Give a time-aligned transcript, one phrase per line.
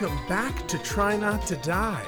[0.00, 2.06] welcome back to Try Not to Die.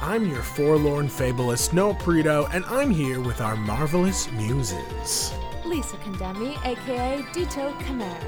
[0.00, 5.32] I'm your forlorn fabulist, Noah Perito, and I'm here with our marvelous muses.
[5.64, 8.18] Lisa Condemi, aka Dito Chimera.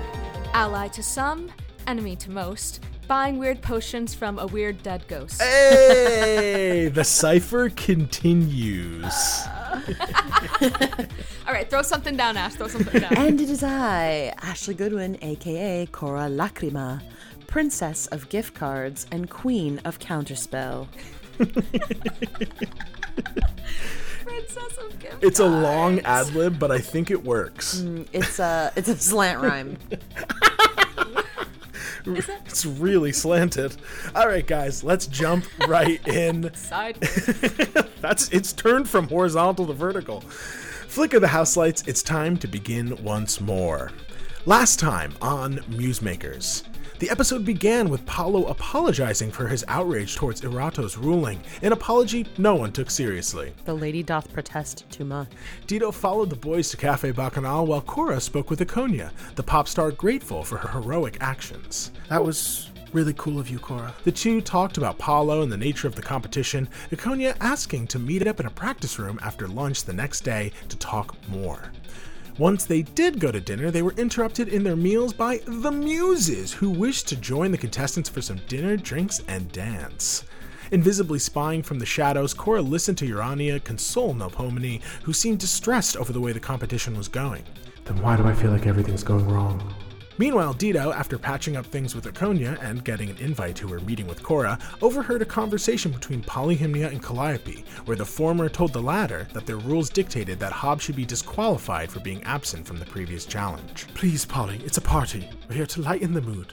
[0.52, 1.50] Ally to some,
[1.88, 5.42] enemy to most, buying weird potions from a weird dead ghost.
[5.42, 9.02] Hey, the cipher continues.
[11.48, 12.54] All right, throw something down, Ash.
[12.54, 13.16] Throw something down.
[13.16, 17.02] And it is I, Ashley Goodwin, aka Cora Lacrima,
[17.50, 20.86] Princess of Gift Cards and Queen of Counterspell.
[24.24, 27.80] Princess of Gift It's a long ad lib, but I think it works.
[27.80, 29.76] Mm, it's a it's a slant rhyme.
[32.06, 33.76] It's really slanted.
[34.14, 36.52] All right, guys, let's jump right in.
[36.54, 36.96] Side.
[38.00, 40.22] That's it's turned from horizontal to vertical.
[40.22, 41.84] Flicker the house lights.
[41.86, 43.92] It's time to begin once more.
[44.46, 46.64] Last time on Muse Makers,
[47.00, 52.54] the episode began with Paulo apologizing for his outrage towards Erato's ruling, an apology no
[52.54, 53.54] one took seriously.
[53.64, 55.28] The lady doth protest too much.
[55.66, 59.90] Dito followed the boys to Cafe Bacchanal while Cora spoke with Iconia, the pop star
[59.90, 61.90] grateful for her heroic actions.
[62.10, 63.94] That was really cool of you, Cora.
[64.04, 68.26] The two talked about Paulo and the nature of the competition, Iconia asking to meet
[68.26, 71.72] up in a practice room after lunch the next day to talk more.
[72.40, 76.54] Once they did go to dinner, they were interrupted in their meals by the Muses,
[76.54, 80.24] who wished to join the contestants for some dinner, drinks, and dance.
[80.70, 86.14] Invisibly spying from the shadows, Cora listened to Urania console Melpomene, who seemed distressed over
[86.14, 87.44] the way the competition was going.
[87.84, 89.74] Then why do I feel like everything's going wrong?
[90.20, 94.06] Meanwhile, Dido, after patching up things with Iconia and getting an invite to her meeting
[94.06, 99.26] with Cora, overheard a conversation between Polyhymnia and Calliope, where the former told the latter
[99.32, 103.24] that their rules dictated that Hob should be disqualified for being absent from the previous
[103.24, 103.86] challenge.
[103.94, 105.26] Please, Polly, it's a party.
[105.48, 106.52] We're here to lighten the mood.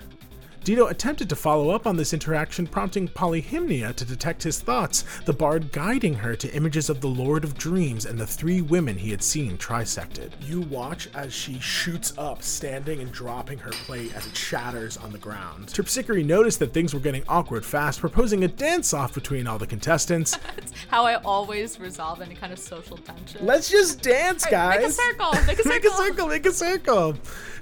[0.67, 5.31] Dido attempted to follow up on this interaction, prompting Polyhymnia to detect his thoughts, the
[5.31, 9.09] bard guiding her to images of the Lord of Dreams and the three women he
[9.09, 10.31] had seen trisected.
[10.45, 15.13] You watch as she shoots up, standing and dropping her plate as it shatters on
[15.13, 15.67] the ground.
[15.67, 19.67] Terpsichore noticed that things were getting awkward fast, proposing a dance off between all the
[19.67, 20.35] contestants.
[20.57, 23.45] That's how I always resolve any kind of social tension.
[23.45, 24.81] Let's just dance, guys!
[24.81, 25.31] Make a circle.
[25.45, 25.71] Make a circle.
[25.71, 27.15] Make a circle, make a circle.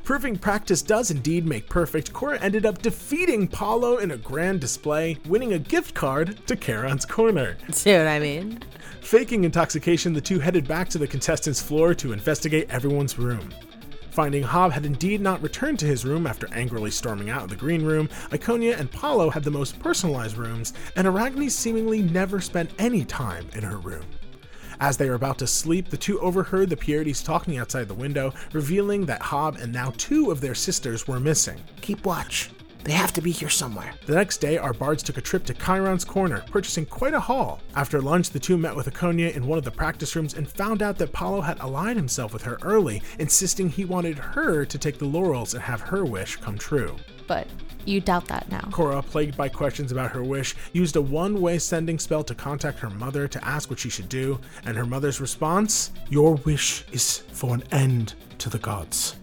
[0.06, 2.95] Proving practice does indeed make perfect, Cora ended up defeating
[3.48, 7.58] Paulo in a grand display, winning a gift card to Charon's Corner.
[7.72, 8.60] See what I mean?
[9.02, 13.54] Faking intoxication, the two headed back to the contestants' floor to investigate everyone's room.
[14.12, 17.56] Finding Hob had indeed not returned to his room after angrily storming out of the
[17.56, 22.72] green room, Iconia and Paulo had the most personalized rooms, and Arachne seemingly never spent
[22.80, 24.06] any time in her room.
[24.80, 28.34] As they were about to sleep, the two overheard the Pierides talking outside the window,
[28.54, 31.62] revealing that Hob and now two of their sisters were missing.
[31.82, 32.52] Keep watch.
[32.86, 33.96] They have to be here somewhere.
[34.06, 37.60] The next day, our bards took a trip to Charon's Corner, purchasing quite a haul.
[37.76, 40.84] After lunch, the two met with Iconia in one of the practice rooms and found
[40.84, 45.00] out that Paulo had allied himself with her early, insisting he wanted her to take
[45.00, 46.96] the laurels and have her wish come true.
[47.26, 47.48] But
[47.86, 48.70] you doubt that now.
[48.72, 52.78] Cora, plagued by questions about her wish, used a one way sending spell to contact
[52.78, 57.24] her mother to ask what she should do, and her mother's response Your wish is
[57.32, 59.16] for an end to the gods.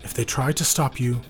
[0.00, 1.20] If they try to stop you,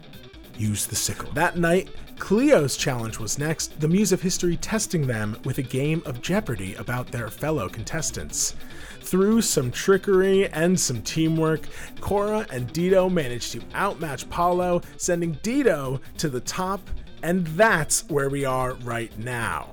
[0.63, 1.31] use the sickle.
[1.33, 6.03] That night, Clio's challenge was next, the Muse of History testing them with a game
[6.07, 8.55] of Jeopardy about their fellow contestants.
[9.01, 11.63] Through some trickery and some teamwork,
[12.01, 16.81] Cora and Dido managed to outmatch Paulo, sending Dido to the top,
[17.25, 19.71] and that's where we are right now.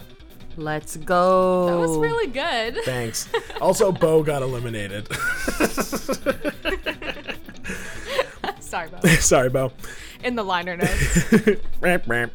[0.58, 1.68] Let's go.
[1.68, 2.84] That was really good.
[2.84, 3.30] Thanks.
[3.62, 5.08] Also, Bo got eliminated.
[8.70, 9.08] Sorry, Bo.
[9.20, 9.72] Sorry, Bo.
[10.24, 11.34] In the liner notes.
[11.82, 12.34] Ramp, ramp.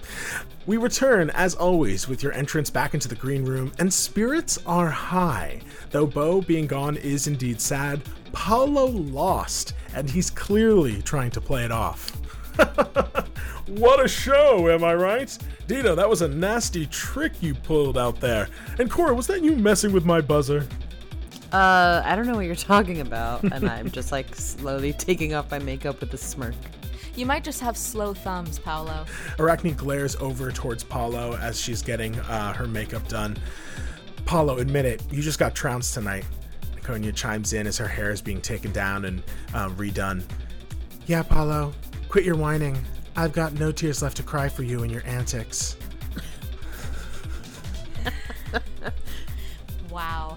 [0.67, 4.89] We return, as always, with your entrance back into the green room, and spirits are
[4.89, 5.61] high.
[5.91, 8.01] Though Bo being gone is indeed sad,
[8.33, 12.11] Paulo lost, and he's clearly trying to play it off.
[13.67, 15.39] what a show, am I right?
[15.69, 18.49] Dito, that was a nasty trick you pulled out there.
[18.81, 20.67] And Cora, was that you messing with my buzzer?
[21.53, 25.51] Uh, I don't know what you're talking about, and I'm just like slowly taking off
[25.51, 26.55] my makeup with a smirk.
[27.17, 29.07] You might just have slow thumbs, Paolo.
[29.39, 33.37] Arachne glares over towards Paolo as she's getting uh, her makeup done.
[34.25, 36.25] Paolo, admit it, you just got trounced tonight.
[36.77, 39.23] Iconia chimes in as her hair is being taken down and
[39.55, 40.25] uh, redone.
[41.07, 41.73] Yeah, Paolo,
[42.09, 42.77] quit your whining.
[43.17, 45.77] I've got no tears left to cry for you and your antics.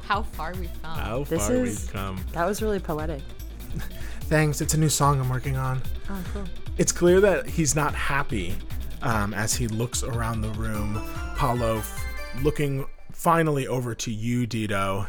[0.07, 0.97] How far we've come.
[0.97, 2.23] How This far is- we've come.
[2.31, 3.21] That was really poetic.
[4.21, 5.81] Thanks, it's a new song I'm working on.
[6.09, 6.45] Oh, cool.
[6.77, 8.55] It's clear that he's not happy
[9.01, 11.01] um, as he looks around the room.
[11.35, 12.05] Paulo f-
[12.43, 15.07] looking finally over to you, Dido.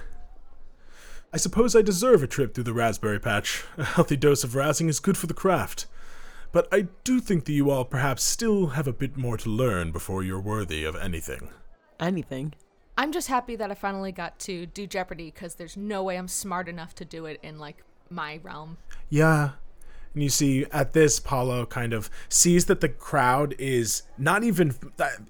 [1.33, 3.65] I suppose I deserve a trip through the raspberry patch.
[3.77, 5.87] A healthy dose of razzing is good for the craft.
[6.53, 9.93] But I do think that you all perhaps still have a bit more to learn
[9.93, 11.51] before you're worthy of anything.
[12.01, 12.55] Anything.
[12.99, 16.27] I'm just happy that I finally got to do Jeopardy because there's no way I'm
[16.27, 18.77] smart enough to do it in like my realm.
[19.09, 19.51] Yeah.
[20.15, 24.75] And you see at this, Paulo kind of sees that the crowd is not even.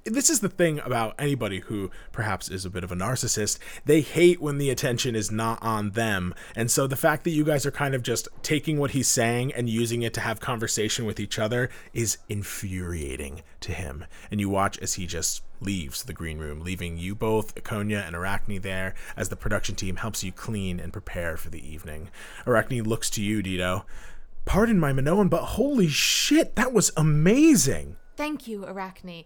[0.06, 3.58] This is the thing about anybody who perhaps is a bit of a narcissist.
[3.84, 6.34] They hate when the attention is not on them.
[6.56, 9.52] And so the fact that you guys are kind of just taking what he's saying
[9.52, 14.06] and using it to have conversation with each other is infuriating to him.
[14.30, 18.14] And you watch as he just leaves the green room, leaving you both, Iconia and
[18.16, 22.10] Arachne, there as the production team helps you clean and prepare for the evening.
[22.46, 23.84] Arachne looks to you, Dido.
[24.44, 27.96] Pardon my Minoan, but holy shit, that was amazing!
[28.16, 29.24] Thank you, Arachne.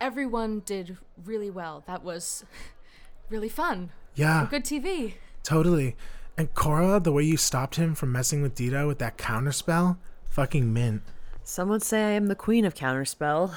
[0.00, 1.82] Everyone did really well.
[1.86, 2.44] That was
[3.30, 3.90] really fun.
[4.14, 5.14] Yeah, Good TV.
[5.42, 5.96] totally.
[6.36, 9.98] And Cora, the way you stopped him from messing with Dido with that counterspell,
[10.28, 11.02] fucking mint.
[11.44, 13.54] Some would say I am the queen of counterspell.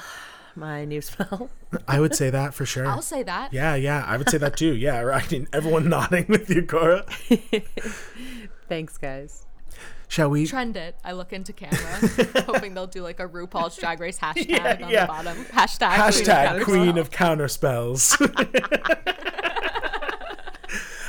[0.58, 1.50] My new spell.
[1.86, 2.86] I would say that for sure.
[2.86, 3.52] I'll say that.
[3.52, 4.74] yeah, yeah, I would say that too.
[4.74, 7.04] Yeah, Arachne, everyone nodding with you, Cora.
[8.68, 9.46] Thanks, guys.
[10.08, 10.46] Shall we?
[10.46, 10.96] Trend it.
[11.04, 14.90] I look into camera, hoping they'll do like a RuPaul's Drag Race hashtag Yeah, on
[14.90, 15.00] yeah.
[15.02, 15.36] the bottom.
[15.44, 18.16] Hashtag, Hashtag Queen Queen of Counterspells.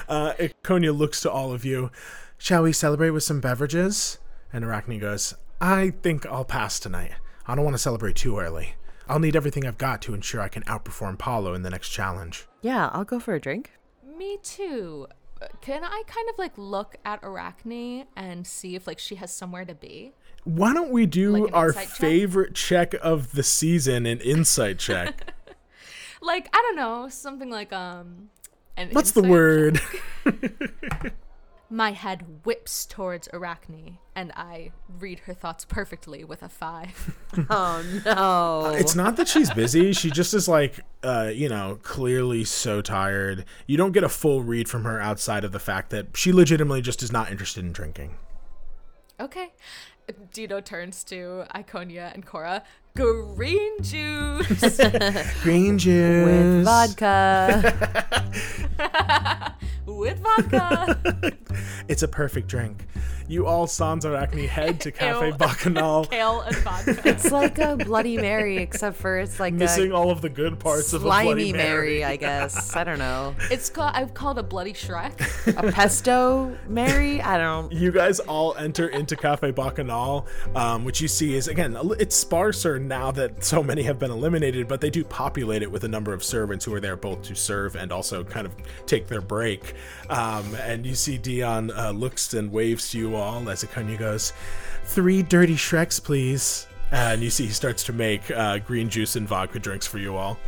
[0.09, 1.91] uh, Iconia looks to all of you.
[2.37, 4.17] Shall we celebrate with some beverages?
[4.51, 7.11] And Arachne goes, I think I'll pass tonight.
[7.47, 8.75] I don't want to celebrate too early.
[9.09, 12.47] I'll need everything I've got to ensure I can outperform Paolo in the next challenge.
[12.61, 13.71] Yeah, I'll go for a drink.
[14.17, 15.07] Me too.
[15.41, 19.33] Uh, Can I kind of like look at Arachne and see if like she has
[19.33, 20.11] somewhere to be?
[20.43, 21.87] Why don't we do Like our check?
[21.87, 25.33] favorite check of the season, an insight check?
[26.21, 28.29] Like I don't know, something like um.
[28.77, 29.81] An What's the insight word?
[31.71, 37.15] My head whips towards Arachne, and I read her thoughts perfectly with a five.
[37.49, 38.73] Oh no.
[38.75, 39.93] It's not that she's busy.
[39.93, 43.45] She just is like, uh, you know, clearly so tired.
[43.67, 46.81] You don't get a full read from her outside of the fact that she legitimately
[46.81, 48.17] just is not interested in drinking.
[49.19, 49.53] okay.
[50.33, 52.63] Dido turns to Iconia and Cora.
[52.95, 54.77] Green juice
[55.43, 56.25] Green juice.
[56.25, 57.73] With vodka.
[59.85, 61.33] with vodka.
[61.89, 62.85] It's a perfect drink.
[63.27, 65.33] You all sans arachne head to Cafe Ew.
[65.33, 67.01] Bacchanal, Kale and vodka.
[67.03, 70.59] it's like a Bloody Mary, except for it's like missing a all of the good
[70.59, 71.99] parts of a slimy Bloody Mary.
[71.99, 72.03] Mary.
[72.05, 72.75] I guess.
[72.75, 73.35] I don't know.
[73.51, 73.91] It's called.
[73.95, 75.19] I've called a bloody Shrek.
[75.57, 77.21] A pesto Mary?
[77.21, 77.71] I don't.
[77.71, 82.78] you guys all enter into Cafe Bacchanal, um, which you see is again it's sparser
[82.87, 86.13] now that so many have been eliminated, but they do populate it with a number
[86.13, 88.55] of servants who are there both to serve and also kind of
[88.85, 89.73] take their break.
[90.09, 94.33] Um, and you see Dion uh, looks and waves to you all as Iconia goes,
[94.85, 99.27] three dirty Shreks, please." And you see he starts to make uh, green juice and
[99.27, 100.39] vodka drinks for you all.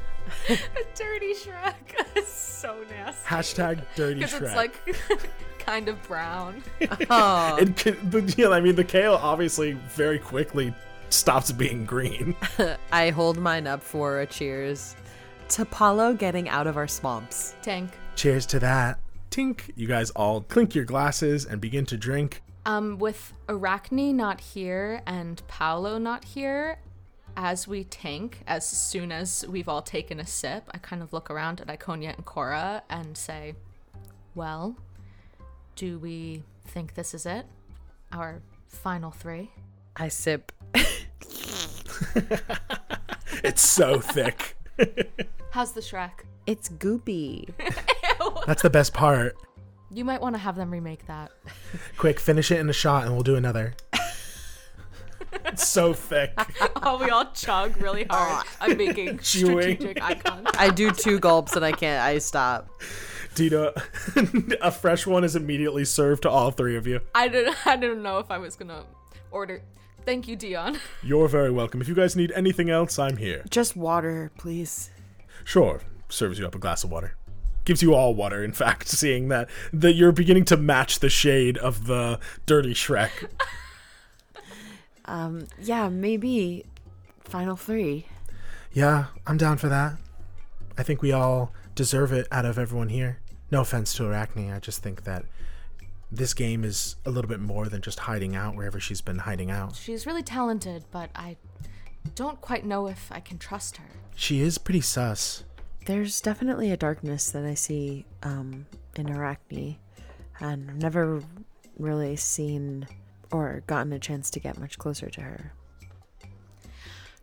[0.48, 0.56] a
[0.94, 1.74] dirty Shrek.
[2.60, 3.26] So nasty.
[3.26, 4.42] Hashtag dirty Because Shrek.
[4.42, 5.28] it's like
[5.60, 6.62] kind of brown.
[7.08, 7.56] Oh.
[7.64, 10.74] The, you know, I mean, the kale obviously very quickly
[11.12, 12.34] stops being green.
[12.92, 14.96] I hold mine up for a cheers
[15.50, 17.54] to Paulo getting out of our swamps.
[17.62, 17.90] Tank.
[18.14, 19.00] Cheers to that.
[19.30, 19.70] Tink.
[19.76, 22.42] You guys all clink your glasses and begin to drink.
[22.66, 26.78] Um, with Arachne not here and Paolo not here,
[27.36, 31.30] as we tank, as soon as we've all taken a sip, I kind of look
[31.30, 33.54] around at Iconia and Cora and say,
[34.34, 34.76] Well,
[35.74, 37.46] do we think this is it?
[38.12, 39.50] Our final three?
[39.96, 40.52] I sip.
[43.42, 44.56] It's so thick.
[45.50, 46.10] How's the Shrek?
[46.46, 47.48] It's goopy.
[48.46, 49.36] That's the best part.
[49.90, 51.30] You might want to have them remake that.
[51.96, 53.74] Quick, finish it in a shot and we'll do another.
[55.46, 56.32] it's so thick.
[56.82, 58.46] oh, we all chug really hard.
[58.60, 59.76] I'm making Chewing.
[59.76, 60.56] strategic eye contact.
[60.58, 62.02] I do two gulps and I can't.
[62.04, 62.68] I stop.
[63.34, 63.72] Dito,
[64.60, 67.00] a fresh one is immediately served to all three of you.
[67.14, 67.66] I didn't.
[67.66, 68.84] I didn't know if I was gonna
[69.30, 69.62] order.
[70.04, 70.78] Thank you, Dion.
[71.02, 71.80] You're very welcome.
[71.80, 73.44] If you guys need anything else, I'm here.
[73.50, 74.90] Just water, please.
[75.44, 75.80] Sure.
[76.08, 77.16] Serves you up a glass of water.
[77.64, 81.58] Gives you all water, in fact, seeing that that you're beginning to match the shade
[81.58, 83.10] of the dirty Shrek.
[85.06, 86.64] Um, yeah, maybe
[87.24, 88.06] final three.
[88.72, 89.94] Yeah, I'm down for that.
[90.78, 93.18] I think we all deserve it out of everyone here.
[93.50, 95.24] No offense to Arachne, I just think that
[96.12, 99.50] this game is a little bit more than just hiding out wherever she's been hiding
[99.50, 99.76] out.
[99.76, 101.36] She's really talented, but I
[102.14, 103.84] don't quite know if I can trust her.
[104.16, 105.44] She is pretty sus.
[105.86, 109.76] There's definitely a darkness that I see um, in Arachne,
[110.40, 111.22] and I've never
[111.78, 112.86] really seen
[113.32, 115.52] or gotten a chance to get much closer to her.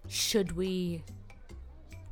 [0.08, 1.04] Should we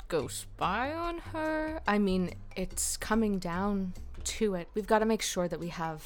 [0.10, 1.82] go spy on her?
[1.88, 3.94] I mean, it's coming down
[4.26, 4.68] to it.
[4.74, 6.06] We've got to make sure that we have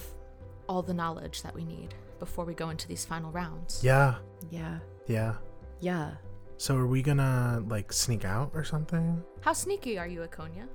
[0.70, 3.82] all the knowledge that we need before we go into these final rounds.
[3.84, 4.16] Yeah,
[4.52, 4.80] Yeah.
[5.08, 5.34] yeah.
[5.82, 6.12] Yeah.
[6.58, 9.24] So are we gonna like sneak out or something?
[9.42, 10.68] How sneaky are you, Iconia?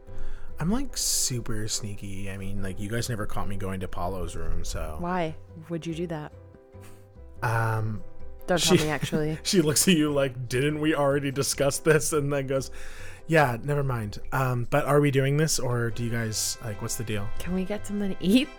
[0.58, 2.30] I'm like super sneaky.
[2.30, 5.36] I mean, like you guys never caught me going to Paulo's room, so Why
[5.68, 6.32] would you do that?
[7.42, 8.02] um
[8.46, 9.38] Don't She- tell me, actually.
[9.44, 12.12] she looks at you like, didn't we already discuss this?
[12.12, 12.70] And then goes,
[13.26, 14.20] Yeah, never mind.
[14.32, 17.28] Um, but are we doing this or do you guys like what's the deal?
[17.38, 18.48] Can we get something to eat?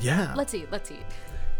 [0.00, 0.34] Yeah.
[0.34, 0.68] Let's eat.
[0.70, 1.04] Let's eat.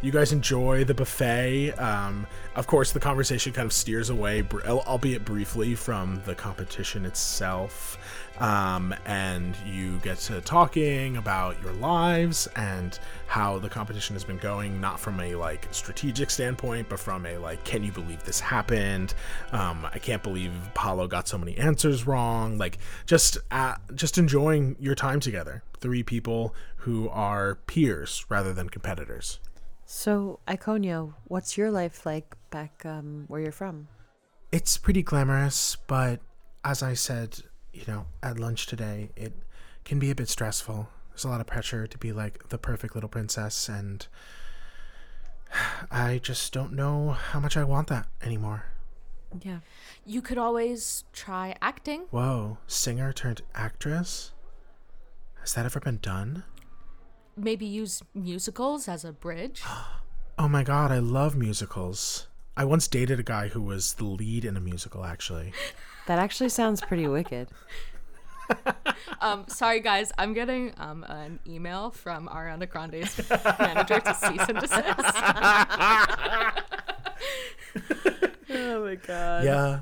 [0.02, 1.78] You guys enjoy the buffet.
[1.78, 2.26] Um,
[2.56, 7.98] of course, the conversation kind of steers away, br- albeit briefly, from the competition itself.
[8.40, 12.98] Um, and you get to talking about your lives and
[13.28, 17.36] how the competition has been going, not from a like strategic standpoint, but from a
[17.38, 19.14] like, can you believe this happened?
[19.52, 22.58] Um, I can't believe Paulo got so many answers wrong.
[22.58, 25.62] Like, just uh, just enjoying your time together.
[25.78, 29.38] Three people who are peers rather than competitors.
[29.86, 33.88] so, Iconia, what's your life like back um, where you're from?
[34.50, 36.20] It's pretty glamorous, but
[36.64, 37.38] as I said,
[37.72, 39.32] you know, at lunch today, it
[39.84, 40.88] can be a bit stressful.
[41.10, 44.06] There's a lot of pressure to be like the perfect little princess, and
[45.90, 48.64] I just don't know how much I want that anymore.
[49.40, 49.60] Yeah.
[50.04, 52.02] You could always try acting.
[52.10, 54.32] Whoa, singer turned actress?
[55.40, 56.44] Has that ever been done?
[57.36, 59.62] Maybe use musicals as a bridge.
[60.38, 62.26] Oh my god, I love musicals.
[62.56, 65.52] I once dated a guy who was the lead in a musical, actually.
[66.06, 67.48] That actually sounds pretty wicked.
[69.20, 73.20] Um, sorry guys, I'm getting um an email from Ariana Grande's
[73.60, 75.16] manager to cease and desist.
[78.54, 79.44] Oh my god.
[79.44, 79.80] Yeah.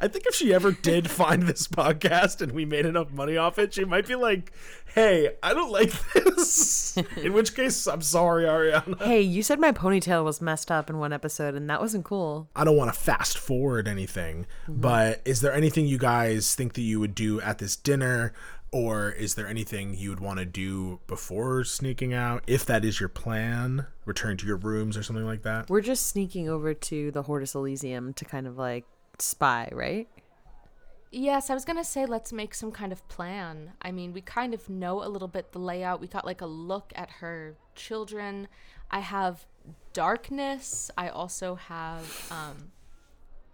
[0.00, 3.58] I think if she ever did find this podcast and we made enough money off
[3.58, 4.52] it, she might be like,
[4.94, 6.96] hey, I don't like this.
[7.16, 9.00] In which case, I'm sorry, Ariana.
[9.02, 12.48] Hey, you said my ponytail was messed up in one episode, and that wasn't cool.
[12.54, 14.80] I don't want to fast forward anything, mm-hmm.
[14.80, 18.32] but is there anything you guys think that you would do at this dinner?
[18.72, 22.42] Or is there anything you would want to do before sneaking out?
[22.48, 25.70] If that is your plan, return to your rooms or something like that?
[25.70, 28.84] We're just sneaking over to the Hortus Elysium to kind of like
[29.22, 30.08] spy, right?
[31.10, 33.72] Yes, I was gonna say let's make some kind of plan.
[33.80, 36.00] I mean, we kind of know a little bit the layout.
[36.00, 38.48] We got like a look at her children.
[38.90, 39.46] I have
[39.92, 40.90] darkness.
[40.98, 42.72] I also have um,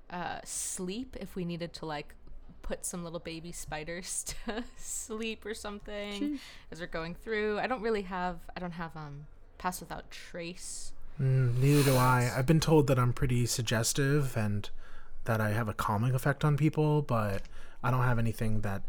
[0.09, 2.15] uh, sleep if we needed to like
[2.63, 6.39] put some little baby spiders to sleep or something
[6.71, 7.59] as we're going through.
[7.59, 8.39] I don't really have.
[8.57, 9.27] I don't have um
[9.59, 10.93] pass without trace.
[11.21, 12.33] Mm, neither do I.
[12.35, 14.71] I've been told that I'm pretty suggestive and
[15.25, 17.43] that I have a calming effect on people, but
[17.83, 18.83] I don't have anything that.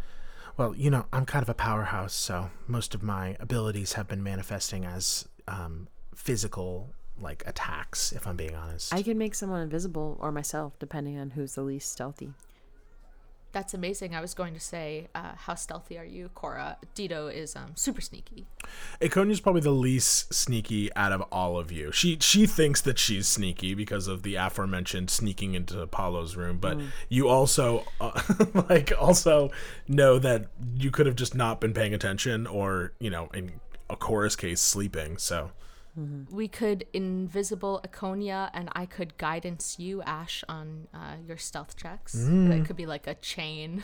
[0.57, 4.21] Well, you know, I'm kind of a powerhouse, so most of my abilities have been
[4.21, 8.11] manifesting as um, physical, like attacks.
[8.11, 8.93] If I'm being honest.
[8.93, 12.33] I can make someone invisible or myself, depending on who's the least stealthy.
[13.51, 14.15] That's amazing.
[14.15, 16.77] I was going to say, uh, how stealthy are you, Cora?
[16.95, 18.47] Dido is um, super sneaky.
[19.03, 21.91] Iconia's probably the least sneaky out of all of you.
[21.91, 26.79] She she thinks that she's sneaky because of the aforementioned sneaking into Paulo's room, but
[27.09, 28.21] you also uh,
[28.69, 29.51] like also
[29.87, 33.95] know that you could have just not been paying attention or, you know, in a
[33.95, 35.17] chorus case sleeping.
[35.17, 35.51] So,
[36.31, 42.13] We could invisible Iconia, and I could guidance you, Ash, on uh, your stealth checks.
[42.13, 43.83] That could be like a chain.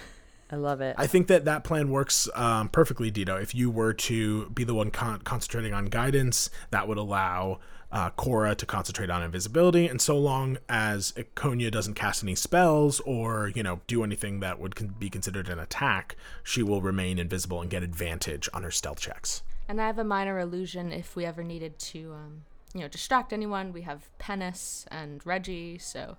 [0.50, 0.96] I love it.
[0.98, 3.42] I think that that plan works um, perfectly, Dito.
[3.42, 7.60] If you were to be the one con- concentrating on guidance, that would allow
[7.92, 9.88] uh, Cora to concentrate on invisibility.
[9.88, 14.60] And so long as Iconia doesn't cast any spells or you know do anything that
[14.60, 18.72] would con- be considered an attack, she will remain invisible and get advantage on her
[18.72, 19.44] stealth checks.
[19.68, 22.44] And I have a minor illusion if we ever needed to, um,
[22.74, 23.74] you know, distract anyone.
[23.74, 26.18] We have Pennis and Reggie, so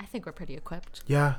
[0.00, 1.02] I think we're pretty equipped.
[1.06, 1.36] Yeah.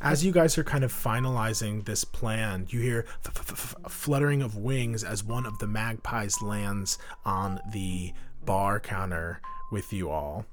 [0.00, 3.50] As you guys are kind of finalizing this plan, you hear f- f-
[3.84, 8.12] f- fluttering of wings as one of the magpies lands on the
[8.44, 10.46] bar counter with you all.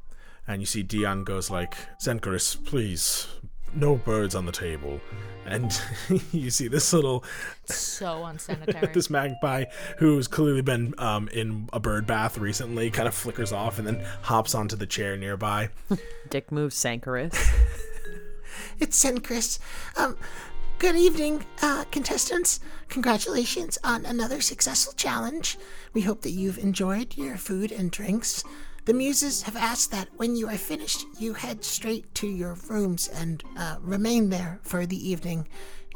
[0.48, 3.28] And you see Dion goes like, Zenkaris, please
[3.74, 5.00] no birds on the table.
[5.46, 5.72] And
[6.32, 7.24] you see this little
[7.66, 8.94] So unsanitary.
[8.94, 9.66] this magpie
[9.98, 14.04] who's clearly been um, in a bird bath recently kind of flickers off and then
[14.24, 15.70] hops onto the chair nearby.
[16.30, 17.34] Dick moves Sankaris.
[18.80, 19.60] It's Sencris.
[19.96, 20.18] Um,
[20.80, 22.60] good evening, uh, contestants.
[22.90, 25.58] Congratulations on another successful challenge.
[25.94, 28.44] We hope that you've enjoyed your food and drinks.
[28.88, 33.10] The muses have asked that when you are finished, you head straight to your rooms
[33.10, 35.46] and uh, remain there for the evening.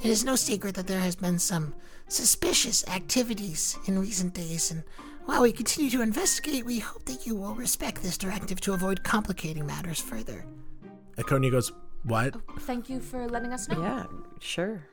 [0.04, 1.74] It is no secret that there has been some
[2.10, 4.84] suspicious activities in recent days, and
[5.24, 9.04] while we continue to investigate, we hope that you will respect this directive to avoid
[9.04, 10.44] complicating matters further.
[11.18, 11.72] Iconia goes,
[12.04, 12.36] What?
[12.60, 13.82] Thank you for letting us know.
[13.82, 14.04] yeah,
[14.42, 14.84] sure.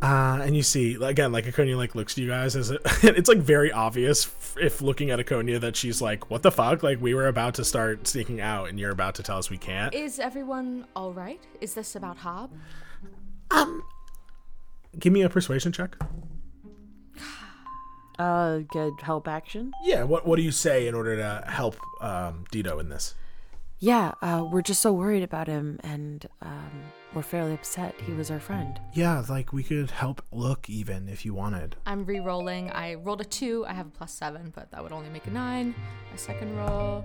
[0.00, 3.28] Uh, and you see again, like Iconia like looks to you guys as it, it's
[3.28, 7.14] like very obvious if looking at Iconia that she's like, "What the fuck?" Like we
[7.14, 9.92] were about to start sneaking out, and you're about to tell us we can't.
[9.92, 11.40] Is everyone all right?
[11.60, 12.52] Is this about Hob?
[13.50, 13.82] Um,
[14.98, 15.96] Give me a persuasion check.
[18.18, 19.70] Uh, good help action.
[19.84, 20.02] Yeah.
[20.02, 23.14] What What do you say in order to help um, Dito in this?
[23.78, 26.82] Yeah, uh, we're just so worried about him, and um,
[27.14, 27.94] we're fairly upset.
[28.00, 28.78] He was our friend.
[28.92, 31.76] Yeah, like we could help look even if you wanted.
[31.86, 32.70] I'm re-rolling.
[32.70, 33.64] I rolled a two.
[33.66, 35.74] I have a plus seven, but that would only make a nine.
[36.10, 37.04] My second roll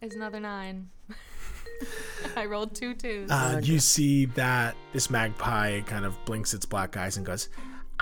[0.00, 0.88] is another nine.
[2.36, 3.30] I rolled two twos.
[3.30, 7.48] Uh, you see that this magpie kind of blinks its black eyes and goes,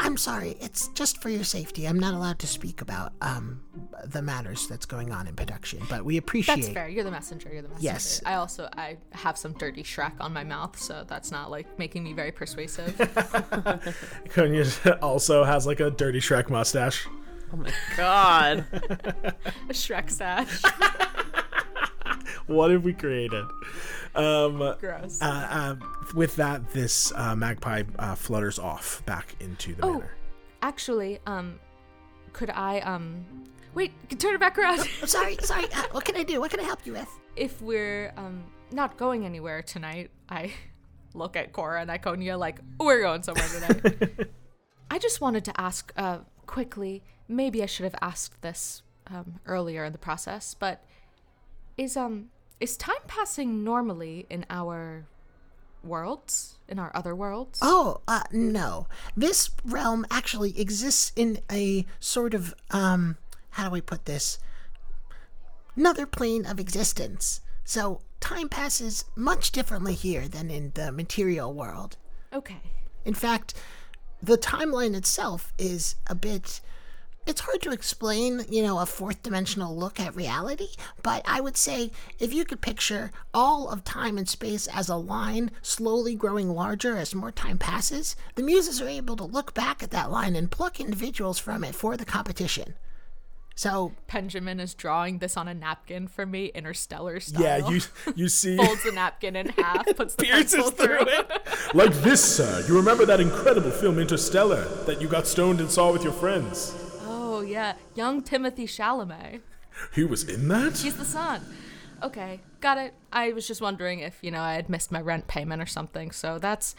[0.03, 0.57] I'm sorry.
[0.61, 1.87] It's just for your safety.
[1.87, 3.61] I'm not allowed to speak about um
[4.07, 6.57] the matters that's going on in production, but we appreciate.
[6.57, 6.89] That's fair.
[6.89, 7.51] You're the messenger.
[7.53, 7.85] You're the messenger.
[7.85, 8.23] Yes.
[8.25, 12.03] I also I have some dirty Shrek on my mouth, so that's not like making
[12.05, 12.97] me very persuasive.
[14.27, 17.07] Iconia also has like a dirty Shrek mustache.
[17.53, 18.65] Oh my god.
[18.73, 20.63] a Shrek sash.
[22.47, 23.45] What have we created?
[24.15, 25.21] Um, Gross.
[25.23, 25.77] uh, uh,
[26.15, 29.93] with that, this uh, magpie uh, flutters off back into the Oh.
[29.95, 30.15] manor.
[30.63, 31.59] Actually, um,
[32.33, 33.25] could I um,
[33.75, 33.93] wait?
[34.19, 34.81] Turn it back around.
[35.01, 35.65] I'm sorry, sorry.
[35.73, 36.41] Uh, what can I do?
[36.41, 37.09] What can I help you with?
[37.37, 40.53] if we're um not going anywhere tonight, I
[41.15, 44.29] look at Cora and Iconia like we're going somewhere tonight.
[44.91, 47.03] I just wanted to ask uh quickly.
[47.29, 50.85] Maybe I should have asked this um, earlier in the process, but
[51.81, 52.29] is um
[52.61, 55.07] is time passing normally in our
[55.83, 57.59] worlds, in our other worlds?
[57.63, 58.87] Oh, uh, no.
[59.17, 63.17] This realm actually exists in a sort of um,
[63.51, 64.39] how do we put this?
[65.75, 67.41] Another plane of existence.
[67.65, 71.97] So time passes much differently here than in the material world.
[72.31, 72.61] Okay.
[73.07, 73.55] In fact,
[74.23, 76.61] the timeline itself is a bit.
[77.27, 80.69] It's hard to explain, you know, a fourth dimensional look at reality,
[81.03, 84.97] but I would say if you could picture all of time and space as a
[84.97, 89.83] line slowly growing larger as more time passes, the muses are able to look back
[89.83, 92.75] at that line and pluck individuals from it for the competition.
[93.55, 97.43] So, Benjamin is drawing this on a napkin for me, interstellar style.
[97.43, 97.81] Yeah, you
[98.17, 101.31] you see folds the napkin in half, puts the pierces through through it.
[101.75, 102.65] Like this, sir.
[102.67, 106.90] You remember that incredible film Interstellar that you got stoned and saw with your friends?
[107.41, 109.41] Oh yeah, young Timothy Chalamet.
[109.95, 110.77] He was in that?
[110.77, 111.41] He's the son.
[112.03, 112.93] Okay, got it.
[113.11, 116.11] I was just wondering if you know I had missed my rent payment or something.
[116.11, 116.77] So that's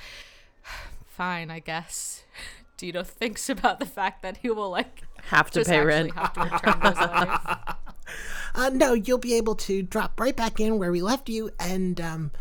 [1.07, 2.25] fine, I guess.
[2.77, 6.13] Dito thinks about the fact that he will like Have to just pay rent.
[6.13, 6.97] have to return those
[8.55, 11.99] uh, no, you'll be able to drop right back in where we left you and,
[11.99, 12.31] um,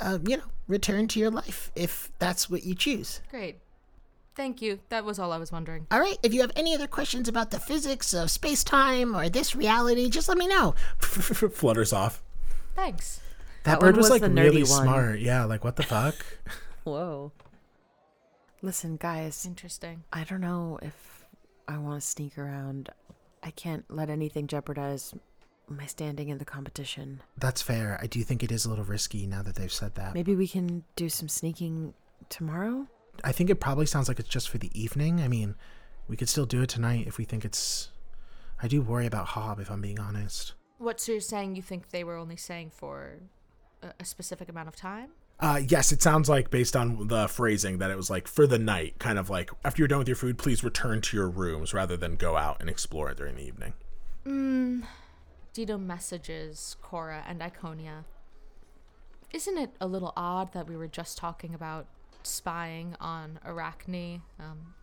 [0.00, 3.20] uh, you know, return to your life if that's what you choose.
[3.30, 3.58] Great.
[4.38, 4.78] Thank you.
[4.90, 5.88] That was all I was wondering.
[5.90, 9.28] All right, if you have any other questions about the physics of space time or
[9.28, 10.76] this reality, just let me know.
[11.00, 12.22] Flutters off.
[12.76, 13.20] Thanks.
[13.64, 14.84] That, That bird was, was like the really one.
[14.84, 15.18] smart.
[15.18, 16.14] Yeah, like what the fuck?
[16.84, 17.32] Whoa.
[18.62, 20.04] Listen, guys, Interesting.
[20.12, 21.24] I don't know if
[21.66, 22.90] I want to sneak around.
[23.42, 25.14] I can't let anything jeopardize
[25.68, 27.22] my standing in the competition.
[27.36, 27.98] That's fair.
[28.00, 30.14] I do think it is a little risky now that they've said that.
[30.14, 31.94] Maybe we can do some sneaking
[32.28, 32.86] tomorrow?
[33.24, 35.20] I think it probably sounds like it's just for the evening.
[35.20, 35.54] I mean,
[36.08, 37.90] we could still do it tonight if we think it's.
[38.62, 40.54] I do worry about Hob, if I'm being honest.
[40.78, 43.18] What so you're saying you think they were only saying for
[43.82, 45.10] a, a specific amount of time?
[45.40, 48.58] Uh, yes, it sounds like based on the phrasing that it was like for the
[48.58, 51.72] night, kind of like after you're done with your food, please return to your rooms
[51.72, 53.72] rather than go out and explore during the evening.
[54.26, 54.84] Mm,
[55.54, 58.04] Dito messages Cora and Iconia.
[59.32, 61.86] Isn't it a little odd that we were just talking about
[62.28, 64.74] spying on Arachne, um,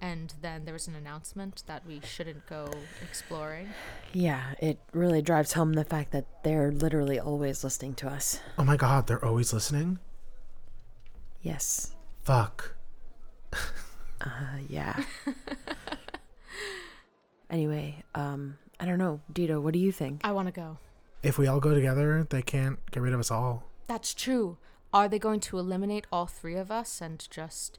[0.00, 2.68] and then there was an announcement that we shouldn't go
[3.00, 3.68] exploring?
[4.12, 8.40] Yeah, it really drives home the fact that they're literally always listening to us.
[8.58, 9.98] Oh my god, they're always listening?
[11.40, 11.94] Yes.
[12.22, 12.74] Fuck.
[14.20, 15.02] Uh, yeah.
[17.50, 19.20] anyway, um, I don't know.
[19.32, 20.20] Dito, what do you think?
[20.22, 20.78] I want to go.
[21.22, 23.64] If we all go together, they can't get rid of us all.
[23.88, 24.58] That's true.
[24.92, 27.78] Are they going to eliminate all three of us and just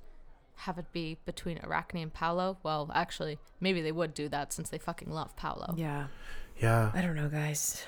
[0.57, 2.57] have it be between Arachne and Paolo?
[2.63, 5.73] Well, actually, maybe they would do that since they fucking love Paolo.
[5.77, 6.07] Yeah.
[6.59, 6.91] Yeah.
[6.93, 7.83] I don't know, guys.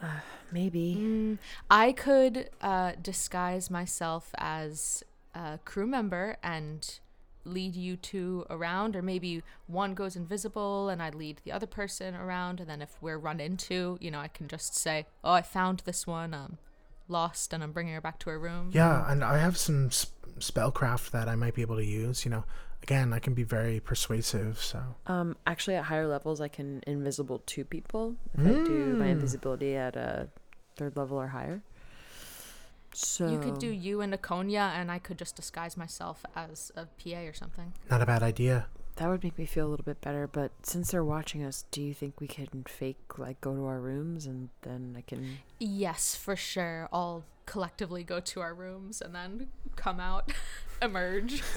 [0.00, 0.20] Uh,
[0.52, 0.96] maybe.
[0.98, 1.38] Mm,
[1.70, 5.02] I could uh, disguise myself as
[5.34, 7.00] a crew member and
[7.44, 12.14] lead you two around, or maybe one goes invisible and I lead the other person
[12.14, 15.42] around, and then if we're run into, you know, I can just say, "Oh, I
[15.42, 16.58] found this one, um,
[17.10, 20.16] lost, and I'm bringing her back to her room." Yeah, and I have some sp-
[20.38, 22.24] spellcraft that I might be able to use.
[22.24, 22.44] You know,
[22.82, 24.58] again, I can be very persuasive.
[24.58, 29.06] So Um, actually, at higher levels, I can invisible two people if I do my
[29.06, 29.10] Mm.
[29.12, 30.28] invisibility at a
[30.76, 31.62] third level or higher.
[32.92, 36.86] So You could do you and Iconia, and I could just disguise myself as a
[36.86, 37.72] PA or something.
[37.90, 38.66] not a bad idea.
[39.00, 40.26] That would make me feel a little bit better.
[40.26, 43.80] But since they're watching us, do you think we can fake like go to our
[43.80, 45.38] rooms and then I can?
[45.58, 46.86] Yes, for sure.
[46.92, 50.32] All collectively go to our rooms and then come out,
[50.82, 51.42] emerge.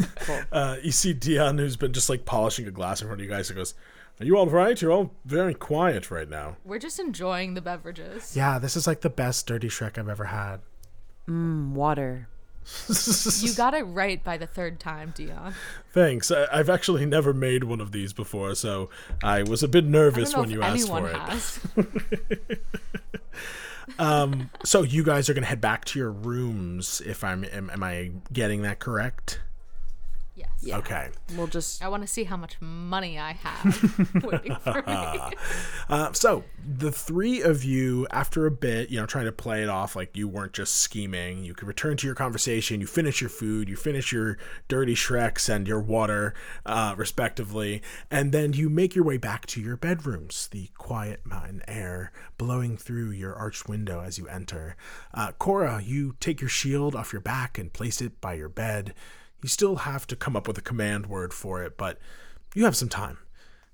[0.54, 3.30] Uh, you see Dion, who's been just like polishing a glass in front of you
[3.30, 3.74] guys, and goes,
[4.22, 4.82] "Are you all right?
[4.82, 8.38] You're all very quiet right now." We're just enjoying the beverages.
[8.38, 10.62] Yeah, this is like the best Dirty Shrek I've ever had.
[11.28, 12.30] Mm, water.
[13.42, 15.54] You got it right by the third time, Dion.
[15.92, 16.32] Thanks.
[16.32, 18.90] I- I've actually never made one of these before, so
[19.24, 21.16] I was a bit nervous when you asked for it.
[21.16, 21.60] has.
[24.00, 27.02] Um, so you guys are gonna head back to your rooms.
[27.06, 29.42] If I'm, am, am I getting that correct?
[30.64, 30.70] Yes.
[30.70, 30.78] Yeah.
[30.78, 31.10] Okay.
[31.38, 35.38] We'll just I want to see how much money I have waiting for me.
[35.90, 39.70] Uh, so the three of you, after a bit, you know, trying to play it
[39.70, 42.80] off like you weren't just scheming, you could return to your conversation.
[42.80, 44.38] You finish your food, you finish your
[44.70, 46.34] dirty Shreks and your water,
[46.66, 50.48] uh, respectively, and then you make your way back to your bedrooms.
[50.52, 54.76] The quiet mountain air blowing through your arched window as you enter.
[55.14, 58.94] Uh, Cora, you take your shield off your back and place it by your bed.
[59.44, 62.00] You still have to come up with a command word for it, but
[62.56, 63.18] you have some time.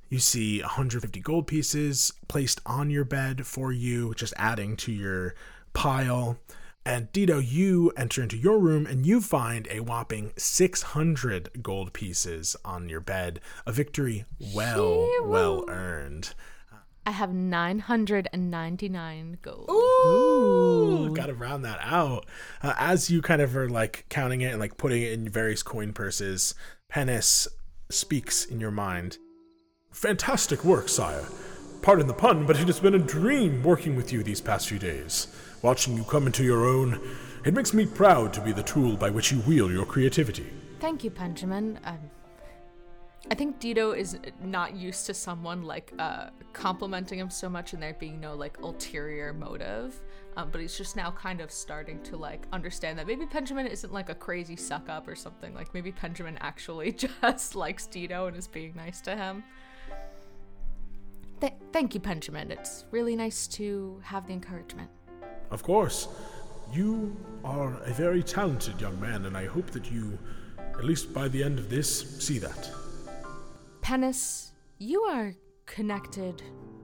[0.10, 5.36] You see 150 gold pieces placed on your bed for you, just adding to your
[5.74, 6.40] pile.
[6.84, 12.56] And Dido, you enter into your room and you find a whopping 600 gold pieces
[12.66, 13.40] on your bed.
[13.68, 16.34] A victory well, well earned.
[17.06, 19.70] I have 999 gold.
[19.70, 22.26] Ooh, got to round that out.
[22.62, 25.64] Uh, as you kind of are like counting it and like putting it in various
[25.64, 26.54] coin purses,
[26.88, 27.48] Penis
[27.90, 29.18] speaks in your mind.
[29.92, 31.26] Fantastic work, sire.
[31.82, 34.78] Pardon the pun, but it has been a dream working with you these past few
[34.78, 35.28] days.
[35.62, 37.00] Watching you come into your own,
[37.46, 40.46] it makes me proud to be the tool by which you wield your creativity.
[40.80, 41.80] Thank you, Benjamin.
[41.86, 41.98] Um,
[43.30, 47.84] I think Dido is not used to someone like uh, complimenting him so much and
[47.84, 50.00] there being no like ulterior motive.
[50.38, 53.92] Um, but he's just now kind of starting to like understand that maybe Benjamin isn't
[53.92, 55.54] like a crazy suck up or something.
[55.54, 59.44] Like maybe Benjamin actually just likes Dido and is being nice to him.
[61.42, 62.52] Th- thank you, Benjamin.
[62.52, 64.90] It's really nice to have the encouragement.
[65.52, 66.08] Of course,
[66.72, 70.18] you are a very talented young man, and I hope that you,
[70.58, 72.70] at least by the end of this, see that.
[73.82, 75.34] Penis, you are
[75.66, 76.42] connected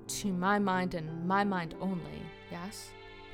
[0.07, 2.89] to my mind and my mind only, yes?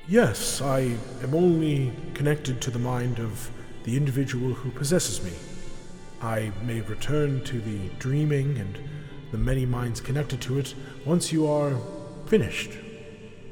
[0.08, 3.50] Yes, I am only connected to the mind of
[3.84, 5.32] the individual who possesses me.
[6.20, 8.78] I may return to the dreaming and
[9.30, 10.74] the many minds connected to it
[11.06, 11.76] once you are
[12.26, 12.72] finished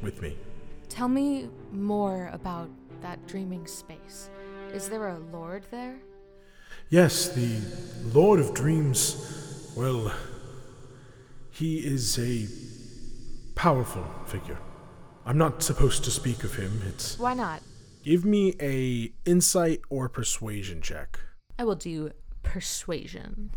[0.02, 0.36] with me.
[0.88, 2.68] Tell me more about
[3.00, 4.28] that dreaming space.
[4.72, 5.98] Is there a lord there?
[6.90, 7.60] Yes, the
[8.12, 10.12] Lord of Dreams, well,
[11.50, 12.46] he is a
[13.54, 14.58] powerful figure.
[15.26, 16.82] I'm not supposed to speak of him.
[16.86, 17.62] It's Why not?
[18.02, 21.20] give me a insight or persuasion check.
[21.58, 22.10] I will do
[22.42, 23.50] persuasion.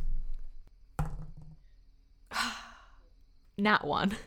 [3.57, 4.17] Not one.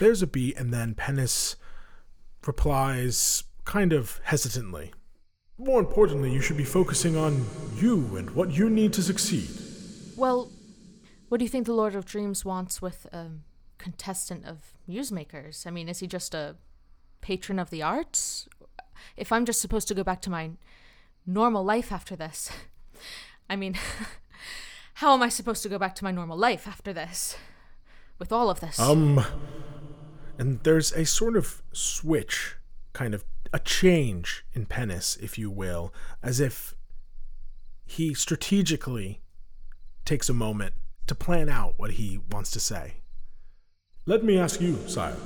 [0.00, 1.56] There's a beat, and then Penis
[2.46, 4.92] replies kind of hesitantly.
[5.58, 7.44] More importantly, you should be focusing on
[7.76, 9.50] you and what you need to succeed.
[10.16, 10.52] Well,
[11.28, 13.30] what do you think the Lord of Dreams wants with a
[13.76, 15.66] contestant of Musemakers?
[15.66, 16.56] I mean, is he just a
[17.20, 18.48] patron of the arts?
[19.16, 20.50] If I'm just supposed to go back to my
[21.26, 22.50] normal life after this,
[23.50, 23.74] I mean,
[24.94, 27.36] how am I supposed to go back to my normal life after this?
[28.20, 28.78] With all of this?
[28.78, 29.24] Um,
[30.38, 32.57] and there's a sort of switch
[32.98, 36.74] kind of a change in Penis, if you will, as if
[37.86, 39.20] he strategically
[40.04, 40.74] takes a moment
[41.06, 42.94] to plan out what he wants to say.
[44.04, 45.16] Let me ask you, sire.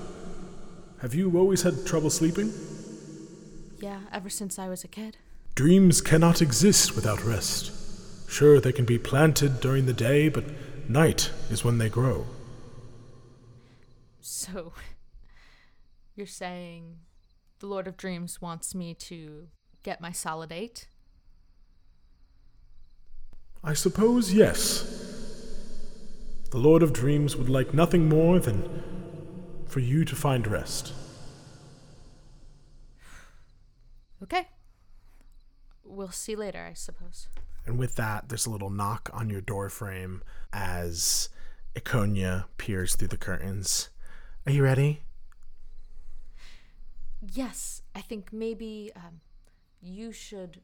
[1.00, 2.52] Have you always had trouble sleeping?
[3.80, 5.16] Yeah, ever since I was a kid.
[5.54, 7.72] Dreams cannot exist without rest.
[8.30, 10.44] Sure, they can be planted during the day, but
[10.90, 12.26] night is when they grow.
[14.20, 14.74] So,
[16.14, 16.98] you're saying
[17.62, 19.46] the Lord of Dreams wants me to
[19.84, 20.88] get my solidate?
[23.62, 24.82] I suppose yes.
[26.50, 28.82] The Lord of Dreams would like nothing more than
[29.68, 30.92] for you to find rest.
[34.24, 34.48] Okay.
[35.84, 37.28] We'll see later, I suppose.
[37.64, 40.22] And with that, there's a little knock on your doorframe
[40.52, 41.28] as
[41.76, 43.88] Iconia peers through the curtains.
[44.46, 45.02] Are you ready?
[47.22, 49.20] Yes, I think maybe um,
[49.80, 50.60] you should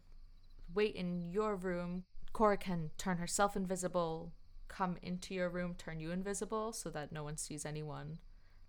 [0.74, 2.04] wait in your room.
[2.32, 4.32] Cora can turn herself invisible,
[4.66, 8.18] come into your room, turn you invisible so that no one sees anyone,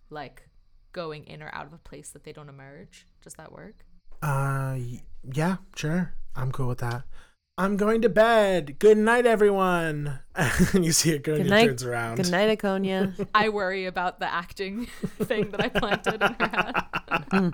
[0.09, 0.47] like
[0.91, 3.07] going in or out of a place that they don't emerge.
[3.23, 3.85] Does that work?
[4.21, 4.77] Uh,
[5.33, 6.13] yeah, sure.
[6.35, 7.03] I'm cool with that.
[7.57, 8.79] I'm going to bed.
[8.79, 10.19] Good night, everyone.
[10.35, 11.65] and you see Iconia Good night.
[11.65, 12.15] turns around.
[12.15, 13.27] Good night, Iconia.
[13.35, 14.85] I worry about the acting
[15.23, 16.47] thing that I planted in her
[17.33, 17.53] head.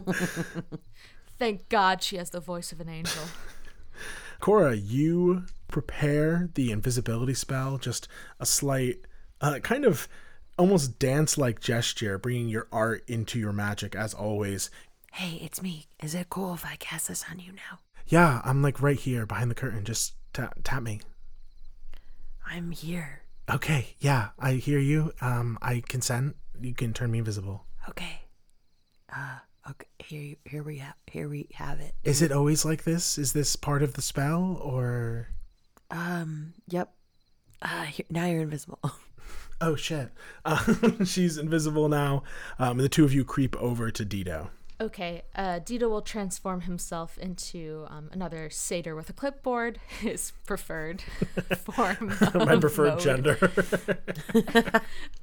[1.38, 3.22] Thank God she has the voice of an angel.
[4.40, 9.00] Cora, you prepare the invisibility spell, just a slight,
[9.40, 10.06] uh, kind of
[10.58, 14.70] almost dance like gesture, bringing your art into your magic as always.
[15.12, 15.86] hey, it's me.
[16.02, 17.78] Is it cool if I cast this on you now?
[18.06, 19.84] Yeah, I'm like right here behind the curtain.
[19.84, 21.00] Just tap, tap me.
[22.46, 23.22] I'm here.
[23.50, 25.12] Okay, yeah, I hear you.
[25.20, 26.36] Um, I consent.
[26.60, 27.64] You can turn me invisible.
[27.88, 28.22] Okay.
[29.14, 29.38] Uh,
[29.70, 29.86] okay.
[29.98, 31.94] Here, here we have, here we have it.
[32.04, 33.16] Is it always like this?
[33.18, 35.28] Is this part of the spell, or?
[35.90, 36.54] Um.
[36.68, 36.92] Yep.
[37.62, 38.80] Uh, here, now you're invisible.
[39.60, 40.10] Oh shit!
[40.44, 42.24] Um, she's invisible now.
[42.58, 44.50] Um, and the two of you creep over to Dido.
[44.80, 51.02] Okay, uh, Dito will transform himself into um, another satyr with a clipboard, his preferred
[51.64, 52.14] form.
[52.34, 53.00] My preferred mode.
[53.00, 53.38] gender.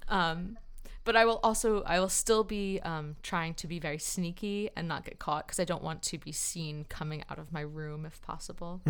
[0.07, 0.57] Um,
[1.03, 4.87] but I will also, I will still be um, trying to be very sneaky and
[4.87, 8.05] not get caught because I don't want to be seen coming out of my room
[8.05, 8.81] if possible.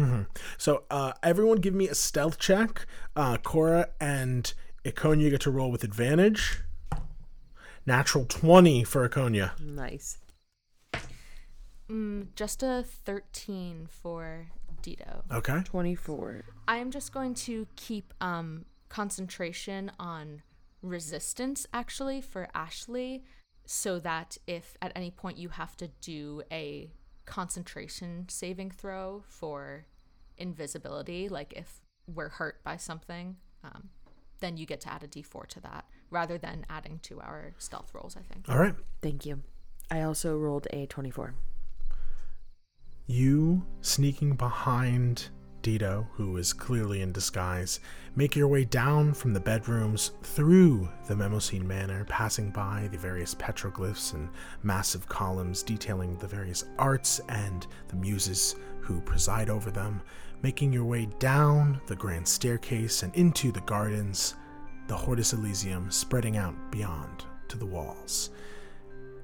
[0.58, 2.86] So uh, everyone give me a stealth check.
[3.16, 6.60] Uh, Cora and Iconia get to roll with advantage.
[7.86, 9.60] Natural 20 for Iconia.
[9.60, 10.18] nice.
[11.90, 14.48] Mm, just a 13 for
[14.82, 15.24] Dito.
[15.32, 15.62] Okay.
[15.66, 16.44] Twenty-four.
[16.68, 20.42] I am just going to keep um, concentration on
[20.82, 23.24] resistance actually for Ashley
[23.66, 26.92] so that if at any point you have to do a
[27.26, 29.86] concentration saving throw for
[30.38, 33.90] invisibility, like if we're hurt by something, um,
[34.40, 37.92] then you get to add a d4 to that rather than adding to our stealth
[37.94, 38.50] rolls, I think.
[38.50, 38.76] All right.
[39.02, 39.42] Thank you.
[39.90, 41.34] I also rolled a twenty-four.
[43.08, 45.30] You sneaking behind
[45.62, 47.80] Dido, who is clearly in disguise,
[48.16, 53.36] make your way down from the bedrooms through the Mnemosyne Manor, passing by the various
[53.36, 54.30] petroglyphs and
[54.64, 60.02] massive columns detailing the various arts and the muses who preside over them,
[60.42, 64.36] making your way down the grand staircase and into the gardens,
[64.88, 68.32] the Hortus Elysium spreading out beyond to the walls.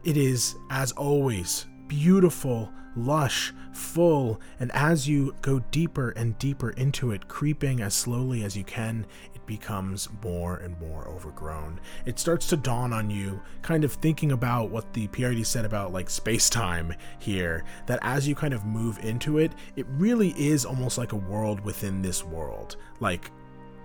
[0.04, 7.12] It is, as always, beautiful, lush, full, and as you go deeper and deeper into
[7.12, 11.80] it, creeping as slowly as you can, it becomes more and more overgrown.
[12.06, 15.94] It starts to dawn on you, kind of thinking about what the PRD said about
[15.94, 20.66] like space time here, that as you kind of move into it, it really is
[20.66, 22.78] almost like a world within this world.
[23.00, 23.32] Like,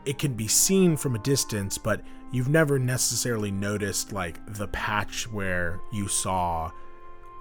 [0.04, 2.00] it can be seen from a distance, but
[2.32, 6.70] you've never necessarily noticed like the patch where you saw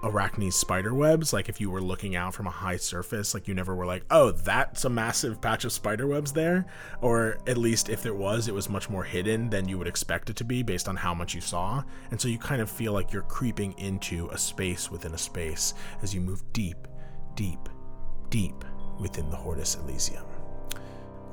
[0.02, 1.32] Arachne's spider webs.
[1.32, 4.04] Like if you were looking out from a high surface, like you never were like,
[4.10, 6.66] oh, that's a massive patch of spider webs there.
[7.00, 10.30] Or at least if there was, it was much more hidden than you would expect
[10.30, 11.82] it to be based on how much you saw.
[12.10, 15.74] And so you kind of feel like you're creeping into a space within a space
[16.02, 16.88] as you move deep,
[17.34, 17.68] deep,
[18.30, 18.64] deep
[18.98, 20.31] within the Hortus Elysium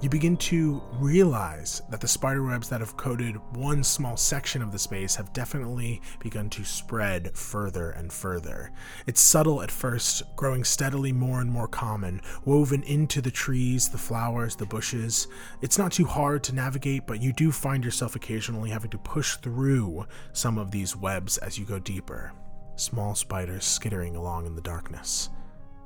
[0.02, 4.80] you begin to realize that the spiderwebs that have coated one small section of the
[4.80, 8.72] space have definitely begun to spread further and further.
[9.08, 13.98] It's subtle at first, growing steadily more and more common, woven into the trees, the
[13.98, 15.28] flowers, the bushes.
[15.62, 19.36] It's not too hard to navigate, but you do find yourself occasionally having to push
[19.36, 22.32] through some of these webs as you go deeper.
[22.80, 25.30] small spiders skittering along in the darkness.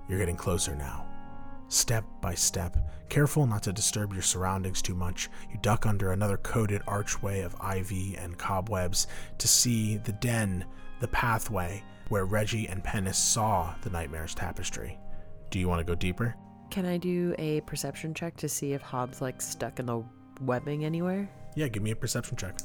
[0.07, 1.12] You're getting closer now.
[1.73, 2.77] Step by step,
[3.09, 7.55] careful not to disturb your surroundings too much, you duck under another coated archway of
[7.59, 9.07] ivy and cobwebs
[9.39, 10.63] to see the den,
[10.99, 14.99] the pathway where Reggie and Pennis saw the Nightmare's tapestry.
[15.49, 16.35] Do you want to go deeper?
[16.69, 20.03] Can I do a perception check to see if Hobbs like stuck in the
[20.41, 21.27] webbing anywhere?
[21.55, 22.59] Yeah, give me a perception check.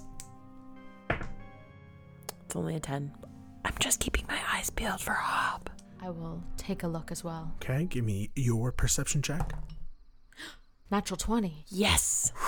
[2.44, 3.10] It's only a 10.
[3.64, 5.70] I'm just keeping my eyes peeled for Hob.
[6.00, 7.54] I will take a look as well.
[7.62, 9.52] Okay, give me your perception check.
[10.90, 11.64] Natural 20.
[11.68, 12.32] Yes!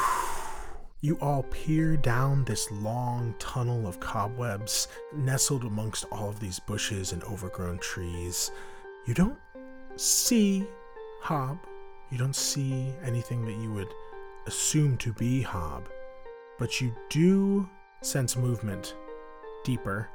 [1.02, 4.86] You all peer down this long tunnel of cobwebs,
[5.16, 8.50] nestled amongst all of these bushes and overgrown trees.
[9.06, 9.38] You don't
[9.96, 10.66] see
[11.22, 11.58] Hob.
[12.10, 13.88] You don't see anything that you would
[14.46, 15.88] assume to be Hob,
[16.58, 17.66] but you do
[18.02, 18.94] sense movement
[19.64, 20.10] deeper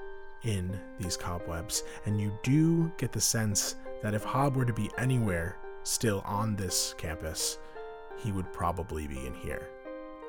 [0.45, 4.89] in these cobwebs, and you do get the sense that if Hob were to be
[4.97, 7.57] anywhere still on this campus,
[8.17, 9.69] he would probably be in here.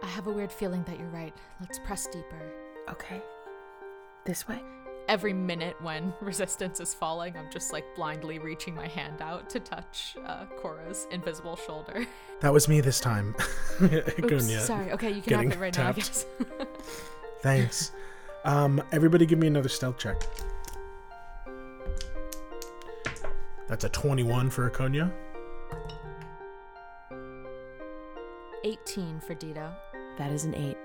[0.02, 1.34] I have a weird feeling that you're right.
[1.60, 2.52] Let's press deeper.
[2.90, 3.22] Okay.
[4.24, 4.60] This way?
[5.08, 9.60] Every minute when resistance is falling, I'm just like blindly reaching my hand out to
[9.60, 12.06] touch uh, Cora's invisible shoulder.
[12.40, 13.34] That was me this time.
[13.80, 14.92] Oops, sorry.
[14.92, 16.26] Okay, you can getting have it right now, I guess.
[17.40, 17.92] Thanks.
[18.46, 20.22] Um, everybody give me another stealth check.
[23.66, 25.12] That's a 21 for Iconia.
[28.62, 29.72] 18 for Dido.
[30.16, 30.76] That is an 8.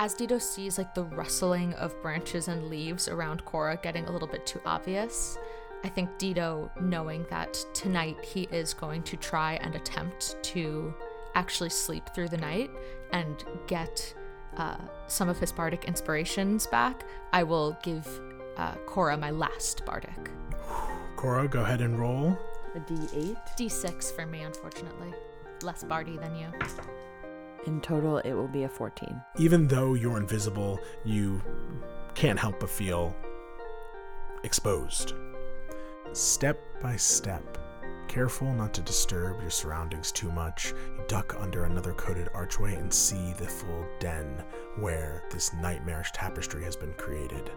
[0.00, 4.26] As Dido sees like the rustling of branches and leaves around Cora getting a little
[4.26, 5.38] bit too obvious,
[5.84, 10.92] I think Dido, knowing that tonight he is going to try and attempt to
[11.36, 12.70] actually sleep through the night
[13.12, 14.14] and get
[14.56, 18.06] uh, some of his bardic inspirations back, I will give
[18.56, 20.30] uh, Cora my last bardic.
[21.16, 22.38] Cora, go ahead and roll.
[22.74, 23.36] A D8?
[23.56, 25.12] D6 for me, unfortunately.
[25.62, 26.48] Less bardy than you.
[27.66, 29.20] In total, it will be a 14.
[29.38, 31.40] Even though you're invisible, you
[32.14, 33.14] can't help but feel
[34.42, 35.14] exposed.
[36.12, 37.58] Step by step,
[38.12, 42.92] careful not to disturb your surroundings too much, you duck under another coated archway and
[42.92, 44.44] see the full den
[44.76, 47.50] where this nightmarish tapestry has been created.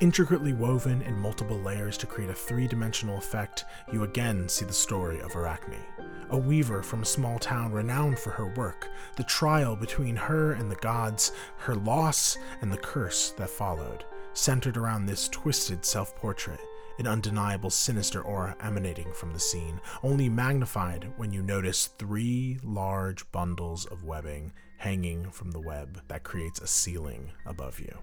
[0.00, 4.72] Intricately woven in multiple layers to create a three dimensional effect, you again see the
[4.72, 5.82] story of Arachne.
[6.30, 10.70] A weaver from a small town renowned for her work, the trial between her and
[10.70, 16.60] the gods, her loss, and the curse that followed, centered around this twisted self portrait,
[16.98, 23.30] an undeniable sinister aura emanating from the scene, only magnified when you notice three large
[23.32, 27.98] bundles of webbing hanging from the web that creates a ceiling above you.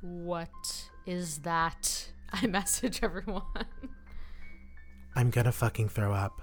[0.00, 2.08] What is that?
[2.32, 3.42] I message everyone.
[5.16, 6.40] I'm gonna fucking throw up.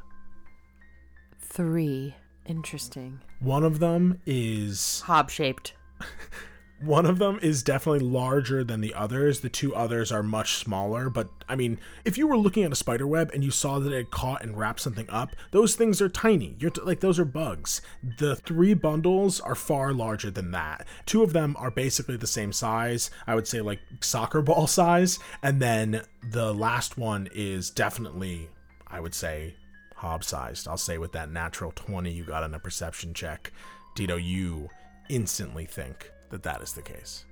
[1.39, 2.15] 3.
[2.45, 3.19] Interesting.
[3.39, 5.73] One of them is Hob shaped.
[6.81, 9.41] one of them is definitely larger than the others.
[9.41, 12.75] The two others are much smaller, but I mean, if you were looking at a
[12.75, 16.09] spider web and you saw that it caught and wrapped something up, those things are
[16.09, 16.55] tiny.
[16.59, 17.81] You're t- like those are bugs.
[18.17, 20.87] The three bundles are far larger than that.
[21.05, 23.11] Two of them are basically the same size.
[23.27, 28.49] I would say like soccer ball size, and then the last one is definitely
[28.87, 29.53] I would say
[29.95, 30.67] hob sized.
[30.67, 33.51] I'll say with that natural 20 you got on a perception check,
[33.95, 34.69] Dito, you
[35.09, 37.25] instantly think that that is the case.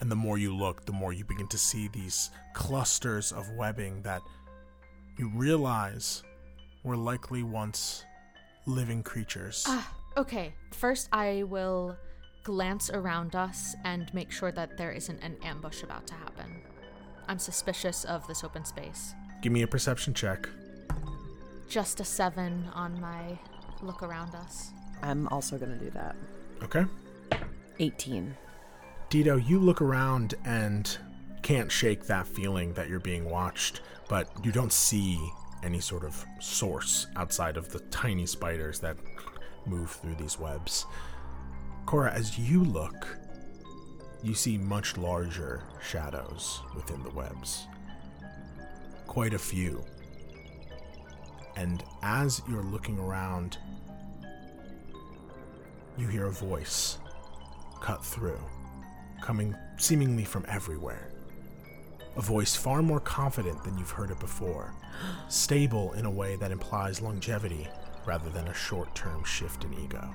[0.00, 4.02] And the more you look, the more you begin to see these clusters of webbing
[4.02, 4.20] that
[5.16, 6.24] you realize
[6.82, 8.04] were likely once
[8.66, 9.64] living creatures.
[9.68, 10.52] Ah, okay.
[10.72, 11.96] First, I will
[12.42, 16.62] glance around us and make sure that there isn't an ambush about to happen.
[17.28, 19.14] I'm suspicious of this open space.
[19.42, 20.48] Give me a perception check.
[21.68, 23.38] Just a seven on my
[23.80, 24.72] look around us.
[25.02, 26.16] I'm also going to do that.
[26.62, 26.84] Okay?
[27.78, 28.36] 18.
[29.10, 30.96] Dito, you look around and
[31.42, 35.20] can't shake that feeling that you're being watched, but you don't see
[35.62, 38.96] any sort of source outside of the tiny spiders that
[39.66, 40.86] move through these webs.
[41.86, 43.18] Cora, as you look,
[44.22, 47.66] you see much larger shadows within the webs.
[49.06, 49.84] Quite a few.
[51.56, 53.58] And as you're looking around,
[55.98, 56.98] you hear a voice
[57.82, 58.38] cut through,
[59.20, 61.08] coming seemingly from everywhere.
[62.16, 64.72] A voice far more confident than you've heard it before,
[65.28, 67.66] stable in a way that implies longevity
[68.06, 70.08] rather than a short term shift in ego.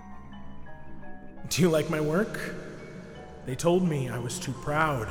[1.50, 2.40] Do you like my work?
[3.46, 5.08] They told me I was too proud,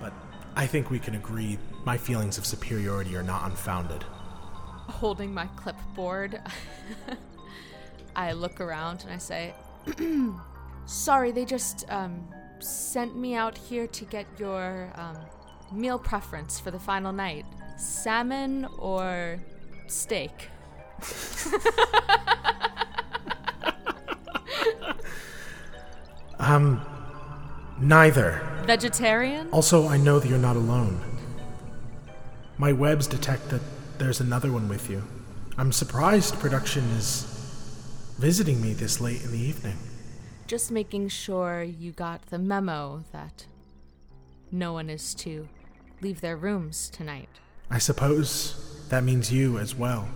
[0.00, 0.12] but
[0.56, 4.02] I think we can agree my feelings of superiority are not unfounded.
[4.02, 6.40] Holding my clipboard,
[8.16, 9.54] I look around and I say,
[10.86, 12.28] Sorry, they just um,
[12.58, 15.16] sent me out here to get your um,
[15.72, 17.44] meal preference for the final night
[17.78, 19.38] salmon or
[19.88, 20.48] steak?
[26.42, 26.84] Um,
[27.78, 28.42] neither.
[28.66, 29.48] Vegetarian?
[29.52, 31.00] Also, I know that you're not alone.
[32.58, 33.60] My webs detect that
[33.98, 35.04] there's another one with you.
[35.56, 37.22] I'm surprised production is
[38.18, 39.78] visiting me this late in the evening.
[40.52, 43.46] Just making sure you got the memo that
[44.50, 45.48] no one is to
[46.02, 47.30] leave their rooms tonight.
[47.70, 50.10] I suppose that means you as well.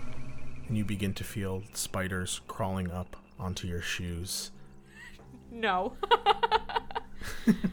[0.68, 4.50] And you begin to feel spiders crawling up onto your shoes.
[5.50, 5.94] No.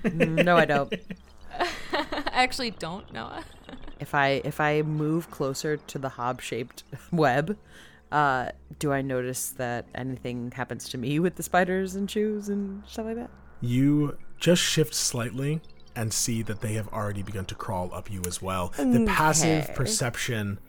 [0.14, 0.94] no, I don't.
[1.60, 1.68] I
[2.32, 3.42] actually don't know.
[4.00, 7.58] If I if I move closer to the hob-shaped web,
[8.14, 8.50] uh,
[8.80, 13.06] do I notice that anything happens to me with the spiders and shoes and stuff
[13.08, 13.30] like that?
[13.62, 15.62] You just shift slightly
[15.96, 18.74] and see that they have already begun to crawl up you as well.
[18.78, 20.60] The passive perception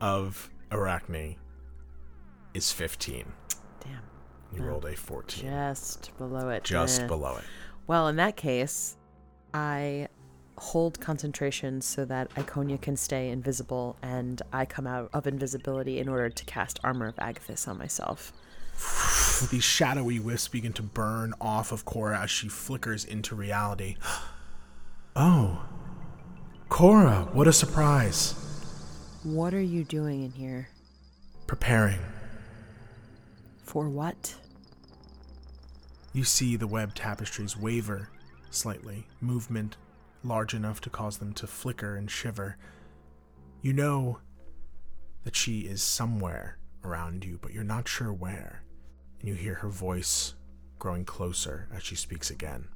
[0.00, 1.36] of Arachne
[2.54, 3.24] is 15.
[3.80, 3.90] Damn,
[4.54, 5.44] You rolled a 14.
[5.48, 6.64] just below it.
[6.64, 7.06] Just Eh.
[7.06, 7.44] below it.
[7.86, 8.96] Well, in that case,
[9.54, 10.08] I
[10.56, 16.08] hold concentration so that Iconia can stay invisible, and I come out of invisibility in
[16.08, 18.32] order to cast Armor of Agathys on myself.
[19.50, 23.96] These shadowy wisps begin to burn off of Cora as she flickers into reality.
[25.14, 25.66] Oh.
[26.70, 28.34] Cora, what a surprise.
[29.24, 30.70] What are you doing in here?
[31.46, 32.00] Preparing.
[33.62, 34.34] For what?
[36.14, 38.08] You see the web tapestries waver
[38.54, 39.76] slightly, movement
[40.24, 42.56] large enough to cause them to flicker and shiver.
[43.60, 44.18] You know
[45.24, 48.62] that she is somewhere around you, but you're not sure where.
[49.20, 50.34] And you hear her voice
[50.78, 52.68] growing closer as she speaks again.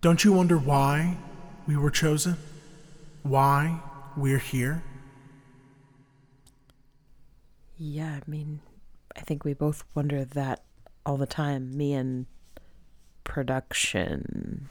[0.00, 1.18] Don't you wonder why
[1.66, 2.36] we were chosen?
[3.22, 3.80] Why
[4.16, 4.82] we're here?
[7.76, 8.60] Yeah, I mean,
[9.14, 10.62] I think we both wonder that
[11.04, 12.26] all the time, me and
[13.24, 14.68] production.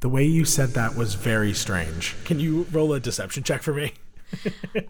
[0.00, 2.16] The way you said that was very strange.
[2.24, 3.92] Can you roll a deception check for me?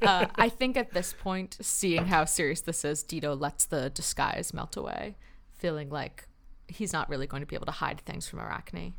[0.02, 4.52] Uh, I think at this point, seeing how serious this is, Dito lets the disguise
[4.52, 5.16] melt away,
[5.56, 6.28] feeling like
[6.68, 8.92] he's not really going to be able to hide things from Arachne.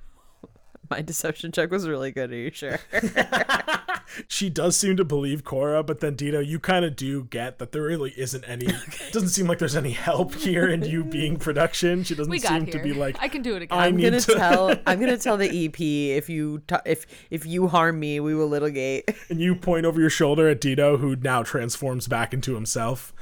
[0.91, 2.33] My deception check was really good.
[2.33, 2.77] Are you sure?
[4.27, 7.71] she does seem to believe Cora, but then Dito, you kind of do get that
[7.71, 8.67] there really isn't any.
[9.13, 12.03] Doesn't seem like there's any help here in you being production.
[12.03, 12.73] She doesn't seem here.
[12.73, 13.15] to be like.
[13.21, 13.79] I can do it again.
[13.79, 14.75] I I'm gonna to- tell.
[14.85, 18.49] I'm gonna tell the EP if you t- if if you harm me, we will
[18.49, 19.15] litigate.
[19.29, 23.13] And you point over your shoulder at Dito, who now transforms back into himself.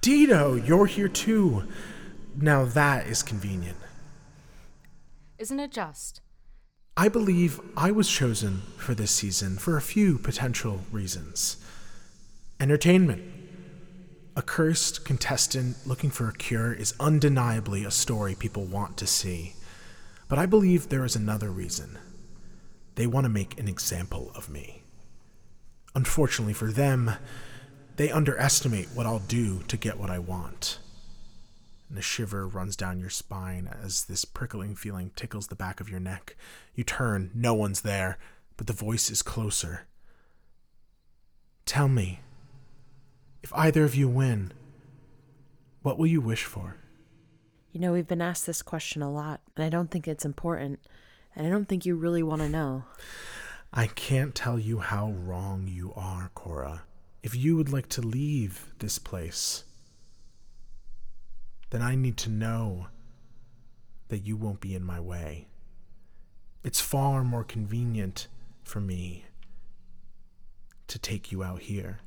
[0.00, 1.64] Dito, you're here too.
[2.34, 3.76] Now that is convenient.
[5.36, 6.22] Isn't it just?
[7.00, 11.56] I believe I was chosen for this season for a few potential reasons.
[12.58, 13.22] Entertainment.
[14.34, 19.54] A cursed contestant looking for a cure is undeniably a story people want to see.
[20.26, 21.98] But I believe there is another reason.
[22.96, 24.82] They want to make an example of me.
[25.94, 27.12] Unfortunately for them,
[27.94, 30.80] they underestimate what I'll do to get what I want.
[31.88, 35.88] And a shiver runs down your spine as this prickling feeling tickles the back of
[35.88, 36.34] your neck.
[36.78, 38.18] You turn, no one's there,
[38.56, 39.88] but the voice is closer.
[41.66, 42.20] Tell me,
[43.42, 44.52] if either of you win,
[45.82, 46.76] what will you wish for?
[47.72, 50.78] You know, we've been asked this question a lot, and I don't think it's important,
[51.34, 52.84] and I don't think you really want to know.
[53.72, 56.84] I can't tell you how wrong you are, Cora.
[57.24, 59.64] If you would like to leave this place,
[61.70, 62.86] then I need to know
[64.06, 65.47] that you won't be in my way.
[66.68, 68.28] It's far more convenient
[68.62, 69.24] for me
[70.86, 72.00] to take you out here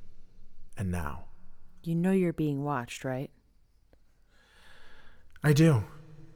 [0.77, 1.23] and now.
[1.81, 3.31] You know you're being watched, right?
[5.43, 5.85] I do.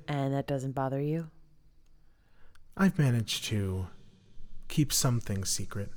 [0.07, 1.29] And that doesn't bother you?
[2.75, 3.89] I've managed to
[4.69, 5.91] keep some things secret,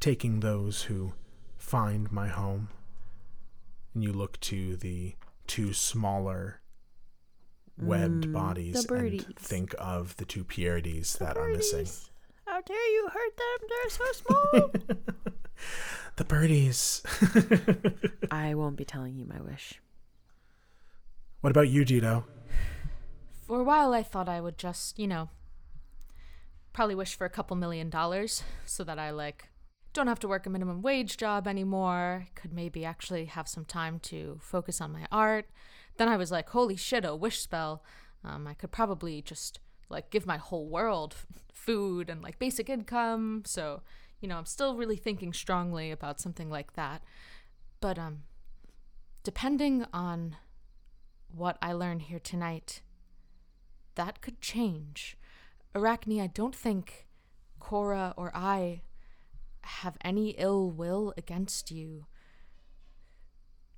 [0.00, 1.12] taking those who
[1.56, 2.68] find my home.
[3.94, 5.14] And you look to the
[5.46, 6.62] two smaller
[7.78, 11.86] webbed mm, bodies and think of the two Pierides that are missing.
[12.46, 13.68] How dare you hurt them?
[13.68, 14.70] They're so small.
[16.16, 17.02] The birdies.
[18.30, 19.80] I won't be telling you my wish.
[21.42, 22.24] what about you, Dito?
[23.46, 25.28] For a while, I thought I would just, you know,
[26.72, 29.48] probably wish for a couple million dollars so that I like
[29.92, 32.26] don't have to work a minimum wage job anymore.
[32.34, 35.46] Could maybe actually have some time to focus on my art.
[35.98, 37.82] Then I was like, holy shit, a wish spell.
[38.24, 41.14] Um, I could probably just like give my whole world
[41.52, 43.42] food and like basic income.
[43.46, 43.82] So,
[44.20, 47.02] you know, I'm still really thinking strongly about something like that.
[47.80, 48.22] But um
[49.22, 50.36] depending on
[51.28, 52.80] what I learn here tonight,
[53.96, 55.16] that could change.
[55.74, 57.06] Arachne, I don't think
[57.58, 58.82] Cora or I
[59.62, 62.06] have any ill will against you.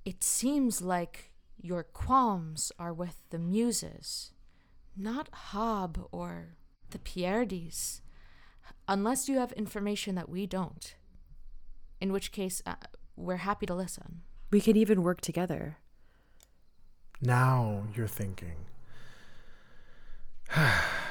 [0.05, 4.33] It seems like your qualms are with the muses,
[4.97, 6.57] not Hob or
[6.91, 8.03] the Pierides,
[8.87, 10.95] unless you have information that we don't.
[12.01, 12.75] In which case, uh,
[13.17, 14.23] we're happy to listen.
[14.51, 15.79] We could even work together.
[17.21, 18.57] Now you're thinking.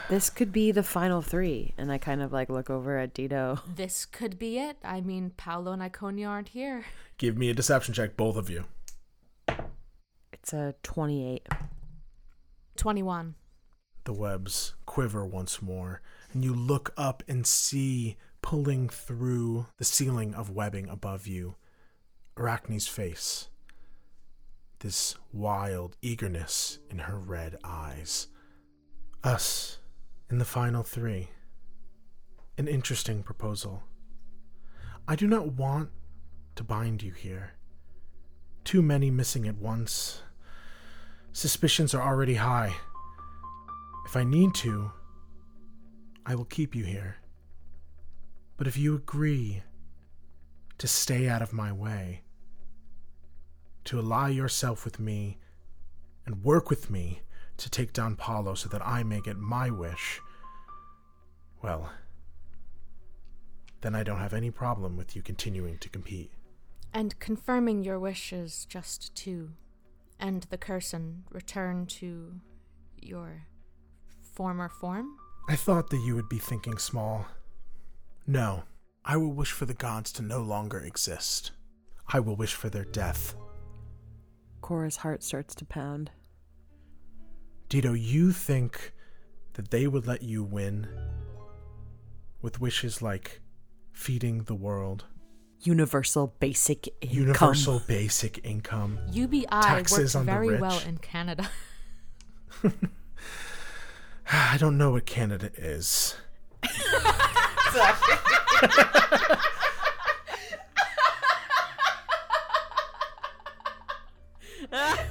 [0.09, 1.73] This could be the final three.
[1.77, 3.59] And I kind of like look over at Dito.
[3.75, 4.77] This could be it.
[4.81, 6.85] I mean, Paolo and Iconia aren't here.
[7.17, 8.63] Give me a deception check, both of you.
[10.47, 11.45] It's a 28.
[12.77, 13.35] 21.
[14.05, 20.33] The webs quiver once more, and you look up and see, pulling through the ceiling
[20.33, 21.55] of webbing above you,
[22.37, 23.49] Arachne's face.
[24.79, 28.27] This wild eagerness in her red eyes.
[29.25, 29.79] Us
[30.29, 31.31] in the final three.
[32.57, 33.83] An interesting proposal.
[35.09, 35.89] I do not want
[36.55, 37.55] to bind you here.
[38.63, 40.21] Too many missing at once.
[41.37, 42.75] Suspicions are already high.
[44.07, 44.91] If I need to,
[46.25, 47.17] I will keep you here.
[48.57, 49.61] But if you agree
[50.79, 52.23] to stay out of my way,
[53.83, 55.37] to ally yourself with me
[56.25, 57.21] and work with me
[57.57, 60.19] to take down Paolo so that I may get my wish,
[61.61, 61.91] well,
[63.81, 66.31] then I don't have any problem with you continuing to compete.
[66.95, 69.51] And confirming your wish is just to
[70.19, 72.39] end the curse and return to
[73.01, 73.47] your
[74.33, 75.17] former form?
[75.49, 77.25] I thought that you would be thinking small.
[78.25, 78.63] No,
[79.05, 81.51] I will wish for the gods to no longer exist.
[82.07, 83.35] I will wish for their death.
[84.61, 86.11] Cora's heart starts to pound.
[87.69, 88.93] Dito, you think
[89.53, 90.87] that they would let you win
[92.41, 93.41] with wishes like
[93.91, 95.05] feeding the world,
[95.61, 97.17] Universal basic income.
[97.17, 101.49] universal basic income, UBI Taxes works very well in Canada.
[104.31, 106.15] I don't know what Canada is.
[106.63, 107.95] I'm.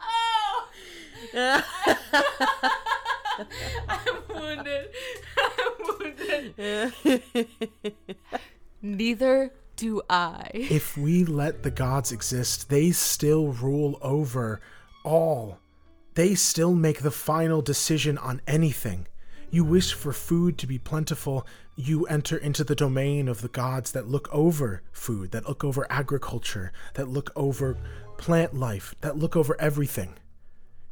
[0.00, 0.68] Oh!
[3.88, 4.88] I'm wounded.
[8.82, 10.48] Neither do I.
[10.52, 14.60] If we let the gods exist, they still rule over
[15.04, 15.58] all.
[16.14, 19.06] They still make the final decision on anything.
[19.50, 21.46] You wish for food to be plentiful,
[21.76, 25.86] you enter into the domain of the gods that look over food, that look over
[25.90, 27.76] agriculture, that look over
[28.16, 30.14] plant life, that look over everything.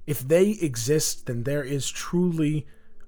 [0.07, 2.67] If they exist, then there is truly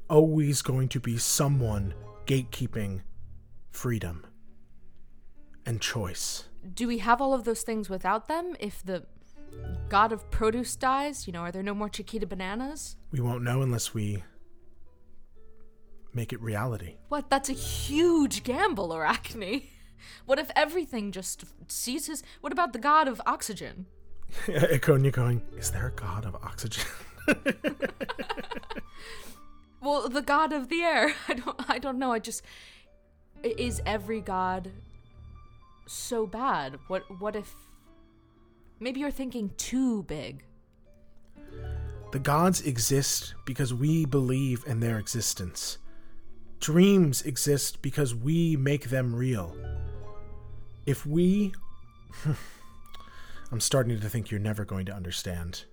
[0.08, 1.94] always going to be someone
[2.26, 3.02] gatekeeping
[3.70, 4.26] freedom
[5.66, 6.44] and choice.
[6.74, 8.54] Do we have all of those things without them?
[8.58, 9.04] If the
[9.88, 12.96] god of produce dies, you know, are there no more Chiquita bananas?
[13.12, 14.22] We won't know unless we
[16.12, 16.96] make it reality.
[17.08, 17.28] What?
[17.28, 19.62] That's a huge gamble, Arachne.
[20.26, 22.22] What if everything just ceases?
[22.42, 23.86] What about the god of oxygen?
[24.46, 26.84] Iconia going, is there a god of oxygen?
[29.84, 31.14] Well, the god of the air.
[31.28, 31.70] I don't.
[31.70, 32.12] I don't know.
[32.12, 32.42] I just
[33.42, 34.70] is every god
[35.86, 36.78] so bad?
[36.88, 37.02] What?
[37.20, 37.54] What if?
[38.80, 40.44] Maybe you're thinking too big.
[42.12, 45.78] the gods exist because we believe in their existence.
[46.60, 49.54] Dreams exist because we make them real.
[50.86, 51.52] If we.
[53.52, 55.64] I'm starting to think you're never going to understand.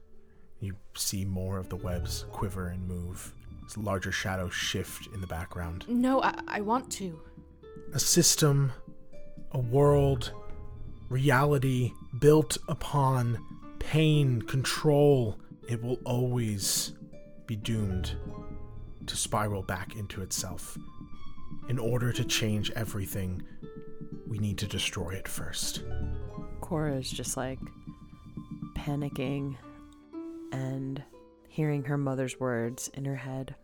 [0.59, 3.33] You see more of the webs quiver and move,
[3.77, 5.85] larger shadows shift in the background.
[5.87, 7.19] No, I, I want to.
[7.93, 8.71] a system,
[9.51, 10.31] a world,
[11.09, 13.43] reality built upon
[13.79, 16.93] pain, control, it will always
[17.47, 18.15] be doomed
[19.07, 20.77] to spiral back into itself.
[21.67, 23.41] In order to change everything,
[24.27, 25.83] we need to destroy it first.
[26.61, 27.59] Cora is just like
[28.75, 29.57] panicking
[30.51, 31.03] and
[31.49, 33.55] hearing her mother's words in her head.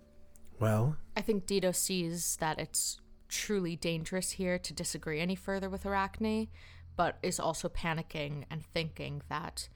[0.59, 2.99] Well, I think Dido sees that it's
[3.29, 6.47] truly dangerous here to disagree any further with Arachne,
[6.95, 9.69] but is also panicking and thinking that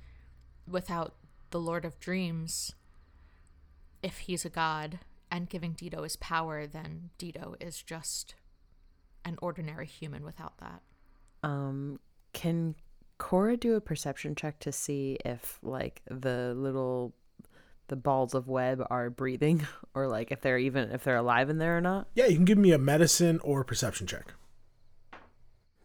[0.68, 1.16] without
[1.52, 2.74] the Lord of Dreams,
[4.02, 8.36] if he's a god and giving Dido his power, then Dido is just
[9.24, 10.82] an ordinary human without that.
[11.44, 12.00] Um,
[12.34, 12.76] can
[13.18, 17.14] Cora do a perception check to see if like the little
[17.92, 21.60] the balls of web are breathing or like if they're even if they're alive in
[21.60, 22.08] there or not?
[22.16, 24.34] yeah, you can give me a medicine or perception check.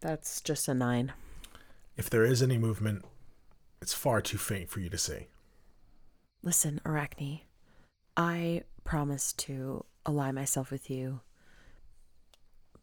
[0.00, 1.12] That's just a nine.
[1.96, 3.04] If there is any movement,
[3.82, 5.26] it's far too faint for you to see.
[6.42, 7.40] Listen, Arachne,
[8.16, 11.20] I promise to ally myself with you,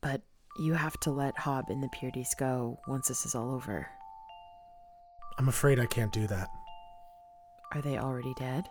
[0.01, 0.21] but
[0.59, 3.87] you have to let Hob and the Pierides go once this is all over.
[5.37, 6.49] I'm afraid I can't do that.
[7.71, 8.67] Are they already dead?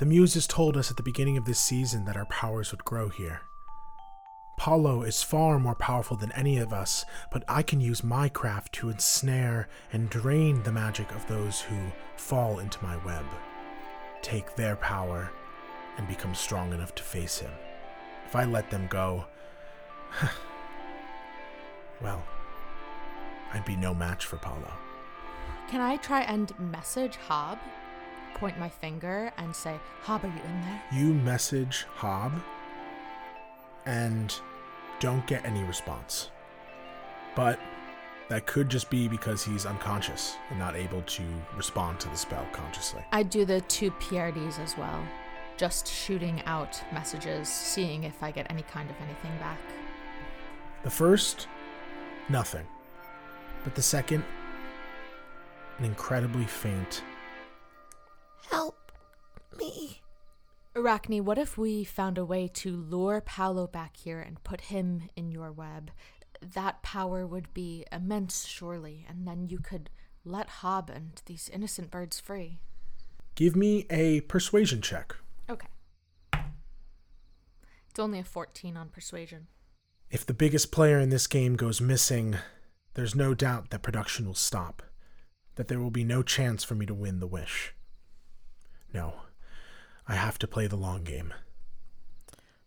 [0.00, 3.10] The Muses told us at the beginning of this season that our powers would grow
[3.10, 3.42] here.
[4.56, 8.72] Paolo is far more powerful than any of us, but I can use my craft
[8.76, 11.76] to ensnare and drain the magic of those who
[12.16, 13.26] fall into my web,
[14.22, 15.30] take their power,
[15.98, 17.52] and become strong enough to face him.
[18.26, 19.26] If I let them go,
[22.00, 22.24] well,
[23.52, 24.72] I'd be no match for Paolo.
[25.68, 27.58] Can I try and message Hob?
[28.34, 30.82] Point my finger and say, Hob, are you in there?
[30.92, 32.32] You message Hob
[33.86, 34.34] and
[34.98, 36.30] don't get any response.
[37.34, 37.58] But
[38.28, 41.22] that could just be because he's unconscious and not able to
[41.56, 43.02] respond to the spell consciously.
[43.12, 45.02] I do the two Pierides as well.
[45.56, 49.58] Just shooting out messages, seeing if I get any kind of anything back.
[50.84, 51.48] The first,
[52.28, 52.66] nothing.
[53.64, 54.24] But the second,
[55.78, 57.02] an incredibly faint.
[58.50, 58.92] Help
[59.58, 60.00] me.
[60.76, 65.08] Arachne, what if we found a way to lure Paolo back here and put him
[65.16, 65.90] in your web?
[66.40, 69.90] That power would be immense, surely, and then you could
[70.24, 72.60] let Hob and these innocent birds free.
[73.34, 75.16] Give me a persuasion check.
[75.48, 75.68] Okay.
[77.90, 79.48] It's only a 14 on persuasion.
[80.10, 82.36] If the biggest player in this game goes missing,
[82.94, 84.82] there's no doubt that production will stop,
[85.56, 87.74] that there will be no chance for me to win the wish.
[88.92, 89.14] No,
[90.06, 91.32] I have to play the long game.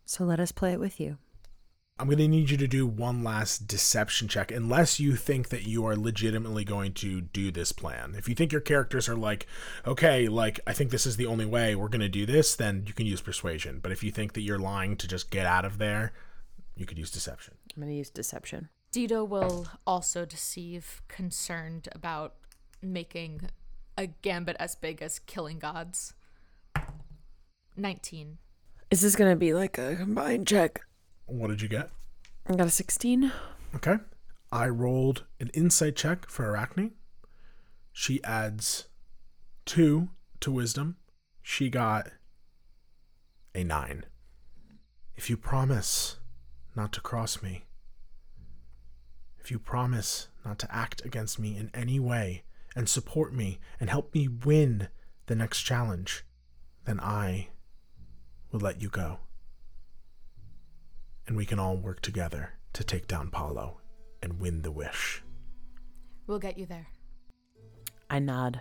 [0.04, 1.18] So let us play it with you.
[1.96, 5.62] I'm going to need you to do one last deception check, unless you think that
[5.62, 8.16] you are legitimately going to do this plan.
[8.18, 9.46] If you think your characters are like,
[9.86, 12.82] okay, like, I think this is the only way we're going to do this, then
[12.88, 13.78] you can use persuasion.
[13.80, 16.12] But if you think that you're lying to just get out of there,
[16.74, 17.54] you could use deception.
[17.76, 18.70] I'm going to use deception.
[18.90, 22.34] Dido will also deceive, concerned about
[22.82, 23.42] making
[23.96, 26.14] a gambit as big as killing gods.
[27.76, 28.38] 19.
[28.90, 30.82] Is this going to be like a combined check?
[31.26, 31.90] What did you get?
[32.46, 33.32] I got a 16.
[33.74, 33.96] Okay.
[34.52, 36.92] I rolled an insight check for Arachne.
[37.92, 38.86] She adds
[39.64, 40.96] two to wisdom.
[41.42, 42.08] She got
[43.54, 44.04] a nine.
[45.16, 46.18] If you promise
[46.76, 47.64] not to cross me,
[49.38, 53.90] if you promise not to act against me in any way and support me and
[53.90, 54.88] help me win
[55.26, 56.24] the next challenge,
[56.84, 57.48] then I
[58.50, 59.20] will let you go.
[61.26, 63.80] And we can all work together to take down Paolo
[64.22, 65.22] and win the wish.
[66.26, 66.88] We'll get you there.
[68.10, 68.60] I nod.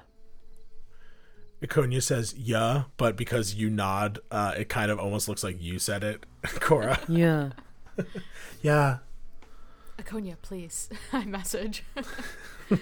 [1.61, 5.79] Iconia says, yeah, but because you nod, uh, it kind of almost looks like you
[5.79, 6.25] said it,
[6.59, 6.99] Cora.
[7.07, 7.51] Yeah.
[8.61, 8.97] yeah.
[9.97, 10.89] Iconia, please.
[11.13, 11.83] I message.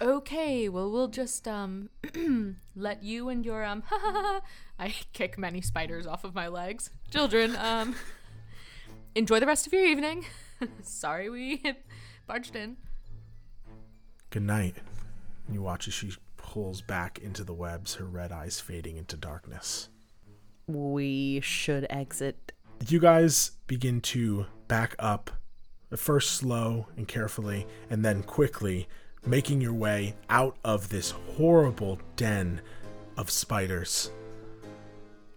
[0.00, 1.90] okay, well we'll just um
[2.76, 3.82] let you and your um
[4.78, 6.90] I kick many spiders off of my legs.
[7.10, 7.94] Children, um
[9.14, 10.24] enjoy the rest of your evening.
[10.82, 11.62] Sorry we
[12.26, 12.76] barged in.
[14.30, 14.76] Good night.
[15.46, 19.16] And you watch as she pulls back into the webs, her red eyes fading into
[19.16, 19.88] darkness.
[20.66, 22.52] We should exit.
[22.88, 25.30] You guys begin to back up,
[25.92, 28.88] at first slow and carefully, and then quickly,
[29.24, 32.60] making your way out of this horrible den
[33.16, 34.10] of spiders.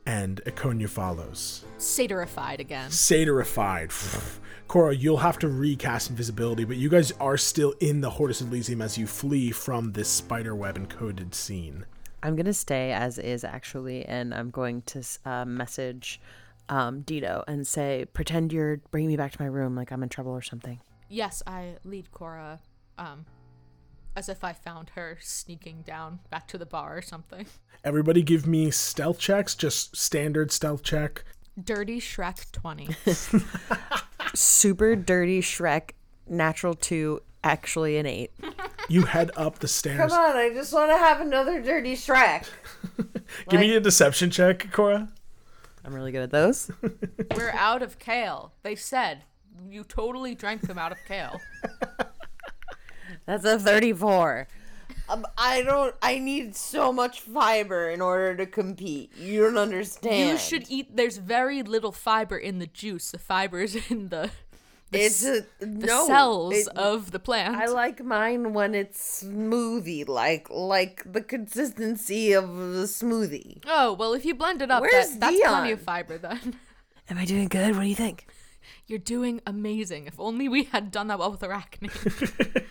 [0.08, 1.66] And Iconia follows.
[1.78, 2.90] Satyrified again.
[2.90, 3.94] Satyrified.
[4.68, 8.82] Cora, you'll have to recast invisibility, but you guys are still in the Hortus Elysium
[8.82, 11.86] as you flee from this spiderweb encoded scene.
[12.24, 16.20] I'm going to stay as is actually, and I'm going to uh, message
[16.70, 20.10] um, Dido and say, pretend you're bringing me back to my room like I'm in
[20.10, 20.80] trouble or something.
[21.10, 22.60] Yes, I lead Cora
[22.98, 23.26] um
[24.16, 27.46] As if I found her sneaking down back to the bar or something.
[27.84, 31.24] Everybody give me stealth checks, just standard stealth check.
[31.62, 32.90] Dirty Shrek 20.
[34.34, 35.92] Super dirty Shrek,
[36.28, 38.32] natural two, actually an eight.
[38.88, 39.98] You head up the stairs.
[39.98, 42.48] Come on, I just want to have another dirty Shrek.
[43.50, 45.10] Give me a deception check, Cora.
[45.86, 46.72] I'm really good at those.
[47.36, 48.54] We're out of kale.
[48.64, 49.24] They said
[49.70, 51.40] you totally drank them out of kale.
[53.26, 54.48] That's a 34.
[55.08, 55.96] Um, I don't.
[56.02, 59.16] I need so much fiber in order to compete.
[59.16, 60.30] You don't understand.
[60.30, 60.96] You should eat.
[60.96, 63.12] There's very little fiber in the juice.
[63.12, 64.32] The fiber is in the
[64.92, 67.56] the, It's s- a, the no, cells it- of the plant.
[67.56, 73.62] I like mine when it's smoothie, like like the consistency of a smoothie.
[73.68, 76.18] oh well, if you blend it up, Where's that, that's plenty of fiber.
[76.18, 76.56] Then
[77.10, 77.76] Am I doing good?
[77.76, 78.28] What do you think?
[78.88, 80.06] you're doing amazing.
[80.08, 81.90] If only we had done that well with arachne.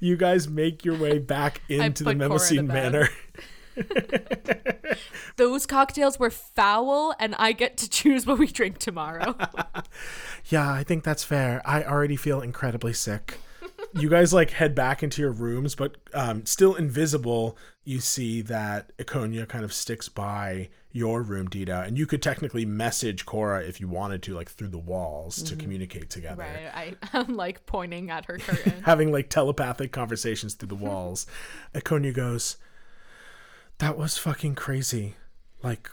[0.00, 2.92] You guys make your way back into the put Cora Mnemosyne to bed.
[2.92, 3.08] Manor.
[5.36, 9.36] Those cocktails were foul, and I get to choose what we drink tomorrow.
[10.48, 11.62] Yeah, I think that's fair.
[11.64, 13.38] I already feel incredibly sick.
[13.94, 17.56] you guys like head back into your rooms, but um, still invisible.
[17.84, 22.66] You see that Iconia kind of sticks by your room, Dita, and you could technically
[22.66, 26.42] message Cora if you wanted to, like through the walls, to communicate together.
[26.42, 26.70] right?
[26.74, 28.82] I, I'm like pointing at her curtain.
[28.84, 31.26] having like telepathic conversations through the walls.
[31.74, 32.58] Iconia goes,
[33.84, 35.16] That was fucking crazy.
[35.62, 35.90] Like,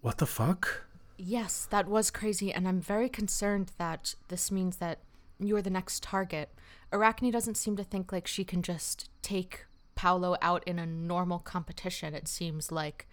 [0.00, 0.86] what the fuck?
[1.16, 4.98] Yes, that was crazy, and I'm very concerned that this means that
[5.38, 6.50] you're the next target.
[6.92, 11.38] Arachne doesn't seem to think like she can just take Paolo out in a normal
[11.38, 12.12] competition.
[12.12, 13.06] It seems like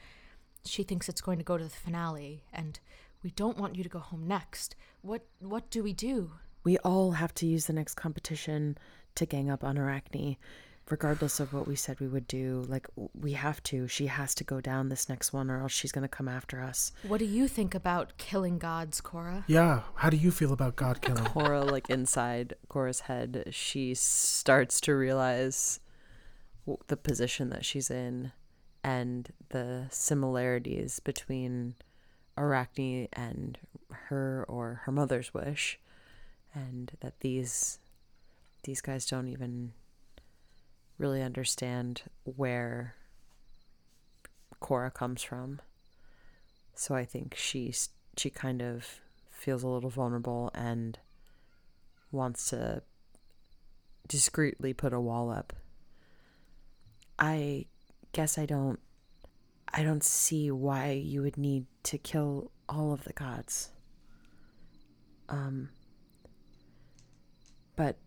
[0.66, 2.80] she thinks it's going to go to the finale, and
[3.22, 4.76] we don't want you to go home next.
[5.04, 6.32] What what do we do?
[6.64, 8.76] We all have to use the next competition
[9.14, 10.38] to gang up on Arachne,
[10.90, 12.66] regardless of what we said we would do.
[12.68, 13.88] Like, we have to.
[13.88, 16.62] She has to go down this next one, or else she's going to come after
[16.62, 16.92] us.
[17.08, 19.46] What do you think about killing gods, Cora?
[19.48, 21.24] Yeah, how do you feel about God killing?
[21.24, 25.80] Cora, like inside Cora's head, she starts to realize
[26.88, 28.32] the position that she's in
[28.84, 31.76] and the similarities between
[32.38, 33.58] Arachne and
[33.90, 35.80] her or her mother's wish,
[36.54, 37.80] and that these
[38.64, 39.74] these guys don't even
[40.98, 42.96] really understand where
[44.60, 45.60] Cora comes from.
[46.76, 50.98] So I think she's she kind of feels a little vulnerable and
[52.12, 52.84] wants to
[54.08, 55.54] discreetly put a wall up.
[57.20, 57.66] I
[58.12, 58.80] guess I don't
[59.74, 63.70] I don't see why you would need to kill all of the gods.
[65.30, 65.70] Um
[67.76, 67.98] but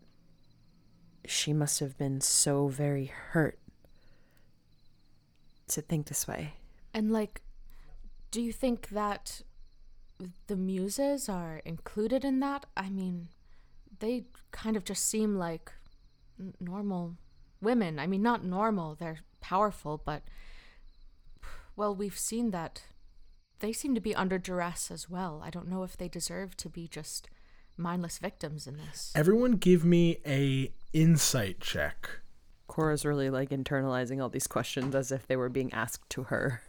[1.29, 3.59] she must have been so very hurt
[5.67, 6.53] to think this way.
[6.93, 7.41] And like,
[8.31, 9.41] do you think that
[10.47, 12.65] the muses are included in that?
[12.75, 13.29] I mean,
[13.99, 15.71] they kind of just seem like
[16.39, 17.15] n- normal
[17.61, 17.99] women.
[17.99, 20.23] I mean, not normal, they're powerful, but
[21.75, 22.83] well, we've seen that
[23.59, 25.41] they seem to be under duress as well.
[25.43, 27.29] I don't know if they deserve to be just
[27.75, 29.11] mindless victims in this.
[29.15, 32.09] Everyone give me a insight check.
[32.65, 36.63] Cora's really like internalizing all these questions as if they were being asked to her.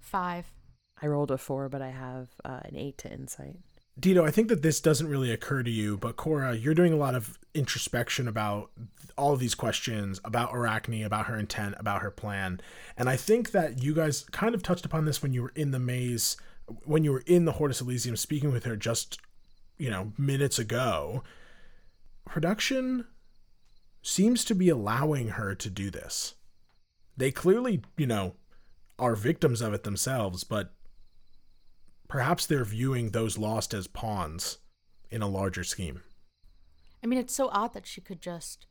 [0.00, 0.52] Five.
[1.00, 3.56] I rolled a four, but I have uh, an eight to insight.
[3.98, 6.96] Dito, I think that this doesn't really occur to you, but Cora, you're doing a
[6.96, 8.70] lot of introspection about
[9.16, 12.60] all of these questions about Arachne, about her intent, about her plan.
[12.96, 15.70] And I think that you guys kind of touched upon this when you were in
[15.70, 16.36] the maze,
[16.84, 19.20] when you were in the Hortus Elysium speaking with her just,
[19.78, 21.22] you know, minutes ago.
[22.24, 23.06] Production
[24.02, 26.34] seems to be allowing her to do this.
[27.16, 28.34] They clearly, you know,
[28.98, 30.72] are victims of it themselves, but
[32.08, 34.58] perhaps they're viewing those lost as pawns
[35.10, 36.02] in a larger scheme.
[37.02, 38.66] I mean, it's so odd that she could just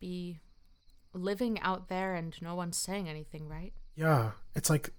[0.00, 0.40] be
[1.12, 3.72] living out there and no one's saying anything, right?
[3.94, 4.90] Yeah, it's like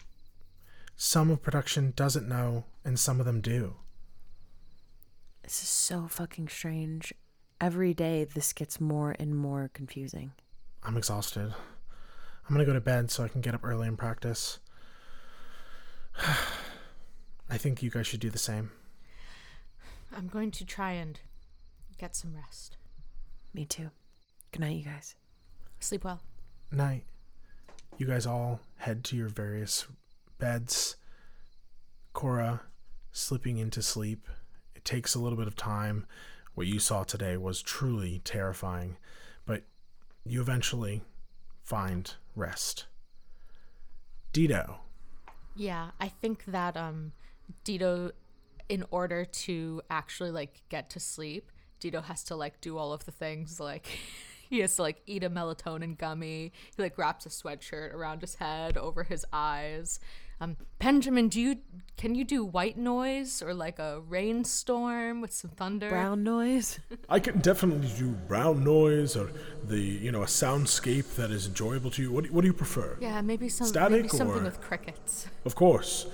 [0.96, 3.76] some of production doesn't know and some of them do.
[5.44, 7.14] This is so fucking strange.
[7.62, 10.32] Every day, this gets more and more confusing.
[10.84, 11.54] I'm exhausted.
[12.48, 14.60] I'm gonna go to bed so I can get up early and practice.
[17.50, 18.72] I think you guys should do the same.
[20.16, 21.20] I'm going to try and
[21.98, 22.78] get some rest.
[23.54, 23.90] Me too.
[24.52, 25.16] Good night, you guys.
[25.80, 26.22] Sleep well.
[26.72, 27.04] Night.
[27.98, 29.86] You guys all head to your various
[30.38, 30.96] beds.
[32.14, 32.62] Cora
[33.12, 34.28] slipping into sleep.
[34.76, 36.06] It takes a little bit of time.
[36.60, 38.98] What you saw today was truly terrifying,
[39.46, 39.64] but
[40.26, 41.04] you eventually
[41.64, 42.86] find rest.
[44.34, 44.82] Dido,
[45.56, 47.14] Yeah, I think that um
[47.64, 48.12] Dido
[48.68, 51.50] in order to actually like get to sleep,
[51.80, 53.88] Dido has to like do all of the things like
[54.50, 56.52] he has to like eat a melatonin gummy.
[56.76, 60.00] He like wraps a sweatshirt around his head over his eyes.
[60.42, 61.58] Um Benjamin, do you
[61.98, 65.90] can you do white noise or like a rainstorm with some thunder?
[65.90, 66.80] Brown noise.
[67.10, 69.32] I can definitely do brown noise or
[69.66, 72.12] the you know a soundscape that is enjoyable to you.
[72.12, 72.98] What do, what do you prefer?
[73.02, 75.28] Yeah, maybe some Static maybe something or- with crickets.
[75.46, 76.08] Of course.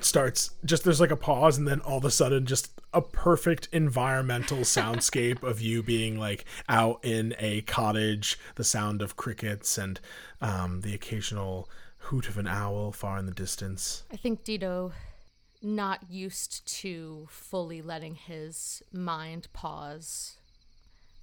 [0.00, 3.68] Starts just there's like a pause and then all of a sudden just a perfect
[3.72, 10.00] environmental soundscape of you being like out in a cottage, the sound of crickets and
[10.40, 11.68] um, the occasional
[11.98, 14.04] hoot of an owl far in the distance.
[14.12, 14.92] I think Dido,
[15.62, 20.36] not used to fully letting his mind pause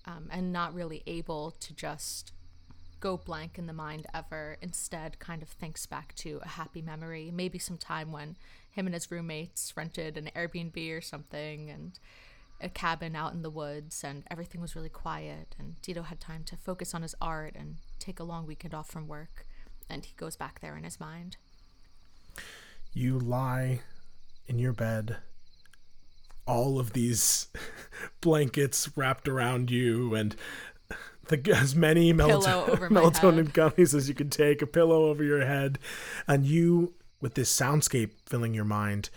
[0.05, 2.33] um, and not really able to just
[2.99, 7.31] go blank in the mind ever, instead, kind of thinks back to a happy memory,
[7.33, 8.37] maybe some time when
[8.71, 11.99] him and his roommates rented an Airbnb or something and
[12.59, 16.43] a cabin out in the woods and everything was really quiet and Dido had time
[16.45, 19.45] to focus on his art and take a long weekend off from work
[19.89, 21.37] and he goes back there in his mind.
[22.93, 23.81] You lie
[24.47, 25.17] in your bed,
[26.45, 27.47] all of these
[28.21, 30.35] blankets wrapped around you, and
[31.27, 35.79] the, as many my melatonin gummies as you can take, a pillow over your head,
[36.27, 39.09] and you, with this soundscape filling your mind,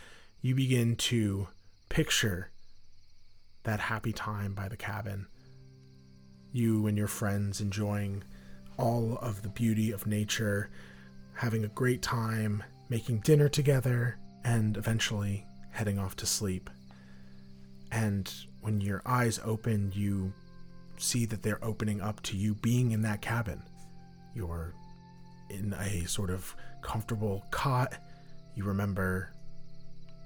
[0.42, 1.48] you begin to
[1.88, 2.50] picture
[3.64, 5.26] that happy time by the cabin.
[6.52, 8.22] You and your friends enjoying
[8.76, 10.70] all of the beauty of nature,
[11.32, 16.68] having a great time, making dinner together, and eventually heading off to sleep.
[17.90, 18.30] And
[18.60, 20.32] when your eyes open, you
[20.98, 23.62] see that they're opening up to you being in that cabin.
[24.34, 24.74] You're
[25.54, 27.94] in a sort of comfortable cot.
[28.54, 29.32] You remember